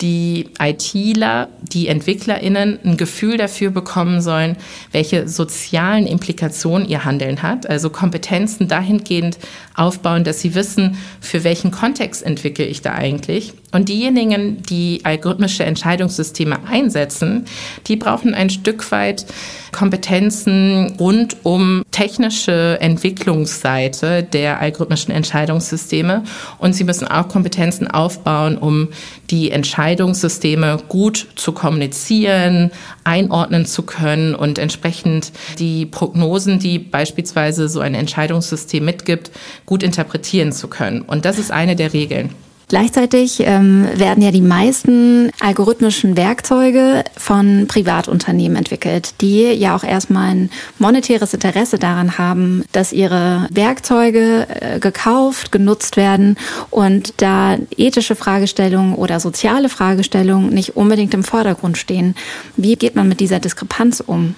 die 0.01 0.49
ITler, 0.59 1.49
die 1.61 1.87
EntwicklerInnen 1.87 2.79
ein 2.83 2.97
Gefühl 2.97 3.37
dafür 3.37 3.71
bekommen 3.71 4.21
sollen, 4.21 4.55
welche 4.91 5.27
sozialen 5.27 6.05
Implikationen 6.05 6.87
ihr 6.87 7.03
Handeln 7.03 7.41
hat. 7.41 7.67
Also 7.67 7.89
Kompetenzen 7.89 8.67
dahingehend 8.67 9.37
aufbauen, 9.75 10.23
dass 10.23 10.41
sie 10.41 10.55
wissen, 10.55 10.97
für 11.19 11.43
welchen 11.43 11.71
Kontext 11.71 12.23
entwickle 12.23 12.65
ich 12.65 12.81
da 12.81 12.93
eigentlich. 12.93 13.53
Und 13.71 13.89
diejenigen, 13.89 14.61
die 14.63 15.01
algorithmische 15.03 15.63
Entscheidungssysteme 15.63 16.59
einsetzen, 16.67 17.45
die 17.87 17.95
brauchen 17.95 18.33
ein 18.33 18.49
Stück 18.49 18.91
weit 18.91 19.25
Kompetenzen 19.71 20.95
rund 20.99 21.37
um 21.43 21.83
technische 21.91 22.77
Entwicklungsseite 22.79 23.96
der 24.01 24.59
algorithmischen 24.59 25.13
Entscheidungssysteme. 25.13 26.23
Und 26.57 26.73
sie 26.73 26.83
müssen 26.83 27.07
auch 27.07 27.27
Kompetenzen 27.27 27.87
aufbauen, 27.87 28.57
um 28.57 28.89
die 29.29 29.51
Entscheidungssysteme 29.51 30.79
gut 30.87 31.27
zu 31.35 31.51
kommunizieren, 31.51 32.71
einordnen 33.03 33.65
zu 33.65 33.83
können 33.83 34.35
und 34.35 34.59
entsprechend 34.59 35.31
die 35.59 35.85
Prognosen, 35.85 36.59
die 36.59 36.79
beispielsweise 36.79 37.69
so 37.69 37.79
ein 37.79 37.93
Entscheidungssystem 37.93 38.83
mitgibt, 38.83 39.31
gut 39.65 39.83
interpretieren 39.83 40.51
zu 40.51 40.67
können. 40.67 41.01
Und 41.01 41.25
das 41.25 41.37
ist 41.37 41.51
eine 41.51 41.75
der 41.75 41.93
Regeln. 41.93 42.29
Gleichzeitig 42.69 43.39
ähm, 43.39 43.87
werden 43.95 44.21
ja 44.21 44.31
die 44.31 44.41
meisten 44.41 45.31
algorithmischen 45.39 46.17
Werkzeuge 46.17 47.05
von 47.15 47.65
Privatunternehmen 47.67 48.57
entwickelt, 48.57 49.13
die 49.21 49.43
ja 49.53 49.73
auch 49.73 49.85
erstmal 49.85 50.31
ein 50.31 50.49
monetäres 50.77 51.33
Interesse 51.33 51.79
daran 51.79 52.17
haben, 52.17 52.65
dass 52.73 52.91
ihre 52.91 53.47
Werkzeuge 53.51 54.47
äh, 54.49 54.79
gekauft, 54.79 55.53
genutzt 55.53 55.95
werden 55.95 56.35
und 56.69 57.13
da 57.21 57.57
ethische 57.77 58.17
Fragestellungen 58.17 58.95
oder 58.95 59.21
soziale 59.21 59.69
Fragestellungen 59.69 60.49
nicht 60.49 60.75
unbedingt 60.75 61.13
im 61.13 61.23
Vordergrund 61.23 61.77
stehen. 61.77 62.15
Wie 62.57 62.75
geht 62.75 62.97
man 62.97 63.07
mit 63.07 63.21
dieser 63.21 63.39
Diskrepanz 63.39 64.03
um? 64.05 64.35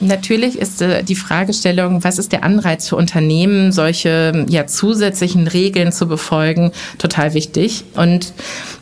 Natürlich 0.00 0.58
ist 0.58 0.80
äh, 0.80 1.02
die 1.04 1.14
Fragestellung, 1.14 2.02
was 2.02 2.18
ist 2.18 2.32
der 2.32 2.42
Anreiz 2.42 2.88
für 2.88 2.96
Unternehmen, 2.96 3.70
solche 3.70 4.46
ja, 4.48 4.66
zusätzlichen 4.66 5.46
Regeln 5.46 5.92
zu 5.92 6.08
befolgen, 6.08 6.72
total 6.98 7.34
wichtig. 7.34 7.84
Und 7.94 8.32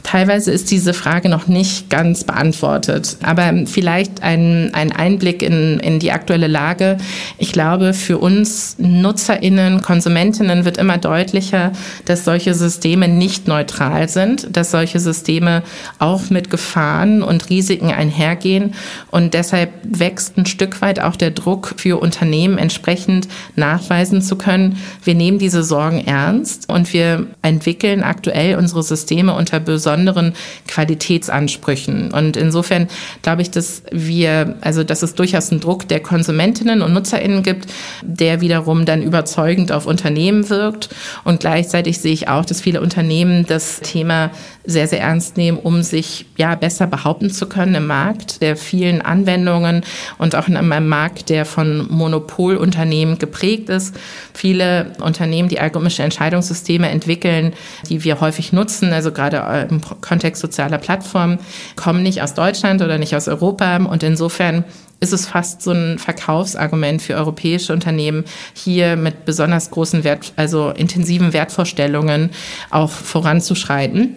teilweise 0.04 0.52
ist 0.52 0.70
diese 0.70 0.94
Frage 0.94 1.28
noch 1.28 1.48
nicht 1.48 1.90
ganz 1.90 2.22
beantwortet. 2.22 3.16
Aber 3.22 3.52
vielleicht 3.66 4.22
ein, 4.22 4.70
ein 4.74 4.92
Einblick 4.92 5.42
in, 5.42 5.80
in 5.80 5.98
die 5.98 6.12
aktuelle 6.12 6.46
Lage. 6.46 6.98
Ich 7.36 7.52
glaube, 7.52 7.94
für 7.94 8.18
uns 8.18 8.76
NutzerInnen, 8.78 9.82
KonsumentInnen 9.82 10.64
wird 10.64 10.76
immer 10.76 10.98
deutlicher, 10.98 11.72
dass 12.04 12.24
solche 12.24 12.54
Systeme 12.54 13.08
nicht 13.08 13.48
neutral 13.48 14.08
sind, 14.08 14.56
dass 14.56 14.70
solche 14.70 15.00
Systeme 15.00 15.64
auch 15.98 16.30
mit 16.30 16.48
Gefahren 16.48 17.22
und 17.24 17.50
Risiken 17.50 17.90
einhergehen. 17.90 18.74
Und 19.10 19.34
deshalb 19.34 19.70
wächst 19.82 20.38
ein 20.38 20.46
Stück 20.46 20.80
weit 20.80 21.00
der 21.16 21.30
Druck 21.30 21.74
für 21.76 22.00
Unternehmen 22.00 22.59
entsprechend 22.59 23.28
nachweisen 23.56 24.22
zu 24.22 24.36
können, 24.36 24.78
wir 25.04 25.14
nehmen 25.14 25.38
diese 25.38 25.62
Sorgen 25.62 26.04
ernst 26.06 26.68
und 26.68 26.92
wir 26.92 27.26
entwickeln 27.42 28.02
aktuell 28.02 28.56
unsere 28.56 28.82
Systeme 28.82 29.34
unter 29.34 29.61
besonderen 29.61 30.34
Qualitätsansprüchen. 30.66 32.12
Und 32.12 32.36
insofern 32.36 32.88
glaube 33.22 33.42
ich, 33.42 33.50
dass 33.50 33.82
wir, 33.90 34.56
also 34.61 34.84
dass 34.84 35.02
es 35.02 35.14
durchaus 35.14 35.50
einen 35.50 35.61
Druck 35.61 35.88
der 35.88 36.00
Konsumentinnen 36.00 36.82
und 36.82 36.92
Nutzerinnen 36.92 37.42
gibt, 37.42 37.66
der 38.02 38.40
wiederum 38.40 38.84
dann 38.84 39.02
überzeugend 39.02 39.72
auf 39.72 39.86
Unternehmen 39.86 40.48
wirkt. 40.50 40.90
Und 41.24 41.40
gleichzeitig 41.40 41.98
sehe 41.98 42.12
ich 42.12 42.28
auch, 42.28 42.44
dass 42.44 42.61
viele 42.61 42.80
Unternehmen 42.80 43.46
das 43.46 43.80
Thema 43.80 44.30
sehr, 44.64 44.86
sehr 44.86 45.00
ernst 45.00 45.36
nehmen, 45.36 45.59
um 45.59 45.82
sich 45.82 46.26
ja 46.36 46.54
besser 46.54 46.86
behaupten 46.86 47.30
zu 47.30 47.48
können 47.48 47.74
im 47.74 47.86
Markt 47.86 48.42
der 48.42 48.56
vielen 48.56 49.00
Anwendungen 49.00 49.82
und 50.18 50.34
auch 50.34 50.46
in 50.46 50.56
einem 50.56 50.88
Markt, 50.88 50.97
der 51.28 51.44
von 51.44 51.86
Monopolunternehmen 51.90 53.18
geprägt 53.18 53.68
ist. 53.68 53.94
Viele 54.34 54.92
Unternehmen, 55.01 55.49
die 55.49 55.61
algorithmische 55.61 56.03
Entscheidungssysteme 56.03 56.88
entwickeln, 56.88 57.53
die 57.88 58.05
wir 58.05 58.20
häufig 58.20 58.53
nutzen, 58.53 58.92
also 58.92 59.12
gerade 59.12 59.68
im 59.70 59.80
Kontext 60.01 60.42
sozialer 60.42 60.78
Plattformen, 60.78 61.38
kommen 61.76 62.03
nicht 62.03 62.22
aus 62.22 62.34
Deutschland 62.34 62.82
oder 62.82 62.99
nicht 62.99 63.14
aus 63.14 63.28
Europa 63.28 63.76
und 63.76 64.03
insofern 64.03 64.64
ist 65.01 65.12
es 65.12 65.26
fast 65.26 65.62
so 65.62 65.70
ein 65.70 65.99
Verkaufsargument 65.99 67.01
für 67.03 67.14
europäische 67.14 67.72
Unternehmen, 67.72 68.24
hier 68.55 68.96
mit 68.96 69.24
besonders 69.24 69.70
großen 69.70 70.03
Wert, 70.05 70.32
also 70.36 70.70
intensiven 70.70 71.32
Wertvorstellungen 71.32 72.30
auch 72.70 72.90
voranzuschreiten. 72.90 74.16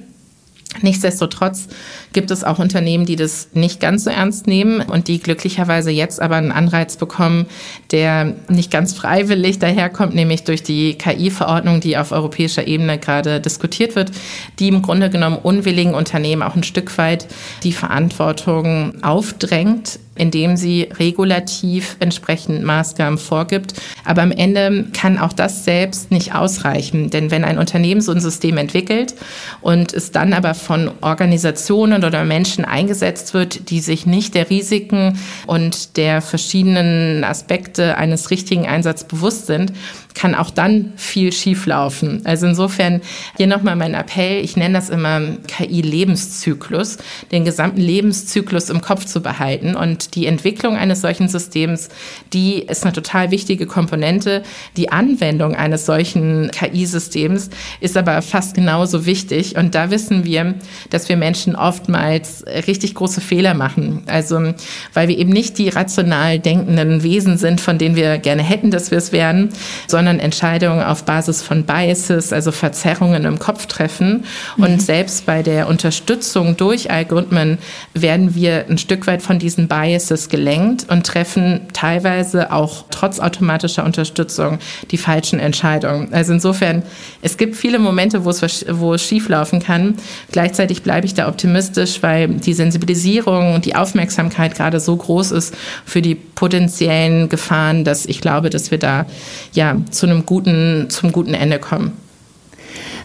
Nichtsdestotrotz 0.82 1.67
gibt 2.13 2.32
es 2.32 2.43
auch 2.43 2.59
Unternehmen, 2.59 3.05
die 3.05 3.15
das 3.15 3.49
nicht 3.53 3.80
ganz 3.80 4.05
so 4.05 4.09
ernst 4.09 4.47
nehmen 4.47 4.82
und 4.82 5.07
die 5.07 5.19
glücklicherweise 5.19 5.91
jetzt 5.91 6.22
aber 6.22 6.36
einen 6.38 6.51
Anreiz 6.51 6.95
bekommen, 6.97 7.45
der 7.91 8.36
nicht 8.47 8.72
ganz 8.72 8.93
freiwillig 8.93 9.59
daherkommt, 9.59 10.15
nämlich 10.15 10.43
durch 10.43 10.63
die 10.63 10.93
KI-Verordnung, 10.95 11.82
die 11.82 11.97
auf 11.97 12.11
europäischer 12.11 12.67
Ebene 12.67 12.97
gerade 12.97 13.41
diskutiert 13.41 13.95
wird, 13.95 14.11
die 14.59 14.69
im 14.69 14.82
Grunde 14.82 15.09
genommen 15.09 15.38
unwilligen 15.38 15.93
Unternehmen 15.93 16.41
auch 16.41 16.55
ein 16.55 16.63
Stück 16.63 16.97
weit 16.97 17.28
die 17.63 17.74
Verantwortung 17.74 19.03
aufdrängt, 19.03 19.99
indem 20.22 20.55
sie 20.55 20.88
regulativ 20.99 21.97
entsprechend 21.99 22.63
Maßgaben 22.63 23.17
vorgibt. 23.17 23.74
Aber 24.05 24.22
am 24.22 24.32
Ende 24.32 24.86
kann 24.93 25.17
auch 25.17 25.34
das 25.34 25.65
selbst 25.65 26.11
nicht 26.11 26.36
ausreichen. 26.36 27.09
Denn 27.09 27.32
wenn 27.32 27.43
ein 27.43 27.57
Unternehmen 27.57 28.01
so 28.01 28.11
ein 28.11 28.22
System 28.22 28.57
entwickelt 28.57 29.15
und 29.61 29.93
es 29.93 30.11
dann 30.11 30.34
aber 30.34 30.53
von 30.53 30.91
Organisationen 31.01 32.03
oder 32.03 32.24
Menschen 32.24 32.65
eingesetzt 32.65 33.34
wird, 33.34 33.72
die 33.72 33.80
sich 33.80 34.05
nicht 34.05 34.36
der 34.36 34.51
Risiken 34.51 35.17
und 35.47 35.97
der 35.97 36.22
verschiedenen 36.22 37.24
Aspekte 37.24 37.97
eines 37.97 38.30
richtigen 38.30 38.67
Einsatzes 38.67 39.07
bewusst 39.07 39.47
sind, 39.47 39.74
kann 40.14 40.36
auch 40.36 40.49
dann 40.49 40.93
viel 40.95 41.32
schieflaufen. 41.32 42.22
Also 42.26 42.47
insofern 42.47 43.01
hier 43.38 43.47
nochmal 43.47 43.76
mein 43.76 43.93
Appell, 43.93 44.43
ich 44.43 44.57
nenne 44.57 44.76
das 44.76 44.89
immer 44.89 45.22
KI-Lebenszyklus, 45.47 46.97
den 47.32 47.45
gesamten 47.45 47.82
Lebenszyklus 47.82 48.70
im 48.70 48.82
Kopf 48.82 49.05
zu 49.05 49.22
behalten. 49.22 49.76
Und 49.76 50.16
die 50.16 50.26
Entwicklung 50.26 50.76
eines 50.76 51.01
solchen 51.01 51.30
Systems, 51.30 51.89
die 52.34 52.59
ist 52.59 52.84
eine 52.84 52.93
total 52.93 53.32
wichtige 53.32 53.66
Komponente. 53.66 54.43
Die 54.78 54.91
Anwendung 54.91 55.55
eines 55.55 55.86
solchen 55.86 56.51
KI-Systems 56.51 57.49
ist 57.80 57.97
aber 57.97 58.22
fast 58.22 58.55
genauso 58.55 59.05
wichtig. 59.05 59.55
Und 59.55 59.76
da 59.76 59.91
wissen 59.91 60.26
wir, 60.26 60.55
dass 60.89 61.09
wir 61.09 61.18
Menschen 61.18 61.55
oftmals 61.55 62.43
richtig 62.68 62.95
große 62.95 63.22
Fehler 63.22 63.53
machen. 63.53 64.03
Also, 64.07 64.53
weil 64.93 65.07
wir 65.07 65.18
eben 65.18 65.32
nicht 65.32 65.57
die 65.57 65.70
rational 65.70 66.39
denkenden 66.39 67.03
Wesen 67.03 67.38
sind, 67.38 67.62
von 67.62 67.78
denen 67.78 67.95
wir 67.95 68.18
gerne 68.18 68.43
hätten, 68.43 68.72
dass 68.72 68.91
wir 68.91 68.97
es 68.97 69.12
wären, 69.12 69.49
sondern 69.88 70.00
Entscheidungen 70.07 70.83
auf 70.83 71.03
Basis 71.03 71.41
von 71.41 71.63
Biases, 71.63 72.33
also 72.33 72.51
Verzerrungen 72.51 73.25
im 73.25 73.39
Kopf 73.39 73.65
treffen. 73.65 74.25
Mhm. 74.57 74.63
Und 74.63 74.81
selbst 74.81 75.25
bei 75.25 75.43
der 75.43 75.67
Unterstützung 75.67 76.57
durch 76.57 76.91
Algorithmen 76.91 77.57
werden 77.93 78.35
wir 78.35 78.65
ein 78.69 78.77
Stück 78.77 79.07
weit 79.07 79.21
von 79.21 79.39
diesen 79.39 79.67
Biases 79.67 80.29
gelenkt 80.29 80.85
und 80.89 81.05
treffen 81.05 81.61
teilweise 81.73 82.51
auch 82.51 82.85
trotz 82.89 83.19
automatischer 83.19 83.83
Unterstützung 83.85 84.59
die 84.91 84.97
falschen 84.97 85.39
Entscheidungen. 85.39 86.13
Also 86.13 86.33
insofern, 86.33 86.83
es 87.21 87.37
gibt 87.37 87.55
viele 87.55 87.79
Momente, 87.79 88.25
wo 88.25 88.29
es, 88.29 88.65
wo 88.69 88.93
es 88.93 89.03
schieflaufen 89.03 89.61
kann. 89.61 89.95
Gleichzeitig 90.31 90.83
bleibe 90.83 91.05
ich 91.05 91.13
da 91.13 91.27
optimistisch, 91.27 92.01
weil 92.01 92.27
die 92.27 92.53
Sensibilisierung 92.53 93.53
und 93.53 93.65
die 93.65 93.75
Aufmerksamkeit 93.75 94.55
gerade 94.55 94.79
so 94.79 94.95
groß 94.95 95.31
ist 95.31 95.55
für 95.85 96.01
die 96.01 96.15
potenziellen 96.15 97.29
Gefahren, 97.29 97.83
dass 97.83 98.05
ich 98.05 98.21
glaube, 98.21 98.49
dass 98.49 98.71
wir 98.71 98.77
da 98.77 99.05
ja 99.53 99.77
zu 99.91 100.05
einem 100.05 100.25
guten, 100.25 100.89
zum 100.89 101.11
guten 101.11 101.33
Ende 101.33 101.59
kommen. 101.59 101.93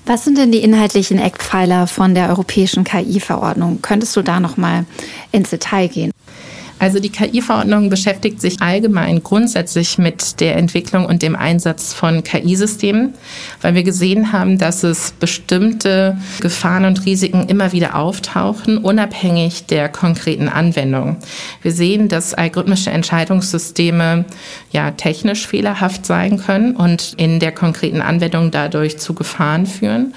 Was 0.06 0.24
sind 0.24 0.38
denn 0.38 0.52
die 0.52 0.62
inhaltlichen 0.62 1.18
Eckpfeiler 1.18 1.88
von 1.88 2.14
der 2.14 2.28
europäischen 2.28 2.84
KI-Verordnung? 2.84 3.80
Könntest 3.82 4.14
du 4.14 4.22
da 4.22 4.38
noch 4.38 4.56
mal 4.56 4.84
ins 5.32 5.50
Detail 5.50 5.88
gehen? 5.88 6.12
Also 6.78 7.00
die 7.00 7.08
KI-Verordnung 7.08 7.88
beschäftigt 7.88 8.40
sich 8.40 8.60
allgemein 8.60 9.22
grundsätzlich 9.22 9.96
mit 9.96 10.40
der 10.40 10.56
Entwicklung 10.56 11.06
und 11.06 11.22
dem 11.22 11.34
Einsatz 11.34 11.94
von 11.94 12.22
KI-Systemen, 12.22 13.14
weil 13.62 13.74
wir 13.74 13.82
gesehen 13.82 14.32
haben, 14.32 14.58
dass 14.58 14.82
es 14.82 15.12
bestimmte 15.12 16.18
Gefahren 16.40 16.84
und 16.84 17.06
Risiken 17.06 17.48
immer 17.48 17.72
wieder 17.72 17.94
auftauchen, 17.94 18.76
unabhängig 18.78 19.66
der 19.66 19.88
konkreten 19.88 20.48
Anwendung. 20.48 21.16
Wir 21.62 21.72
sehen, 21.72 22.08
dass 22.08 22.34
algorithmische 22.34 22.90
Entscheidungssysteme 22.90 24.26
ja 24.70 24.90
technisch 24.90 25.46
fehlerhaft 25.46 26.04
sein 26.04 26.38
können 26.38 26.76
und 26.76 27.14
in 27.16 27.40
der 27.40 27.52
konkreten 27.52 28.02
Anwendung 28.02 28.50
dadurch 28.50 28.98
zu 28.98 29.14
Gefahren 29.14 29.66
führen. 29.66 30.14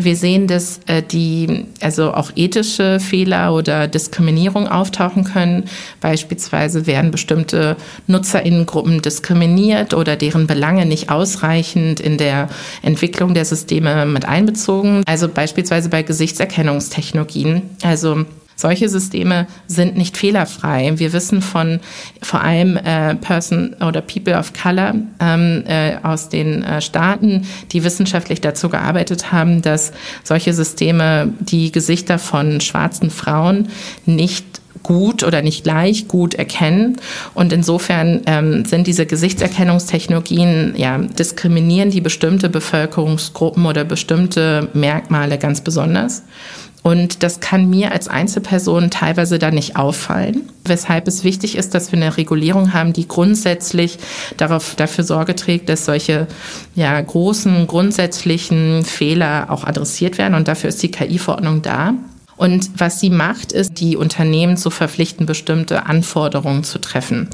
Wir 0.00 0.14
sehen, 0.14 0.46
dass 0.46 0.78
äh, 0.86 1.02
die, 1.02 1.66
also 1.80 2.14
auch 2.14 2.30
ethische 2.36 3.00
Fehler 3.00 3.52
oder 3.52 3.88
Diskriminierung 3.88 4.68
auftauchen 4.68 5.24
können. 5.24 5.64
Beispielsweise 6.00 6.86
werden 6.86 7.10
bestimmte 7.10 7.76
Nutzerinnengruppen 8.06 9.02
diskriminiert 9.02 9.94
oder 9.94 10.14
deren 10.14 10.46
Belange 10.46 10.86
nicht 10.86 11.10
ausreichend 11.10 11.98
in 11.98 12.16
der 12.16 12.48
Entwicklung 12.82 13.34
der 13.34 13.44
Systeme 13.44 14.06
mit 14.06 14.24
einbezogen. 14.24 15.02
Also 15.06 15.28
beispielsweise 15.28 15.88
bei 15.88 16.02
Gesichtserkennungstechnologien. 16.04 17.62
Also 17.82 18.24
solche 18.58 18.88
Systeme 18.88 19.46
sind 19.68 19.96
nicht 19.96 20.16
fehlerfrei. 20.16 20.92
Wir 20.96 21.12
wissen 21.12 21.42
von 21.42 21.78
vor 22.20 22.42
allem 22.42 22.76
äh, 22.76 23.14
Person 23.14 23.76
oder 23.80 24.00
People 24.00 24.36
of 24.36 24.52
Color 24.52 24.94
ähm, 25.20 25.62
äh, 25.66 25.96
aus 26.02 26.28
den 26.28 26.64
äh, 26.64 26.80
Staaten, 26.80 27.46
die 27.70 27.84
wissenschaftlich 27.84 28.40
dazu 28.40 28.68
gearbeitet 28.68 29.30
haben, 29.30 29.62
dass 29.62 29.92
solche 30.24 30.52
Systeme 30.52 31.32
die 31.38 31.70
Gesichter 31.70 32.18
von 32.18 32.60
schwarzen 32.60 33.10
Frauen 33.10 33.68
nicht 34.06 34.44
gut 34.82 35.22
oder 35.22 35.42
nicht 35.42 35.64
gleich 35.64 36.08
gut 36.08 36.34
erkennen. 36.34 36.96
Und 37.34 37.52
insofern 37.52 38.22
ähm, 38.26 38.64
sind 38.64 38.86
diese 38.86 39.06
Gesichtserkennungstechnologien, 39.06 40.74
ja, 40.76 40.98
diskriminieren 40.98 41.90
die 41.90 42.00
bestimmte 42.00 42.48
Bevölkerungsgruppen 42.48 43.66
oder 43.66 43.84
bestimmte 43.84 44.68
Merkmale 44.74 45.38
ganz 45.38 45.60
besonders. 45.60 46.22
Und 46.82 47.22
das 47.22 47.40
kann 47.40 47.68
mir 47.68 47.92
als 47.92 48.08
Einzelperson 48.08 48.90
teilweise 48.90 49.38
dann 49.38 49.54
nicht 49.54 49.76
auffallen, 49.76 50.48
weshalb 50.64 51.08
es 51.08 51.24
wichtig 51.24 51.56
ist, 51.56 51.74
dass 51.74 51.92
wir 51.92 51.98
eine 51.98 52.16
Regulierung 52.16 52.72
haben, 52.72 52.92
die 52.92 53.08
grundsätzlich 53.08 53.98
darauf, 54.36 54.74
dafür 54.76 55.04
Sorge 55.04 55.34
trägt, 55.34 55.68
dass 55.68 55.84
solche 55.84 56.28
ja, 56.74 57.00
großen 57.00 57.66
grundsätzlichen 57.66 58.84
Fehler 58.84 59.46
auch 59.50 59.64
adressiert 59.64 60.18
werden. 60.18 60.34
Und 60.34 60.48
dafür 60.48 60.68
ist 60.68 60.82
die 60.82 60.90
KI-Verordnung 60.90 61.62
da. 61.62 61.94
Und 62.36 62.70
was 62.78 63.00
sie 63.00 63.10
macht, 63.10 63.50
ist, 63.50 63.80
die 63.80 63.96
Unternehmen 63.96 64.56
zu 64.56 64.70
verpflichten, 64.70 65.26
bestimmte 65.26 65.86
Anforderungen 65.86 66.62
zu 66.62 66.78
treffen 66.80 67.28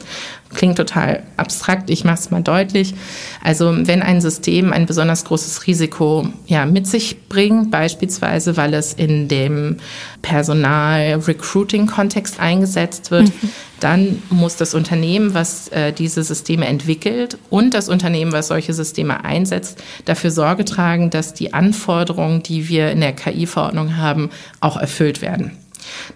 klingt 0.54 0.76
total 0.76 1.22
abstrakt, 1.36 1.90
ich 1.90 2.04
mache 2.04 2.20
es 2.20 2.30
mal 2.30 2.42
deutlich. 2.42 2.94
Also 3.42 3.74
wenn 3.86 4.02
ein 4.02 4.20
System 4.20 4.72
ein 4.72 4.86
besonders 4.86 5.24
großes 5.24 5.66
Risiko 5.66 6.28
ja, 6.46 6.66
mit 6.66 6.86
sich 6.86 7.28
bringt, 7.28 7.70
beispielsweise 7.70 8.56
weil 8.56 8.74
es 8.74 8.94
in 8.94 9.28
dem 9.28 9.76
Personal-Recruiting-Kontext 10.22 12.40
eingesetzt 12.40 13.10
wird, 13.10 13.26
mhm. 13.26 13.50
dann 13.80 14.22
muss 14.30 14.56
das 14.56 14.74
Unternehmen, 14.74 15.34
was 15.34 15.68
äh, 15.68 15.92
diese 15.92 16.22
Systeme 16.22 16.66
entwickelt 16.66 17.38
und 17.50 17.74
das 17.74 17.88
Unternehmen, 17.88 18.32
was 18.32 18.48
solche 18.48 18.72
Systeme 18.72 19.24
einsetzt, 19.24 19.82
dafür 20.04 20.30
Sorge 20.30 20.64
tragen, 20.64 21.10
dass 21.10 21.34
die 21.34 21.52
Anforderungen, 21.52 22.42
die 22.42 22.68
wir 22.68 22.90
in 22.90 23.00
der 23.00 23.12
KI-Verordnung 23.12 23.96
haben, 23.96 24.30
auch 24.60 24.76
erfüllt 24.76 25.20
werden. 25.20 25.52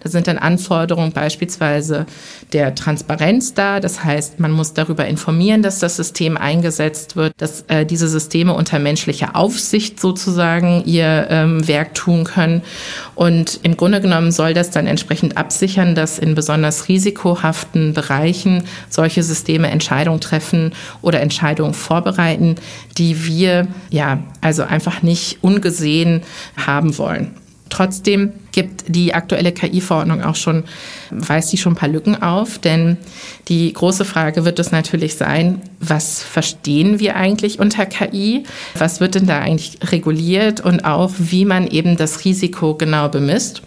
Da 0.01 0.09
sind 0.09 0.27
dann 0.27 0.37
Anforderungen 0.37 1.11
beispielsweise 1.11 2.05
der 2.53 2.75
Transparenz 2.75 3.53
da. 3.53 3.79
Das 3.79 4.03
heißt, 4.03 4.39
man 4.39 4.51
muss 4.51 4.73
darüber 4.73 5.05
informieren, 5.05 5.61
dass 5.61 5.79
das 5.79 5.95
System 5.95 6.37
eingesetzt 6.37 7.15
wird, 7.15 7.33
dass 7.37 7.65
äh, 7.67 7.85
diese 7.85 8.07
Systeme 8.07 8.53
unter 8.53 8.79
menschlicher 8.79 9.35
Aufsicht 9.35 9.99
sozusagen 9.99 10.83
ihr 10.85 11.27
ähm, 11.29 11.67
Werk 11.67 11.93
tun 11.93 12.23
können. 12.23 12.61
Und 13.15 13.59
im 13.63 13.77
Grunde 13.77 14.01
genommen 14.01 14.31
soll 14.31 14.53
das 14.53 14.71
dann 14.71 14.87
entsprechend 14.87 15.37
absichern, 15.37 15.95
dass 15.95 16.19
in 16.19 16.35
besonders 16.35 16.87
risikohaften 16.87 17.93
Bereichen 17.93 18.63
solche 18.89 19.23
Systeme 19.23 19.69
Entscheidungen 19.69 20.21
treffen 20.21 20.73
oder 21.01 21.21
Entscheidungen 21.21 21.73
vorbereiten, 21.73 22.55
die 22.97 23.25
wir 23.25 23.67
ja 23.89 24.19
also 24.41 24.63
einfach 24.63 25.01
nicht 25.01 25.39
ungesehen 25.41 26.21
haben 26.57 26.97
wollen. 26.97 27.38
Trotzdem 27.69 28.33
gibt 28.51 28.83
die 28.87 29.13
aktuelle 29.13 29.51
KI-Verordnung 29.51 30.23
auch 30.23 30.35
schon, 30.35 30.63
weist 31.11 31.51
die 31.53 31.57
schon 31.57 31.73
ein 31.73 31.75
paar 31.75 31.89
Lücken 31.89 32.21
auf, 32.21 32.57
denn 32.57 32.97
die 33.47 33.71
große 33.71 34.05
Frage 34.05 34.43
wird 34.43 34.59
es 34.59 34.71
natürlich 34.71 35.15
sein, 35.15 35.61
was 35.79 36.23
verstehen 36.23 36.99
wir 36.99 37.15
eigentlich 37.15 37.59
unter 37.59 37.85
KI? 37.85 38.43
Was 38.77 38.99
wird 38.99 39.15
denn 39.15 39.27
da 39.27 39.39
eigentlich 39.39 39.77
reguliert 39.91 40.61
und 40.61 40.83
auch, 40.83 41.11
wie 41.17 41.45
man 41.45 41.67
eben 41.67 41.95
das 41.95 42.25
Risiko 42.25 42.75
genau 42.75 43.07
bemisst? 43.07 43.61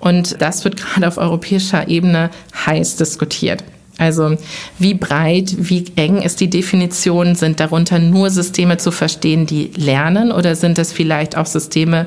Und 0.00 0.40
das 0.42 0.64
wird 0.64 0.76
gerade 0.76 1.08
auf 1.08 1.16
europäischer 1.16 1.88
Ebene 1.88 2.30
heiß 2.66 2.96
diskutiert. 2.96 3.64
Also 3.96 4.36
wie 4.78 4.94
breit, 4.94 5.54
wie 5.56 5.84
eng 5.96 6.22
ist 6.22 6.40
die 6.40 6.50
Definition? 6.50 7.36
Sind 7.36 7.60
darunter 7.60 7.98
nur 7.98 8.30
Systeme 8.30 8.76
zu 8.76 8.90
verstehen, 8.90 9.46
die 9.46 9.70
lernen 9.76 10.32
oder 10.32 10.56
sind 10.56 10.78
es 10.78 10.92
vielleicht 10.92 11.36
auch 11.36 11.46
Systeme, 11.46 12.06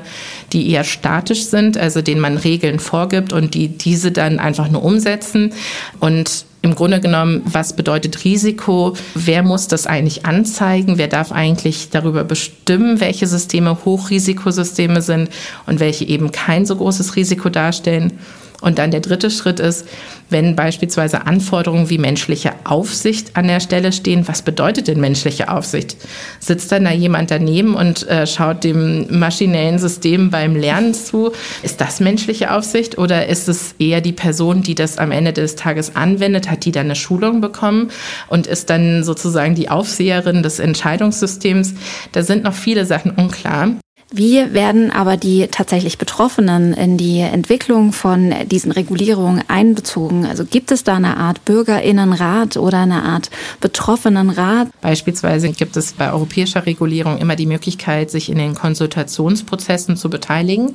die 0.52 0.70
eher 0.70 0.84
statisch 0.84 1.46
sind, 1.46 1.78
also 1.78 2.02
denen 2.02 2.20
man 2.20 2.36
Regeln 2.36 2.78
vorgibt 2.78 3.32
und 3.32 3.54
die 3.54 3.68
diese 3.68 4.12
dann 4.12 4.38
einfach 4.38 4.70
nur 4.70 4.84
umsetzen? 4.84 5.52
Und 5.98 6.44
im 6.60 6.74
Grunde 6.74 7.00
genommen, 7.00 7.42
was 7.44 7.74
bedeutet 7.74 8.24
Risiko? 8.24 8.94
Wer 9.14 9.42
muss 9.42 9.68
das 9.68 9.86
eigentlich 9.86 10.26
anzeigen? 10.26 10.98
Wer 10.98 11.08
darf 11.08 11.32
eigentlich 11.32 11.90
darüber 11.90 12.24
bestimmen, 12.24 13.00
welche 13.00 13.26
Systeme 13.26 13.78
Hochrisikosysteme 13.84 15.00
sind 15.00 15.30
und 15.66 15.80
welche 15.80 16.04
eben 16.04 16.32
kein 16.32 16.66
so 16.66 16.76
großes 16.76 17.16
Risiko 17.16 17.48
darstellen? 17.48 18.18
Und 18.60 18.78
dann 18.78 18.90
der 18.90 19.00
dritte 19.00 19.30
Schritt 19.30 19.60
ist, 19.60 19.86
wenn 20.30 20.56
beispielsweise 20.56 21.26
Anforderungen 21.26 21.90
wie 21.90 21.98
menschliche 21.98 22.52
Aufsicht 22.64 23.36
an 23.36 23.46
der 23.46 23.60
Stelle 23.60 23.92
stehen, 23.92 24.26
was 24.26 24.42
bedeutet 24.42 24.88
denn 24.88 25.00
menschliche 25.00 25.48
Aufsicht? 25.48 25.96
Sitzt 26.40 26.72
dann 26.72 26.84
da 26.84 26.90
jemand 26.90 27.30
daneben 27.30 27.74
und 27.74 28.06
äh, 28.08 28.26
schaut 28.26 28.64
dem 28.64 29.18
maschinellen 29.18 29.78
System 29.78 30.30
beim 30.30 30.56
Lernen 30.56 30.92
zu? 30.92 31.30
Ist 31.62 31.80
das 31.80 32.00
menschliche 32.00 32.52
Aufsicht 32.52 32.98
oder 32.98 33.28
ist 33.28 33.48
es 33.48 33.76
eher 33.78 34.00
die 34.00 34.12
Person, 34.12 34.62
die 34.62 34.74
das 34.74 34.98
am 34.98 35.12
Ende 35.12 35.32
des 35.32 35.54
Tages 35.54 35.94
anwendet? 35.94 36.50
Hat 36.50 36.64
die 36.64 36.72
dann 36.72 36.86
eine 36.86 36.96
Schulung 36.96 37.40
bekommen 37.40 37.90
und 38.26 38.48
ist 38.48 38.70
dann 38.70 39.04
sozusagen 39.04 39.54
die 39.54 39.70
Aufseherin 39.70 40.42
des 40.42 40.58
Entscheidungssystems? 40.58 41.74
Da 42.12 42.22
sind 42.22 42.42
noch 42.42 42.54
viele 42.54 42.84
Sachen 42.86 43.12
unklar. 43.12 43.70
Wie 44.10 44.54
werden 44.54 44.90
aber 44.90 45.18
die 45.18 45.48
tatsächlich 45.50 45.98
Betroffenen 45.98 46.72
in 46.72 46.96
die 46.96 47.20
Entwicklung 47.20 47.92
von 47.92 48.32
diesen 48.50 48.72
Regulierungen 48.72 49.44
einbezogen? 49.48 50.24
Also 50.24 50.46
gibt 50.46 50.72
es 50.72 50.82
da 50.82 50.94
eine 50.94 51.18
Art 51.18 51.44
Bürgerinnenrat 51.44 52.56
oder 52.56 52.78
eine 52.78 53.02
Art 53.02 53.28
Betroffenenrat? 53.60 54.68
Beispielsweise 54.80 55.50
gibt 55.50 55.76
es 55.76 55.92
bei 55.92 56.10
europäischer 56.10 56.64
Regulierung 56.64 57.18
immer 57.18 57.36
die 57.36 57.44
Möglichkeit, 57.44 58.10
sich 58.10 58.30
in 58.30 58.38
den 58.38 58.54
Konsultationsprozessen 58.54 59.98
zu 59.98 60.08
beteiligen. 60.08 60.74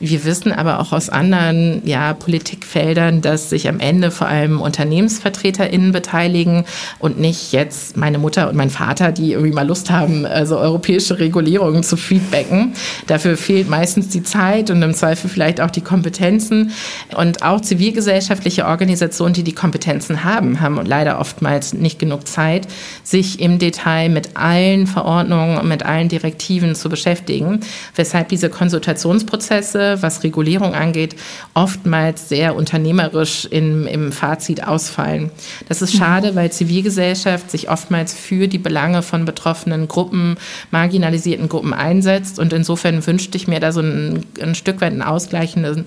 Wir 0.00 0.24
wissen 0.24 0.50
aber 0.50 0.80
auch 0.80 0.90
aus 0.90 1.10
anderen 1.10 1.80
ja, 1.86 2.12
Politikfeldern, 2.12 3.20
dass 3.20 3.50
sich 3.50 3.68
am 3.68 3.78
Ende 3.78 4.10
vor 4.10 4.26
allem 4.26 4.60
UnternehmensvertreterInnen 4.60 5.92
beteiligen 5.92 6.64
und 6.98 7.20
nicht 7.20 7.52
jetzt 7.52 7.96
meine 7.96 8.18
Mutter 8.18 8.48
und 8.48 8.56
mein 8.56 8.70
Vater, 8.70 9.12
die 9.12 9.30
irgendwie 9.30 9.54
mal 9.54 9.64
Lust 9.64 9.90
haben, 9.90 10.26
also 10.26 10.58
europäische 10.58 11.20
Regulierungen 11.20 11.84
zu 11.84 11.96
feedbacken. 11.96 12.63
Dafür 13.06 13.36
fehlt 13.36 13.68
meistens 13.68 14.08
die 14.08 14.22
Zeit 14.22 14.70
und 14.70 14.82
im 14.82 14.94
Zweifel 14.94 15.28
vielleicht 15.28 15.60
auch 15.60 15.70
die 15.70 15.80
Kompetenzen. 15.80 16.72
Und 17.16 17.42
auch 17.42 17.60
zivilgesellschaftliche 17.60 18.66
Organisationen, 18.66 19.34
die 19.34 19.44
die 19.44 19.52
Kompetenzen 19.52 20.24
haben, 20.24 20.60
haben 20.60 20.84
leider 20.84 21.20
oftmals 21.20 21.74
nicht 21.74 21.98
genug 21.98 22.26
Zeit, 22.26 22.66
sich 23.02 23.40
im 23.40 23.58
Detail 23.58 24.08
mit 24.08 24.36
allen 24.36 24.86
Verordnungen 24.86 25.58
und 25.58 25.68
mit 25.68 25.84
allen 25.84 26.08
Direktiven 26.08 26.74
zu 26.74 26.88
beschäftigen, 26.88 27.60
weshalb 27.94 28.28
diese 28.28 28.48
Konsultationsprozesse, 28.48 29.98
was 30.00 30.22
Regulierung 30.22 30.74
angeht, 30.74 31.16
oftmals 31.54 32.28
sehr 32.28 32.56
unternehmerisch 32.56 33.46
im, 33.46 33.86
im 33.86 34.12
Fazit 34.12 34.66
ausfallen. 34.66 35.30
Das 35.68 35.82
ist 35.82 35.96
schade, 35.96 36.34
weil 36.34 36.50
Zivilgesellschaft 36.50 37.50
sich 37.50 37.68
oftmals 37.68 38.14
für 38.14 38.48
die 38.48 38.58
Belange 38.58 39.02
von 39.02 39.24
betroffenen 39.24 39.88
Gruppen, 39.88 40.36
marginalisierten 40.70 41.48
Gruppen 41.48 41.74
einsetzt 41.74 42.38
und 42.38 42.52
insofern 42.54 43.06
wünschte 43.06 43.36
ich 43.36 43.48
mir 43.48 43.60
da 43.60 43.72
so 43.72 43.80
ein, 43.80 44.24
ein 44.40 44.54
Stück 44.54 44.80
weit 44.80 44.92
einen 44.92 45.02
ausgleichenden 45.02 45.84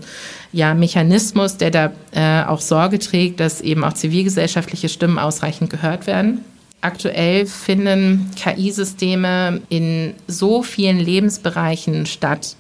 ja, 0.52 0.74
Mechanismus, 0.74 1.58
der 1.58 1.72
da 1.72 1.92
äh, 2.12 2.48
auch 2.48 2.62
Sorge 2.62 3.00
trägt, 3.00 3.40
dass 3.40 3.62
eben 3.62 3.84
auch 3.84 3.94
zivilgesellschaftliche 3.94 4.90
Stimmen 4.90 5.20
ausreichend 5.20 5.70
gehört 5.70 6.08
werden. 6.08 6.42
Aktuell 6.82 7.48
finden 7.48 8.30
KI-Systeme 8.36 9.62
in 9.68 10.14
so 10.28 10.62
vielen 10.62 11.00
Lebensbereichen 11.00 12.06
statt 12.06 12.56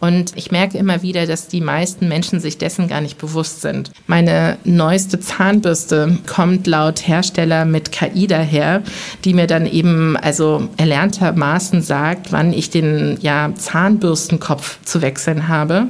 und 0.00 0.32
ich 0.36 0.52
merke 0.52 0.78
immer 0.78 1.02
wieder, 1.02 1.26
dass 1.26 1.48
die 1.48 1.60
meisten 1.60 2.06
Menschen 2.06 2.38
sich 2.38 2.56
dessen 2.56 2.86
gar 2.86 3.00
nicht 3.00 3.18
bewusst 3.18 3.62
sind. 3.62 3.90
Meine 4.06 4.56
neueste 4.64 5.18
Zahnbürste 5.18 6.18
kommt 6.26 6.68
laut 6.68 7.08
Hersteller 7.08 7.64
mit 7.64 7.90
KI 7.90 8.28
daher, 8.28 8.82
die 9.24 9.34
mir 9.34 9.48
dann 9.48 9.66
eben 9.66 10.16
also 10.16 10.68
erlerntermaßen 10.76 11.82
sagt, 11.82 12.30
wann 12.30 12.52
ich 12.52 12.70
den 12.70 13.18
ja, 13.20 13.52
Zahnbürstenkopf 13.56 14.78
zu 14.84 15.02
wechseln 15.02 15.48
habe. 15.48 15.88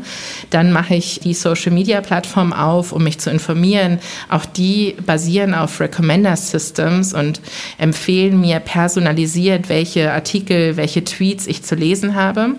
Dann 0.48 0.72
mache 0.72 0.94
ich 0.94 1.20
die 1.20 1.34
Social 1.34 1.72
Media 1.72 2.00
Plattform 2.00 2.54
auf, 2.54 2.92
um 2.92 3.04
mich 3.04 3.18
zu 3.18 3.30
informieren. 3.30 3.98
Auch 4.30 4.46
die 4.46 4.96
basieren 5.04 5.54
auf 5.54 5.80
Recommender 5.80 6.36
Systems 6.36 7.12
und 7.12 7.42
empfehlen 7.76 8.40
mir 8.40 8.60
personalisiert, 8.60 9.68
welche 9.68 10.12
Artikel, 10.12 10.78
welche 10.78 11.04
Tweets 11.04 11.46
ich 11.46 11.62
zu 11.62 11.74
lesen 11.74 12.14
habe. 12.14 12.54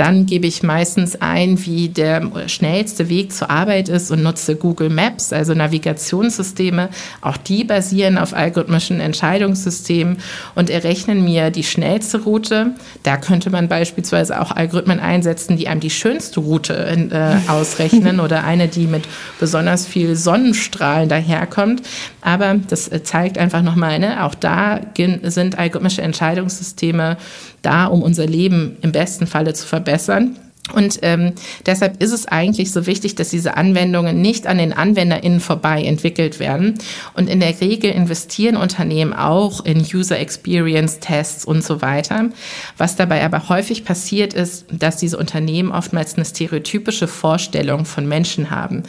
Dann 0.00 0.24
gebe 0.24 0.46
ich 0.46 0.62
meistens 0.62 1.20
ein, 1.20 1.62
wie 1.66 1.90
der 1.90 2.22
schnellste 2.46 3.10
Weg 3.10 3.34
zur 3.34 3.50
Arbeit 3.50 3.90
ist 3.90 4.10
und 4.10 4.22
nutze 4.22 4.56
Google 4.56 4.88
Maps, 4.88 5.30
also 5.30 5.52
Navigationssysteme. 5.52 6.88
Auch 7.20 7.36
die 7.36 7.64
basieren 7.64 8.16
auf 8.16 8.32
algorithmischen 8.32 8.98
Entscheidungssystemen 8.98 10.16
und 10.54 10.70
errechnen 10.70 11.22
mir 11.22 11.50
die 11.50 11.64
schnellste 11.64 12.22
Route. 12.22 12.76
Da 13.02 13.18
könnte 13.18 13.50
man 13.50 13.68
beispielsweise 13.68 14.40
auch 14.40 14.52
Algorithmen 14.52 15.00
einsetzen, 15.00 15.58
die 15.58 15.68
einem 15.68 15.80
die 15.80 15.90
schönste 15.90 16.40
Route 16.40 16.72
äh, 16.72 17.36
ausrechnen 17.50 18.20
oder 18.20 18.42
eine, 18.44 18.68
die 18.68 18.86
mit 18.86 19.04
besonders 19.38 19.86
viel 19.86 20.16
Sonnenstrahlen 20.16 21.10
daherkommt. 21.10 21.82
Aber 22.22 22.54
das 22.68 22.88
äh, 22.88 23.02
zeigt 23.02 23.38
einfach 23.38 23.62
nochmal, 23.62 23.98
ne, 23.98 24.24
auch 24.24 24.34
da 24.34 24.80
sind 25.22 25.58
algorithmische 25.58 26.02
Entscheidungssysteme 26.02 27.16
da, 27.62 27.86
um 27.86 28.02
unser 28.02 28.26
Leben 28.26 28.76
im 28.82 28.92
besten 28.92 29.26
Falle 29.26 29.54
zu 29.54 29.66
verbessern. 29.66 30.36
Und 30.72 30.98
ähm, 31.02 31.32
deshalb 31.66 32.02
ist 32.02 32.12
es 32.12 32.26
eigentlich 32.26 32.72
so 32.72 32.86
wichtig, 32.86 33.14
dass 33.14 33.30
diese 33.30 33.56
Anwendungen 33.56 34.20
nicht 34.20 34.46
an 34.46 34.58
den 34.58 34.72
AnwenderInnen 34.72 35.40
vorbei 35.40 35.82
entwickelt 35.82 36.38
werden. 36.38 36.78
Und 37.14 37.28
in 37.28 37.40
der 37.40 37.60
Regel 37.60 37.90
investieren 37.90 38.56
Unternehmen 38.56 39.12
auch 39.12 39.64
in 39.64 39.80
User 39.80 40.18
Experience 40.18 41.00
Tests 41.00 41.44
und 41.44 41.64
so 41.64 41.82
weiter. 41.82 42.30
Was 42.76 42.96
dabei 42.96 43.24
aber 43.24 43.48
häufig 43.48 43.84
passiert 43.84 44.34
ist, 44.34 44.66
dass 44.70 44.96
diese 44.96 45.18
Unternehmen 45.18 45.72
oftmals 45.72 46.14
eine 46.14 46.24
stereotypische 46.24 47.08
Vorstellung 47.08 47.84
von 47.84 48.06
Menschen 48.06 48.50
haben. 48.50 48.82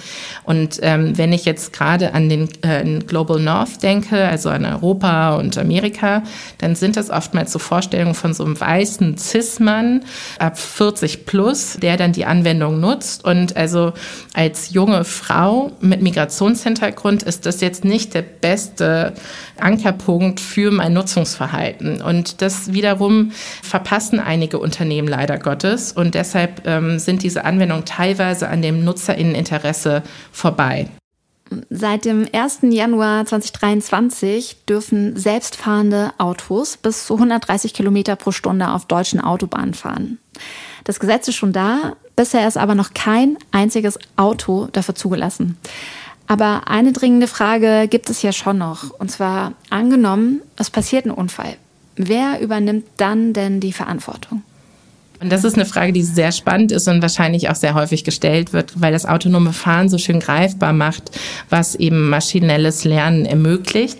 Und 0.43 0.79
ähm, 0.81 1.17
wenn 1.17 1.33
ich 1.33 1.45
jetzt 1.45 1.73
gerade 1.73 2.13
an 2.13 2.29
den 2.29 2.49
äh, 2.61 2.99
Global 2.99 3.39
North 3.39 3.83
denke, 3.83 4.27
also 4.27 4.49
an 4.49 4.65
Europa 4.65 5.35
und 5.35 5.57
Amerika, 5.57 6.23
dann 6.57 6.75
sind 6.75 6.97
das 6.97 7.09
oftmals 7.09 7.51
so 7.51 7.59
Vorstellungen 7.59 8.15
von 8.15 8.33
so 8.33 8.43
einem 8.43 8.59
weißen 8.59 9.17
Cis-Mann 9.17 10.03
ab 10.39 10.57
40 10.57 11.25
plus, 11.25 11.70
der 11.79 11.97
dann 11.97 12.11
die 12.11 12.25
Anwendung 12.25 12.79
nutzt. 12.79 13.23
Und 13.23 13.55
also 13.55 13.93
als 14.33 14.71
junge 14.71 15.03
Frau 15.03 15.71
mit 15.79 16.01
Migrationshintergrund 16.01 17.23
ist 17.23 17.45
das 17.45 17.61
jetzt 17.61 17.85
nicht 17.85 18.13
der 18.13 18.21
beste 18.21 19.13
Ankerpunkt 19.59 20.39
für 20.39 20.71
mein 20.71 20.93
Nutzungsverhalten. 20.93 22.01
Und 22.01 22.41
das 22.41 22.73
wiederum 22.73 23.31
verpassen 23.61 24.19
einige 24.19 24.59
Unternehmen 24.59 25.07
leider 25.07 25.37
Gottes. 25.37 25.91
Und 25.91 26.15
deshalb 26.15 26.65
ähm, 26.65 26.99
sind 26.99 27.23
diese 27.23 27.45
Anwendungen 27.45 27.85
teilweise 27.85 28.47
an 28.47 28.61
dem 28.61 28.83
Nutzerinneninteresse 28.83 30.03
vorbei. 30.31 30.87
Seit 31.69 32.05
dem 32.05 32.27
1. 32.31 32.59
Januar 32.63 33.25
2023 33.25 34.65
dürfen 34.65 35.17
selbstfahrende 35.17 36.13
Autos 36.17 36.77
bis 36.77 37.05
zu 37.05 37.15
130 37.15 37.73
Kilometer 37.73 38.15
pro 38.15 38.31
Stunde 38.31 38.69
auf 38.69 38.85
deutschen 38.85 39.19
Autobahnen 39.19 39.73
fahren. 39.73 40.17
Das 40.83 40.99
Gesetz 40.99 41.27
ist 41.27 41.35
schon 41.35 41.53
da, 41.53 41.95
bisher 42.15 42.47
ist 42.47 42.57
aber 42.57 42.75
noch 42.75 42.93
kein 42.93 43.37
einziges 43.51 43.99
Auto 44.15 44.67
dafür 44.71 44.95
zugelassen. 44.95 45.57
Aber 46.27 46.67
eine 46.67 46.93
dringende 46.93 47.27
Frage 47.27 47.87
gibt 47.89 48.09
es 48.09 48.21
ja 48.21 48.31
schon 48.31 48.57
noch. 48.57 48.91
Und 48.99 49.11
zwar 49.11 49.53
angenommen, 49.69 50.41
es 50.55 50.69
passiert 50.69 51.05
ein 51.05 51.11
Unfall. 51.11 51.57
Wer 51.95 52.39
übernimmt 52.39 52.85
dann 52.97 53.33
denn 53.33 53.59
die 53.59 53.73
Verantwortung? 53.73 54.43
Und 55.21 55.31
das 55.31 55.43
ist 55.43 55.53
eine 55.53 55.67
Frage, 55.67 55.93
die 55.93 56.01
sehr 56.01 56.31
spannend 56.31 56.71
ist 56.71 56.87
und 56.87 57.03
wahrscheinlich 57.03 57.47
auch 57.49 57.55
sehr 57.55 57.75
häufig 57.75 58.03
gestellt 58.03 58.53
wird, 58.53 58.81
weil 58.81 58.91
das 58.91 59.05
autonome 59.05 59.53
Fahren 59.53 59.87
so 59.87 59.99
schön 59.99 60.19
greifbar 60.19 60.73
macht, 60.73 61.11
was 61.47 61.75
eben 61.75 62.09
maschinelles 62.09 62.85
Lernen 62.85 63.27
ermöglicht. 63.27 63.99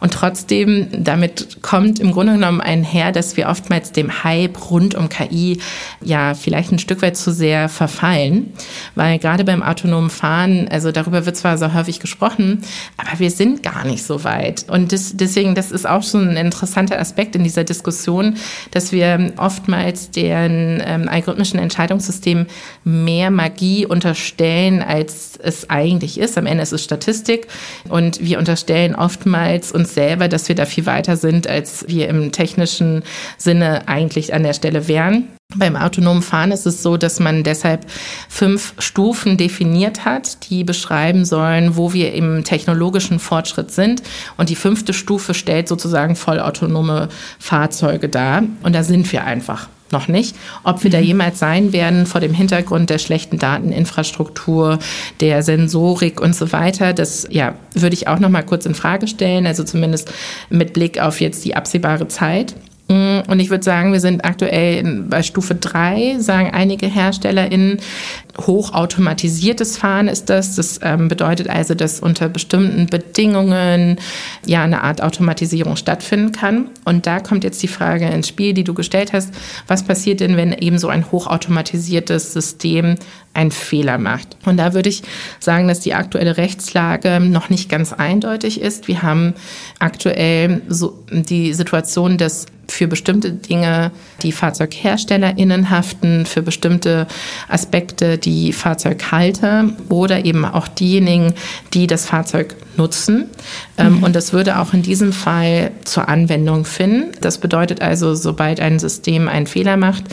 Und 0.00 0.14
trotzdem, 0.14 0.88
damit 0.90 1.58
kommt 1.60 2.00
im 2.00 2.12
Grunde 2.12 2.32
genommen 2.32 2.62
einher, 2.62 3.12
dass 3.12 3.36
wir 3.36 3.48
oftmals 3.50 3.92
dem 3.92 4.24
Hype 4.24 4.70
rund 4.70 4.94
um 4.94 5.10
KI 5.10 5.60
ja 6.00 6.32
vielleicht 6.32 6.72
ein 6.72 6.78
Stück 6.78 7.02
weit 7.02 7.18
zu 7.18 7.32
sehr 7.32 7.68
verfallen, 7.68 8.54
weil 8.94 9.18
gerade 9.18 9.44
beim 9.44 9.62
autonomen 9.62 10.08
Fahren, 10.08 10.68
also 10.68 10.90
darüber 10.90 11.26
wird 11.26 11.36
zwar 11.36 11.58
so 11.58 11.74
häufig 11.74 12.00
gesprochen, 12.00 12.62
aber 12.96 13.18
wir 13.18 13.30
sind 13.30 13.62
gar 13.62 13.84
nicht 13.84 14.04
so 14.04 14.24
weit. 14.24 14.64
Und 14.70 14.92
das, 14.92 15.18
deswegen, 15.18 15.54
das 15.54 15.70
ist 15.70 15.86
auch 15.86 16.02
schon 16.02 16.30
ein 16.30 16.46
interessanter 16.46 16.98
Aspekt 16.98 17.36
in 17.36 17.44
dieser 17.44 17.64
Diskussion, 17.64 18.36
dass 18.70 18.90
wir 18.90 19.34
oftmals 19.36 20.10
den 20.10 20.61
ähm, 20.84 21.08
algorithmischen 21.08 21.58
Entscheidungssystemen 21.58 22.46
mehr 22.84 23.30
Magie 23.30 23.86
unterstellen, 23.86 24.82
als 24.82 25.38
es 25.42 25.70
eigentlich 25.70 26.18
ist. 26.18 26.38
Am 26.38 26.46
Ende 26.46 26.62
ist 26.62 26.72
es 26.72 26.84
Statistik 26.84 27.48
und 27.88 28.20
wir 28.20 28.38
unterstellen 28.38 28.94
oftmals 28.94 29.72
uns 29.72 29.94
selber, 29.94 30.28
dass 30.28 30.48
wir 30.48 30.56
da 30.56 30.66
viel 30.66 30.86
weiter 30.86 31.16
sind, 31.16 31.46
als 31.46 31.84
wir 31.88 32.08
im 32.08 32.32
technischen 32.32 33.02
Sinne 33.36 33.88
eigentlich 33.88 34.34
an 34.34 34.42
der 34.42 34.54
Stelle 34.54 34.88
wären. 34.88 35.28
Beim 35.54 35.76
autonomen 35.76 36.22
Fahren 36.22 36.52
ist 36.52 36.66
es 36.66 36.82
so, 36.82 36.96
dass 36.96 37.20
man 37.20 37.42
deshalb 37.42 37.84
fünf 38.28 38.74
Stufen 38.78 39.36
definiert 39.36 40.04
hat, 40.04 40.48
die 40.48 40.64
beschreiben 40.64 41.24
sollen, 41.24 41.76
wo 41.76 41.92
wir 41.92 42.14
im 42.14 42.44
technologischen 42.44 43.18
Fortschritt 43.18 43.70
sind. 43.70 44.02
Und 44.36 44.48
die 44.48 44.56
fünfte 44.56 44.94
Stufe 44.94 45.34
stellt 45.34 45.68
sozusagen 45.68 46.16
vollautonome 46.16 47.08
Fahrzeuge 47.38 48.08
dar. 48.08 48.42
Und 48.62 48.74
da 48.74 48.82
sind 48.82 49.10
wir 49.12 49.24
einfach 49.24 49.68
noch 49.92 50.08
nicht. 50.08 50.36
Ob 50.64 50.82
wir 50.82 50.90
da 50.90 50.98
mhm. 50.98 51.04
jemals 51.04 51.38
sein 51.38 51.72
werden 51.72 52.06
vor 52.06 52.20
dem 52.20 52.34
Hintergrund 52.34 52.90
der 52.90 52.98
schlechten 52.98 53.38
Dateninfrastruktur, 53.38 54.78
der 55.20 55.42
Sensorik 55.42 56.20
und 56.20 56.34
so 56.34 56.52
weiter, 56.52 56.92
das 56.92 57.26
ja, 57.30 57.54
würde 57.74 57.94
ich 57.94 58.08
auch 58.08 58.18
noch 58.18 58.28
mal 58.30 58.42
kurz 58.42 58.66
in 58.66 58.74
Frage 58.74 59.06
stellen, 59.06 59.46
also 59.46 59.64
zumindest 59.64 60.12
mit 60.50 60.72
Blick 60.72 61.00
auf 61.00 61.20
jetzt 61.20 61.44
die 61.44 61.54
absehbare 61.54 62.08
Zeit. 62.08 62.54
Mm, 62.88 63.20
und 63.28 63.40
ich 63.40 63.50
würde 63.50 63.64
sagen, 63.64 63.92
wir 63.92 64.00
sind 64.00 64.24
aktuell 64.24 65.04
bei 65.08 65.22
Stufe 65.22 65.54
3, 65.54 66.16
sagen 66.18 66.50
einige 66.52 66.86
HerstellerInnen. 66.86 67.78
Hochautomatisiertes 68.38 69.76
Fahren 69.76 70.08
ist 70.08 70.30
das. 70.30 70.56
Das 70.56 70.80
ähm, 70.82 71.08
bedeutet 71.08 71.48
also, 71.48 71.74
dass 71.74 72.00
unter 72.00 72.28
bestimmten 72.28 72.86
Bedingungen 72.86 73.98
ja 74.46 74.64
eine 74.64 74.82
Art 74.82 75.02
Automatisierung 75.02 75.76
stattfinden 75.76 76.32
kann. 76.32 76.70
Und 76.84 77.06
da 77.06 77.20
kommt 77.20 77.44
jetzt 77.44 77.62
die 77.62 77.68
Frage 77.68 78.06
ins 78.06 78.28
Spiel, 78.28 78.52
die 78.52 78.64
du 78.64 78.74
gestellt 78.74 79.12
hast. 79.12 79.32
Was 79.66 79.84
passiert 79.84 80.20
denn, 80.20 80.36
wenn 80.36 80.52
eben 80.52 80.78
so 80.78 80.88
ein 80.88 81.10
hochautomatisiertes 81.12 82.32
System 82.32 82.96
einen 83.34 83.50
Fehler 83.50 83.98
macht? 83.98 84.36
Und 84.44 84.56
da 84.56 84.74
würde 84.74 84.88
ich 84.88 85.02
sagen, 85.38 85.68
dass 85.68 85.80
die 85.80 85.94
aktuelle 85.94 86.36
Rechtslage 86.36 87.20
noch 87.20 87.48
nicht 87.50 87.68
ganz 87.68 87.92
eindeutig 87.92 88.60
ist. 88.60 88.88
Wir 88.88 89.02
haben 89.02 89.34
aktuell 89.78 90.62
so 90.68 91.04
die 91.10 91.52
Situation, 91.54 92.16
dass 92.16 92.46
für 92.68 92.86
bestimmte 92.86 93.32
Dinge 93.32 93.90
die 94.22 94.32
FahrzeugherstellerInnen 94.32 95.70
haften, 95.70 96.26
für 96.26 96.42
bestimmte 96.42 97.06
Aspekte 97.48 98.18
die 98.18 98.52
Fahrzeughalter 98.52 99.70
oder 99.88 100.24
eben 100.24 100.44
auch 100.44 100.68
diejenigen, 100.68 101.34
die 101.74 101.86
das 101.86 102.06
Fahrzeug 102.06 102.54
nutzen. 102.76 103.26
Ähm, 103.76 103.98
mhm. 103.98 104.02
Und 104.04 104.16
das 104.16 104.32
würde 104.32 104.58
auch 104.58 104.72
in 104.72 104.82
diesem 104.82 105.12
Fall 105.12 105.72
zur 105.84 106.08
Anwendung 106.08 106.64
finden. 106.64 107.12
Das 107.20 107.38
bedeutet 107.38 107.82
also, 107.82 108.14
sobald 108.14 108.60
ein 108.60 108.78
System 108.78 109.28
einen 109.28 109.46
Fehler 109.46 109.76
macht, 109.76 110.04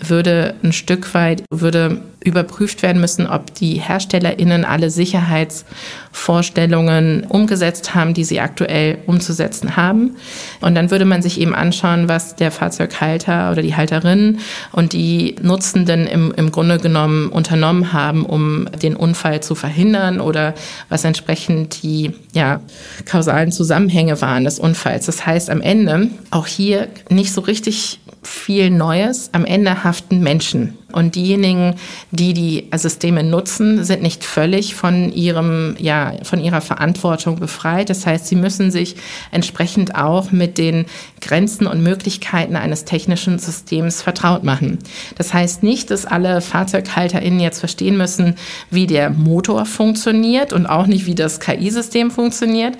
würde 0.00 0.54
ein 0.62 0.72
Stück 0.72 1.14
weit, 1.14 1.44
würde 1.50 2.02
überprüft 2.24 2.82
werden 2.82 3.00
müssen, 3.00 3.28
ob 3.28 3.54
die 3.54 3.80
HerstellerInnen 3.80 4.64
alle 4.64 4.90
Sicherheitsvorstellungen 4.90 7.26
umgesetzt 7.28 7.94
haben, 7.94 8.14
die 8.14 8.24
sie 8.24 8.40
aktuell 8.40 8.98
umzusetzen 9.06 9.76
haben. 9.76 10.16
Und 10.60 10.74
dann 10.74 10.90
würde 10.90 11.04
man 11.04 11.22
sich 11.22 11.40
eben 11.40 11.54
anschauen, 11.54 12.08
was 12.08 12.34
der 12.34 12.50
Fahrzeughalter 12.50 13.52
oder 13.52 13.62
die 13.62 13.76
Halterin 13.76 14.38
und 14.72 14.92
die 14.94 15.36
Nutzenden 15.42 16.06
im, 16.06 16.32
im 16.34 16.50
Grunde 16.50 16.78
genommen 16.78 17.28
unternommen 17.28 17.92
haben, 17.92 18.24
um 18.24 18.66
den 18.82 18.96
Unfall 18.96 19.42
zu 19.42 19.54
verhindern 19.54 20.18
oder 20.20 20.54
was 20.88 21.04
entsprechend 21.04 21.82
die 21.82 22.12
ja, 22.32 22.62
kausalen 23.04 23.52
Zusammenhänge 23.52 24.22
waren 24.22 24.44
des 24.44 24.58
Unfalls. 24.58 25.04
Das 25.06 25.26
heißt, 25.26 25.50
am 25.50 25.60
Ende 25.60 26.08
auch 26.30 26.46
hier 26.46 26.88
nicht 27.10 27.32
so 27.32 27.42
richtig 27.42 28.00
viel 28.22 28.70
Neues. 28.70 29.28
Am 29.32 29.44
Ende 29.44 29.84
haften 29.84 30.20
Menschen. 30.20 30.78
Und 30.94 31.16
diejenigen, 31.16 31.74
die 32.12 32.34
die 32.34 32.68
Systeme 32.76 33.24
nutzen, 33.24 33.82
sind 33.82 34.00
nicht 34.00 34.22
völlig 34.22 34.76
von 34.76 35.12
ihrem, 35.12 35.74
ja, 35.80 36.12
von 36.22 36.38
ihrer 36.38 36.60
Verantwortung 36.60 37.40
befreit. 37.40 37.90
Das 37.90 38.06
heißt, 38.06 38.28
sie 38.28 38.36
müssen 38.36 38.70
sich 38.70 38.94
entsprechend 39.32 39.96
auch 39.96 40.30
mit 40.30 40.56
den 40.56 40.86
Grenzen 41.20 41.66
und 41.66 41.82
Möglichkeiten 41.82 42.54
eines 42.54 42.84
technischen 42.84 43.40
Systems 43.40 44.02
vertraut 44.02 44.44
machen. 44.44 44.78
Das 45.16 45.34
heißt 45.34 45.64
nicht, 45.64 45.90
dass 45.90 46.06
alle 46.06 46.40
FahrzeughalterInnen 46.40 47.40
jetzt 47.40 47.58
verstehen 47.58 47.96
müssen, 47.96 48.36
wie 48.70 48.86
der 48.86 49.10
Motor 49.10 49.66
funktioniert 49.66 50.52
und 50.52 50.66
auch 50.66 50.86
nicht, 50.86 51.06
wie 51.06 51.16
das 51.16 51.40
KI-System 51.40 52.12
funktioniert, 52.12 52.78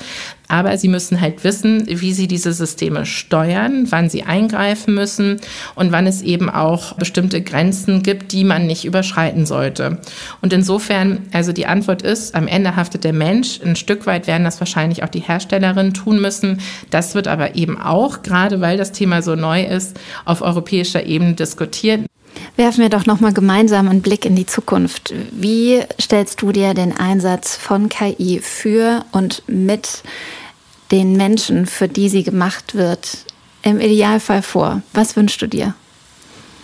aber 0.48 0.76
sie 0.76 0.88
müssen 0.88 1.20
halt 1.20 1.44
wissen, 1.44 1.84
wie 1.88 2.12
sie 2.12 2.28
diese 2.28 2.52
Systeme 2.52 3.06
steuern, 3.06 3.86
wann 3.90 4.10
sie 4.10 4.24
eingreifen 4.24 4.94
müssen 4.94 5.40
und 5.74 5.92
wann 5.92 6.06
es 6.06 6.22
eben 6.22 6.50
auch 6.50 6.94
bestimmte 6.94 7.42
Grenzen 7.42 8.02
gibt, 8.02 8.32
die 8.32 8.44
man 8.44 8.66
nicht 8.66 8.84
überschreiten 8.84 9.46
sollte. 9.46 9.98
Und 10.42 10.52
insofern, 10.52 11.20
also 11.32 11.52
die 11.52 11.66
Antwort 11.66 12.02
ist, 12.02 12.34
am 12.34 12.46
Ende 12.46 12.76
haftet 12.76 13.04
der 13.04 13.12
Mensch. 13.12 13.60
Ein 13.64 13.76
Stück 13.76 14.06
weit 14.06 14.26
werden 14.26 14.44
das 14.44 14.60
wahrscheinlich 14.60 15.02
auch 15.02 15.08
die 15.08 15.20
Herstellerinnen 15.20 15.94
tun 15.94 16.20
müssen. 16.20 16.60
Das 16.90 17.14
wird 17.14 17.28
aber 17.28 17.54
eben 17.54 17.80
auch, 17.80 18.22
gerade 18.22 18.60
weil 18.60 18.76
das 18.76 18.92
Thema 18.92 19.22
so 19.22 19.36
neu 19.36 19.62
ist, 19.64 19.98
auf 20.24 20.42
europäischer 20.42 21.06
Ebene 21.06 21.34
diskutiert. 21.34 22.02
Werfen 22.56 22.82
wir 22.82 22.88
doch 22.88 23.06
nochmal 23.06 23.32
gemeinsam 23.32 23.88
einen 23.88 24.02
Blick 24.02 24.24
in 24.24 24.36
die 24.36 24.46
Zukunft. 24.46 25.12
Wie 25.32 25.80
stellst 26.00 26.40
du 26.42 26.52
dir 26.52 26.74
den 26.74 26.96
Einsatz 26.96 27.56
von 27.56 27.88
KI 27.88 28.40
für 28.42 29.04
und 29.12 29.42
mit 29.46 30.02
den 30.90 31.16
Menschen, 31.16 31.66
für 31.66 31.88
die 31.88 32.08
sie 32.08 32.22
gemacht 32.22 32.74
wird, 32.74 33.18
im 33.62 33.80
Idealfall 33.80 34.42
vor? 34.42 34.82
Was 34.92 35.16
wünschst 35.16 35.42
du 35.42 35.48
dir? 35.48 35.74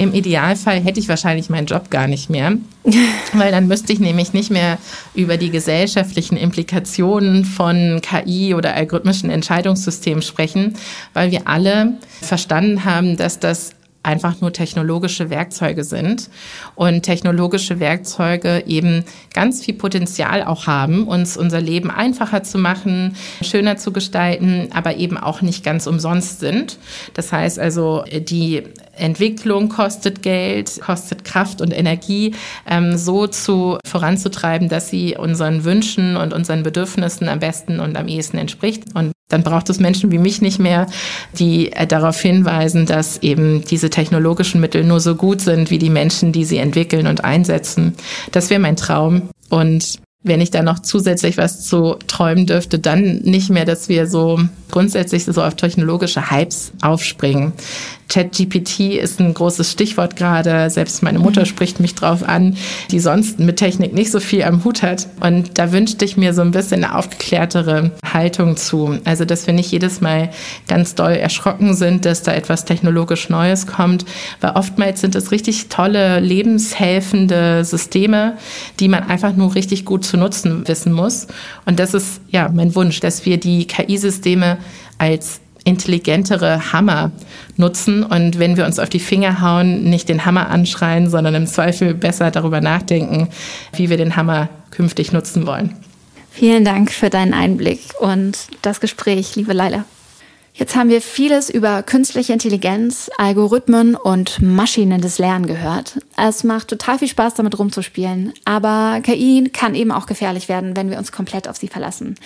Im 0.01 0.15
Idealfall 0.15 0.81
hätte 0.81 0.99
ich 0.99 1.09
wahrscheinlich 1.09 1.51
meinen 1.51 1.67
Job 1.67 1.91
gar 1.91 2.07
nicht 2.07 2.31
mehr, 2.31 2.53
weil 3.35 3.51
dann 3.51 3.69
müsste 3.69 3.93
ich 3.93 4.01
nämlich 4.01 4.33
nicht 4.33 4.51
mehr 4.51 4.79
über 5.15 5.37
die 5.37 5.51
gesellschaftlichen 5.51 6.39
Implikationen 6.39 7.45
von 7.45 8.01
KI 8.01 8.55
oder 8.55 8.75
algorithmischen 8.75 9.29
Entscheidungssystemen 9.29 10.23
sprechen, 10.23 10.75
weil 11.13 11.33
wir 11.33 11.49
alle 11.49 11.99
verstanden 12.23 12.87
haben, 12.87 13.19
dass 13.19 13.41
das 13.41 13.73
einfach 14.03 14.41
nur 14.41 14.53
technologische 14.53 15.29
Werkzeuge 15.29 15.85
sind 15.85 16.31
und 16.75 17.03
technologische 17.03 17.81
Werkzeuge 17.81 18.65
eben 18.67 19.05
ganz 19.35 19.65
viel 19.65 19.75
Potenzial 19.75 20.43
auch 20.43 20.67
haben, 20.67 21.07
uns 21.07 21.37
unser 21.37 21.61
Leben 21.61 21.91
einfacher 21.91 22.43
zu 22.43 22.59
machen, 22.59 23.17
schöner 23.43 23.77
zu 23.77 23.93
gestalten, 23.93 24.69
aber 24.73 24.97
eben 24.97 25.19
auch 25.19 25.43
nicht 25.43 25.65
ganz 25.65 25.87
umsonst 25.87 26.41
sind. 26.41 26.79
Das 27.15 27.31
heißt 27.31 27.59
also, 27.59 28.05
die 28.11 28.63
Entwicklung 28.97 29.69
kostet 29.69 30.23
Geld, 30.23 30.81
kostet 30.81 31.25
Kraft 31.25 31.61
und 31.61 31.71
Energie, 31.73 32.35
ähm, 32.69 32.97
so 32.97 33.27
zu 33.27 33.79
voranzutreiben, 33.87 34.69
dass 34.69 34.89
sie 34.89 35.17
unseren 35.17 35.65
Wünschen 35.65 36.17
und 36.17 36.33
unseren 36.33 36.63
Bedürfnissen 36.63 37.29
am 37.29 37.41
besten 37.41 37.81
und 37.81 37.97
am 37.97 38.09
ehesten 38.09 38.39
entspricht. 38.39 38.85
Und 38.95 39.13
dann 39.31 39.43
braucht 39.43 39.71
es 39.71 39.81
Menschen 39.81 40.13
wie 40.13 40.19
mich 40.19 40.43
nicht 40.43 40.59
mehr, 40.59 40.87
die 41.39 41.73
äh, 41.73 41.87
darauf 41.87 42.21
hinweisen, 42.21 42.85
dass 42.85 43.23
eben 43.23 43.65
diese 43.65 43.89
technologischen 43.89 44.61
Mittel 44.61 44.85
nur 44.85 45.01
so 45.01 45.15
gut 45.15 45.41
sind 45.41 45.71
wie 45.71 45.79
die 45.79 45.91
Menschen, 45.91 46.33
die 46.33 46.45
sie 46.45 46.59
entwickeln 46.59 47.07
und 47.07 47.25
einsetzen. 47.25 47.95
Das 48.33 48.51
wäre 48.51 48.61
mein 48.61 48.77
Traum. 48.77 49.31
Und 49.49 50.01
wenn 50.23 50.41
ich 50.41 50.51
da 50.51 50.63
noch 50.63 50.81
zusätzlich 50.81 51.39
was 51.39 51.67
zu 51.67 51.97
träumen 52.07 52.47
dürfte, 52.47 52.79
dann 52.79 53.21
nicht 53.23 53.49
mehr, 53.49 53.65
dass 53.65 53.89
wir 53.89 54.07
so 54.07 54.39
grundsätzlich 54.71 55.25
so 55.25 55.43
auf 55.43 55.55
technologische 55.55 56.31
Hypes 56.31 56.73
aufspringen. 56.83 57.53
ChatGPT 58.11 58.97
ist 58.97 59.21
ein 59.21 59.33
großes 59.33 59.71
Stichwort 59.71 60.17
gerade. 60.17 60.69
Selbst 60.69 61.03
meine 61.03 61.21
Mutter 61.21 61.43
mhm. 61.43 61.47
spricht 61.47 61.81
mich 61.81 61.95
drauf 61.95 62.29
an, 62.29 62.57
die 62.91 63.01
sonst 63.01 63.39
mit 63.39 63.57
Technik 63.57 63.95
nicht 63.95 64.11
so 64.11 64.21
viel 64.21 64.43
am 64.43 64.65
Hut 64.65 64.83
hat. 64.83 65.07
Und 65.21 65.59
da 65.59 65.73
wünschte 65.73 66.05
ich 66.05 66.17
mir 66.17 66.35
so 66.35 66.43
ein 66.43 66.51
bisschen 66.51 66.85
eine 66.85 66.97
aufgeklärtere 66.97 67.93
Haltung 68.05 68.57
zu. 68.57 68.99
Also, 69.05 69.25
dass 69.25 69.47
wir 69.47 69.55
nicht 69.55 69.71
jedes 69.71 70.01
Mal 70.01 70.31
ganz 70.67 70.95
doll 70.95 71.13
erschrocken 71.13 71.75
sind, 71.75 72.05
dass 72.05 72.23
da 72.23 72.33
etwas 72.33 72.65
technologisch 72.65 73.29
Neues 73.31 73.67
kommt, 73.67 74.05
weil 74.41 74.53
oftmals 74.53 75.01
sind 75.01 75.15
es 75.15 75.31
richtig 75.31 75.69
tolle, 75.69 76.19
lebenshelfende 76.21 77.65
Systeme, 77.65 78.37
die 78.81 78.89
man 78.89 79.05
einfach 79.05 79.37
nur 79.37 79.55
richtig 79.55 79.85
gut 79.85 80.05
zu 80.05 80.17
nutzen 80.17 80.67
wissen 80.67 80.93
muss. 80.93 81.29
Und 81.65 81.79
das 81.79 81.95
ist 81.95 82.21
ja 82.31 82.51
mein 82.53 82.75
Wunsch, 82.75 82.99
dass 82.99 83.25
wir 83.25 83.39
die 83.39 83.67
KI-Systeme 83.67 84.59
als 84.99 85.41
intelligentere 85.65 86.73
Hammer 86.73 87.13
nutzen 87.59 88.03
und 88.03 88.39
wenn 88.39 88.57
wir 88.57 88.67
uns 88.67 88.79
auf 88.79 88.89
die 88.89 89.01
Finger 89.01 89.41
hauen, 89.41 89.85
nicht 89.85 90.09
den 90.09 90.25
Hammer 90.25 90.51
anschreien, 90.51 91.09
sondern 91.09 91.35
im 91.35 91.47
Zweifel 91.47 91.95
besser 91.95 92.31
darüber 92.31 92.61
nachdenken, 92.61 93.29
wie 93.75 93.91
wir 93.91 93.97
den 93.97 94.17
Hammer 94.17 94.49
künftig 94.71 95.13
nutzen 95.13 95.47
wollen. 95.47 95.75
Vielen 96.31 96.65
Dank 96.65 96.93
für 96.93 97.11
deinen 97.11 97.35
Einblick 97.35 97.81
und 98.01 98.39
das 98.63 98.81
Gespräch, 98.81 99.37
liebe 99.37 99.53
Leila. 99.53 99.85
Jetzt 100.55 100.77
haben 100.77 100.91
wir 100.91 101.01
vieles 101.01 101.49
über 101.49 101.83
künstliche 101.83 102.33
Intelligenz, 102.33 103.11
Algorithmen 103.19 103.95
und 103.95 104.43
maschinelles 104.43 105.19
Lernen 105.19 105.47
gehört. 105.47 105.99
Es 106.17 106.45
macht 106.45 106.69
total 106.69 106.99
viel 106.99 107.09
Spaß, 107.09 107.35
damit 107.35 107.59
rumzuspielen, 107.59 108.33
aber 108.45 109.01
KI 109.03 109.49
kann 109.53 109.75
eben 109.75 109.93
auch 109.93 110.07
gefährlich 110.07 110.49
werden, 110.49 110.77
wenn 110.77 110.91
wir 110.91 110.99
uns 110.99 111.13
komplett 111.13 111.49
auf 111.49 111.57
sie 111.57 111.69
verlassen 111.69 112.17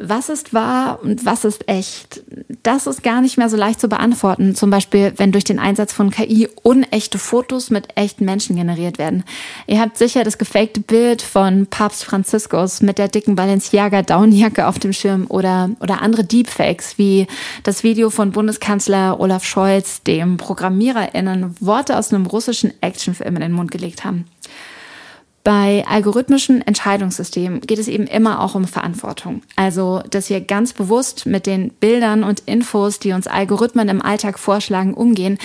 was 0.00 0.28
ist 0.28 0.54
wahr 0.54 1.00
und 1.02 1.24
was 1.24 1.44
ist 1.44 1.68
echt? 1.68 2.22
Das 2.62 2.86
ist 2.86 3.02
gar 3.02 3.20
nicht 3.20 3.38
mehr 3.38 3.48
so 3.48 3.56
leicht 3.56 3.80
zu 3.80 3.88
beantworten. 3.88 4.54
Zum 4.54 4.70
Beispiel, 4.70 5.12
wenn 5.16 5.32
durch 5.32 5.44
den 5.44 5.58
Einsatz 5.58 5.92
von 5.92 6.10
KI 6.10 6.48
unechte 6.62 7.18
Fotos 7.18 7.70
mit 7.70 7.96
echten 7.96 8.24
Menschen 8.24 8.56
generiert 8.56 8.98
werden. 8.98 9.24
Ihr 9.66 9.80
habt 9.80 9.98
sicher 9.98 10.24
das 10.24 10.38
gefakte 10.38 10.80
Bild 10.80 11.22
von 11.22 11.66
Papst 11.66 12.04
Franziskus 12.04 12.80
mit 12.80 12.98
der 12.98 13.08
dicken 13.08 13.36
Balenciaga 13.36 14.02
Downjacke 14.02 14.66
auf 14.66 14.78
dem 14.78 14.92
Schirm 14.92 15.26
oder, 15.28 15.70
oder 15.80 16.02
andere 16.02 16.24
Deepfakes, 16.24 16.98
wie 16.98 17.26
das 17.62 17.82
Video 17.82 18.10
von 18.10 18.32
Bundeskanzler 18.32 19.18
Olaf 19.20 19.44
Scholz, 19.44 20.02
dem 20.02 20.36
ProgrammiererInnen 20.36 21.56
Worte 21.60 21.98
aus 21.98 22.12
einem 22.12 22.26
russischen 22.26 22.72
Actionfilm 22.80 23.36
in 23.36 23.42
den 23.42 23.52
Mund 23.52 23.70
gelegt 23.70 24.04
haben. 24.04 24.26
Bei 25.48 25.82
algorithmischen 25.88 26.60
Entscheidungssystemen 26.60 27.62
geht 27.62 27.78
es 27.78 27.88
eben 27.88 28.06
immer 28.06 28.42
auch 28.42 28.54
um 28.54 28.66
Verantwortung. 28.66 29.40
Also, 29.56 30.02
dass 30.10 30.28
wir 30.28 30.42
ganz 30.42 30.74
bewusst 30.74 31.24
mit 31.24 31.46
den 31.46 31.70
Bildern 31.70 32.22
und 32.22 32.40
Infos, 32.40 32.98
die 32.98 33.12
uns 33.12 33.26
Algorithmen 33.26 33.88
im 33.88 34.02
Alltag 34.02 34.38
vorschlagen, 34.38 34.92
umgehen, 34.92 35.38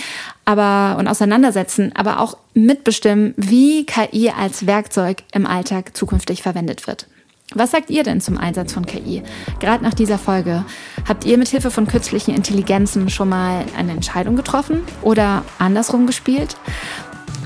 aber 0.44 0.98
und 0.98 1.08
auseinandersetzen, 1.08 1.92
aber 1.94 2.20
auch 2.20 2.36
mitbestimmen, 2.52 3.32
wie 3.38 3.86
KI 3.86 4.28
als 4.28 4.66
Werkzeug 4.66 5.22
im 5.32 5.46
Alltag 5.46 5.96
zukünftig 5.96 6.42
verwendet 6.42 6.86
wird. 6.86 7.06
Was 7.54 7.70
sagt 7.70 7.88
ihr 7.88 8.02
denn 8.02 8.20
zum 8.20 8.36
Einsatz 8.36 8.74
von 8.74 8.84
KI? 8.84 9.22
Gerade 9.58 9.82
nach 9.82 9.94
dieser 9.94 10.18
Folge. 10.18 10.66
Habt 11.08 11.24
ihr 11.24 11.38
mit 11.38 11.48
Hilfe 11.48 11.70
von 11.70 11.86
künstlichen 11.86 12.34
Intelligenzen 12.34 13.08
schon 13.08 13.30
mal 13.30 13.64
eine 13.74 13.92
Entscheidung 13.92 14.36
getroffen 14.36 14.82
oder 15.00 15.46
andersrum 15.58 16.06
gespielt? 16.06 16.56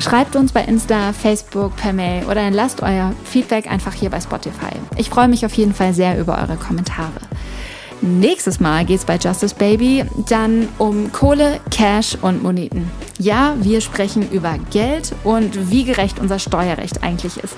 Schreibt 0.00 0.36
uns 0.36 0.52
bei 0.52 0.62
Insta, 0.62 1.12
Facebook, 1.12 1.76
per 1.76 1.92
Mail 1.92 2.24
oder 2.26 2.50
lasst 2.50 2.82
euer 2.82 3.12
Feedback 3.24 3.70
einfach 3.70 3.92
hier 3.92 4.10
bei 4.10 4.20
Spotify. 4.20 4.72
Ich 4.96 5.10
freue 5.10 5.26
mich 5.26 5.44
auf 5.44 5.54
jeden 5.54 5.74
Fall 5.74 5.92
sehr 5.92 6.18
über 6.18 6.38
eure 6.38 6.56
Kommentare. 6.56 7.20
Nächstes 8.00 8.60
Mal 8.60 8.84
geht 8.84 9.00
es 9.00 9.04
bei 9.04 9.16
Justice 9.16 9.56
Baby 9.56 10.04
dann 10.28 10.68
um 10.78 11.10
Kohle, 11.10 11.58
Cash 11.72 12.16
und 12.22 12.44
Moneten. 12.44 12.88
Ja, 13.18 13.56
wir 13.58 13.80
sprechen 13.80 14.30
über 14.30 14.56
Geld 14.70 15.12
und 15.24 15.70
wie 15.70 15.82
gerecht 15.82 16.20
unser 16.20 16.38
Steuerrecht 16.38 17.02
eigentlich 17.02 17.38
ist. 17.38 17.56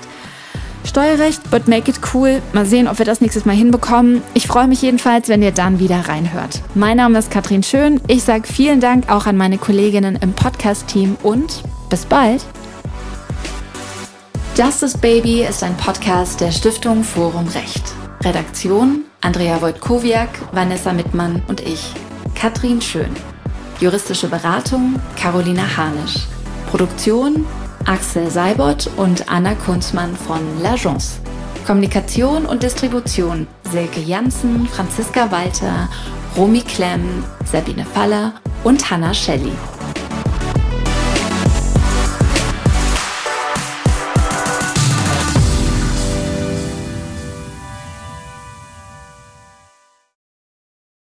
Steuerrecht, 0.83 1.49
but 1.51 1.67
make 1.67 1.89
it 1.89 1.99
cool. 2.13 2.41
Mal 2.53 2.65
sehen, 2.65 2.87
ob 2.87 2.97
wir 2.97 3.05
das 3.05 3.21
nächstes 3.21 3.45
Mal 3.45 3.55
hinbekommen. 3.55 4.21
Ich 4.33 4.47
freue 4.47 4.67
mich 4.67 4.81
jedenfalls, 4.81 5.29
wenn 5.29 5.41
ihr 5.41 5.51
dann 5.51 5.79
wieder 5.79 6.07
reinhört. 6.07 6.61
Mein 6.75 6.97
Name 6.97 7.19
ist 7.19 7.31
Katrin 7.31 7.63
Schön. 7.63 8.01
Ich 8.07 8.23
sage 8.23 8.47
vielen 8.47 8.79
Dank 8.79 9.09
auch 9.09 9.25
an 9.25 9.37
meine 9.37 9.57
Kolleginnen 9.57 10.17
im 10.21 10.33
Podcast-Team 10.33 11.17
und 11.23 11.63
bis 11.89 12.05
bald. 12.05 12.43
Justice 14.57 14.97
Baby 14.97 15.43
ist 15.43 15.63
ein 15.63 15.75
Podcast 15.77 16.41
der 16.41 16.51
Stiftung 16.51 17.03
Forum 17.03 17.47
Recht. 17.49 17.83
Redaktion 18.23 19.05
Andrea 19.21 19.61
Wojtkowiak, 19.61 20.29
Vanessa 20.51 20.93
Mittmann 20.93 21.41
und 21.47 21.61
ich, 21.61 21.93
Katrin 22.35 22.81
Schön. 22.81 23.11
Juristische 23.79 24.27
Beratung 24.27 24.99
Carolina 25.15 25.63
Hanisch. 25.77 26.27
Produktion 26.69 27.45
Axel 27.85 28.29
Seibert 28.29 28.89
und 28.97 29.29
Anna 29.29 29.53
Kunzmann 29.55 30.15
von 30.15 30.39
L'Agence. 30.61 31.19
Kommunikation 31.65 32.45
und 32.45 32.63
Distribution 32.63 33.47
Silke 33.71 33.99
Janssen, 33.99 34.67
Franziska 34.67 35.31
Walter, 35.31 35.89
Romy 36.35 36.61
Klemm, 36.61 37.23
Sabine 37.45 37.85
Faller 37.85 38.33
und 38.63 38.89
Hanna 38.89 39.13
Schelly. 39.13 39.53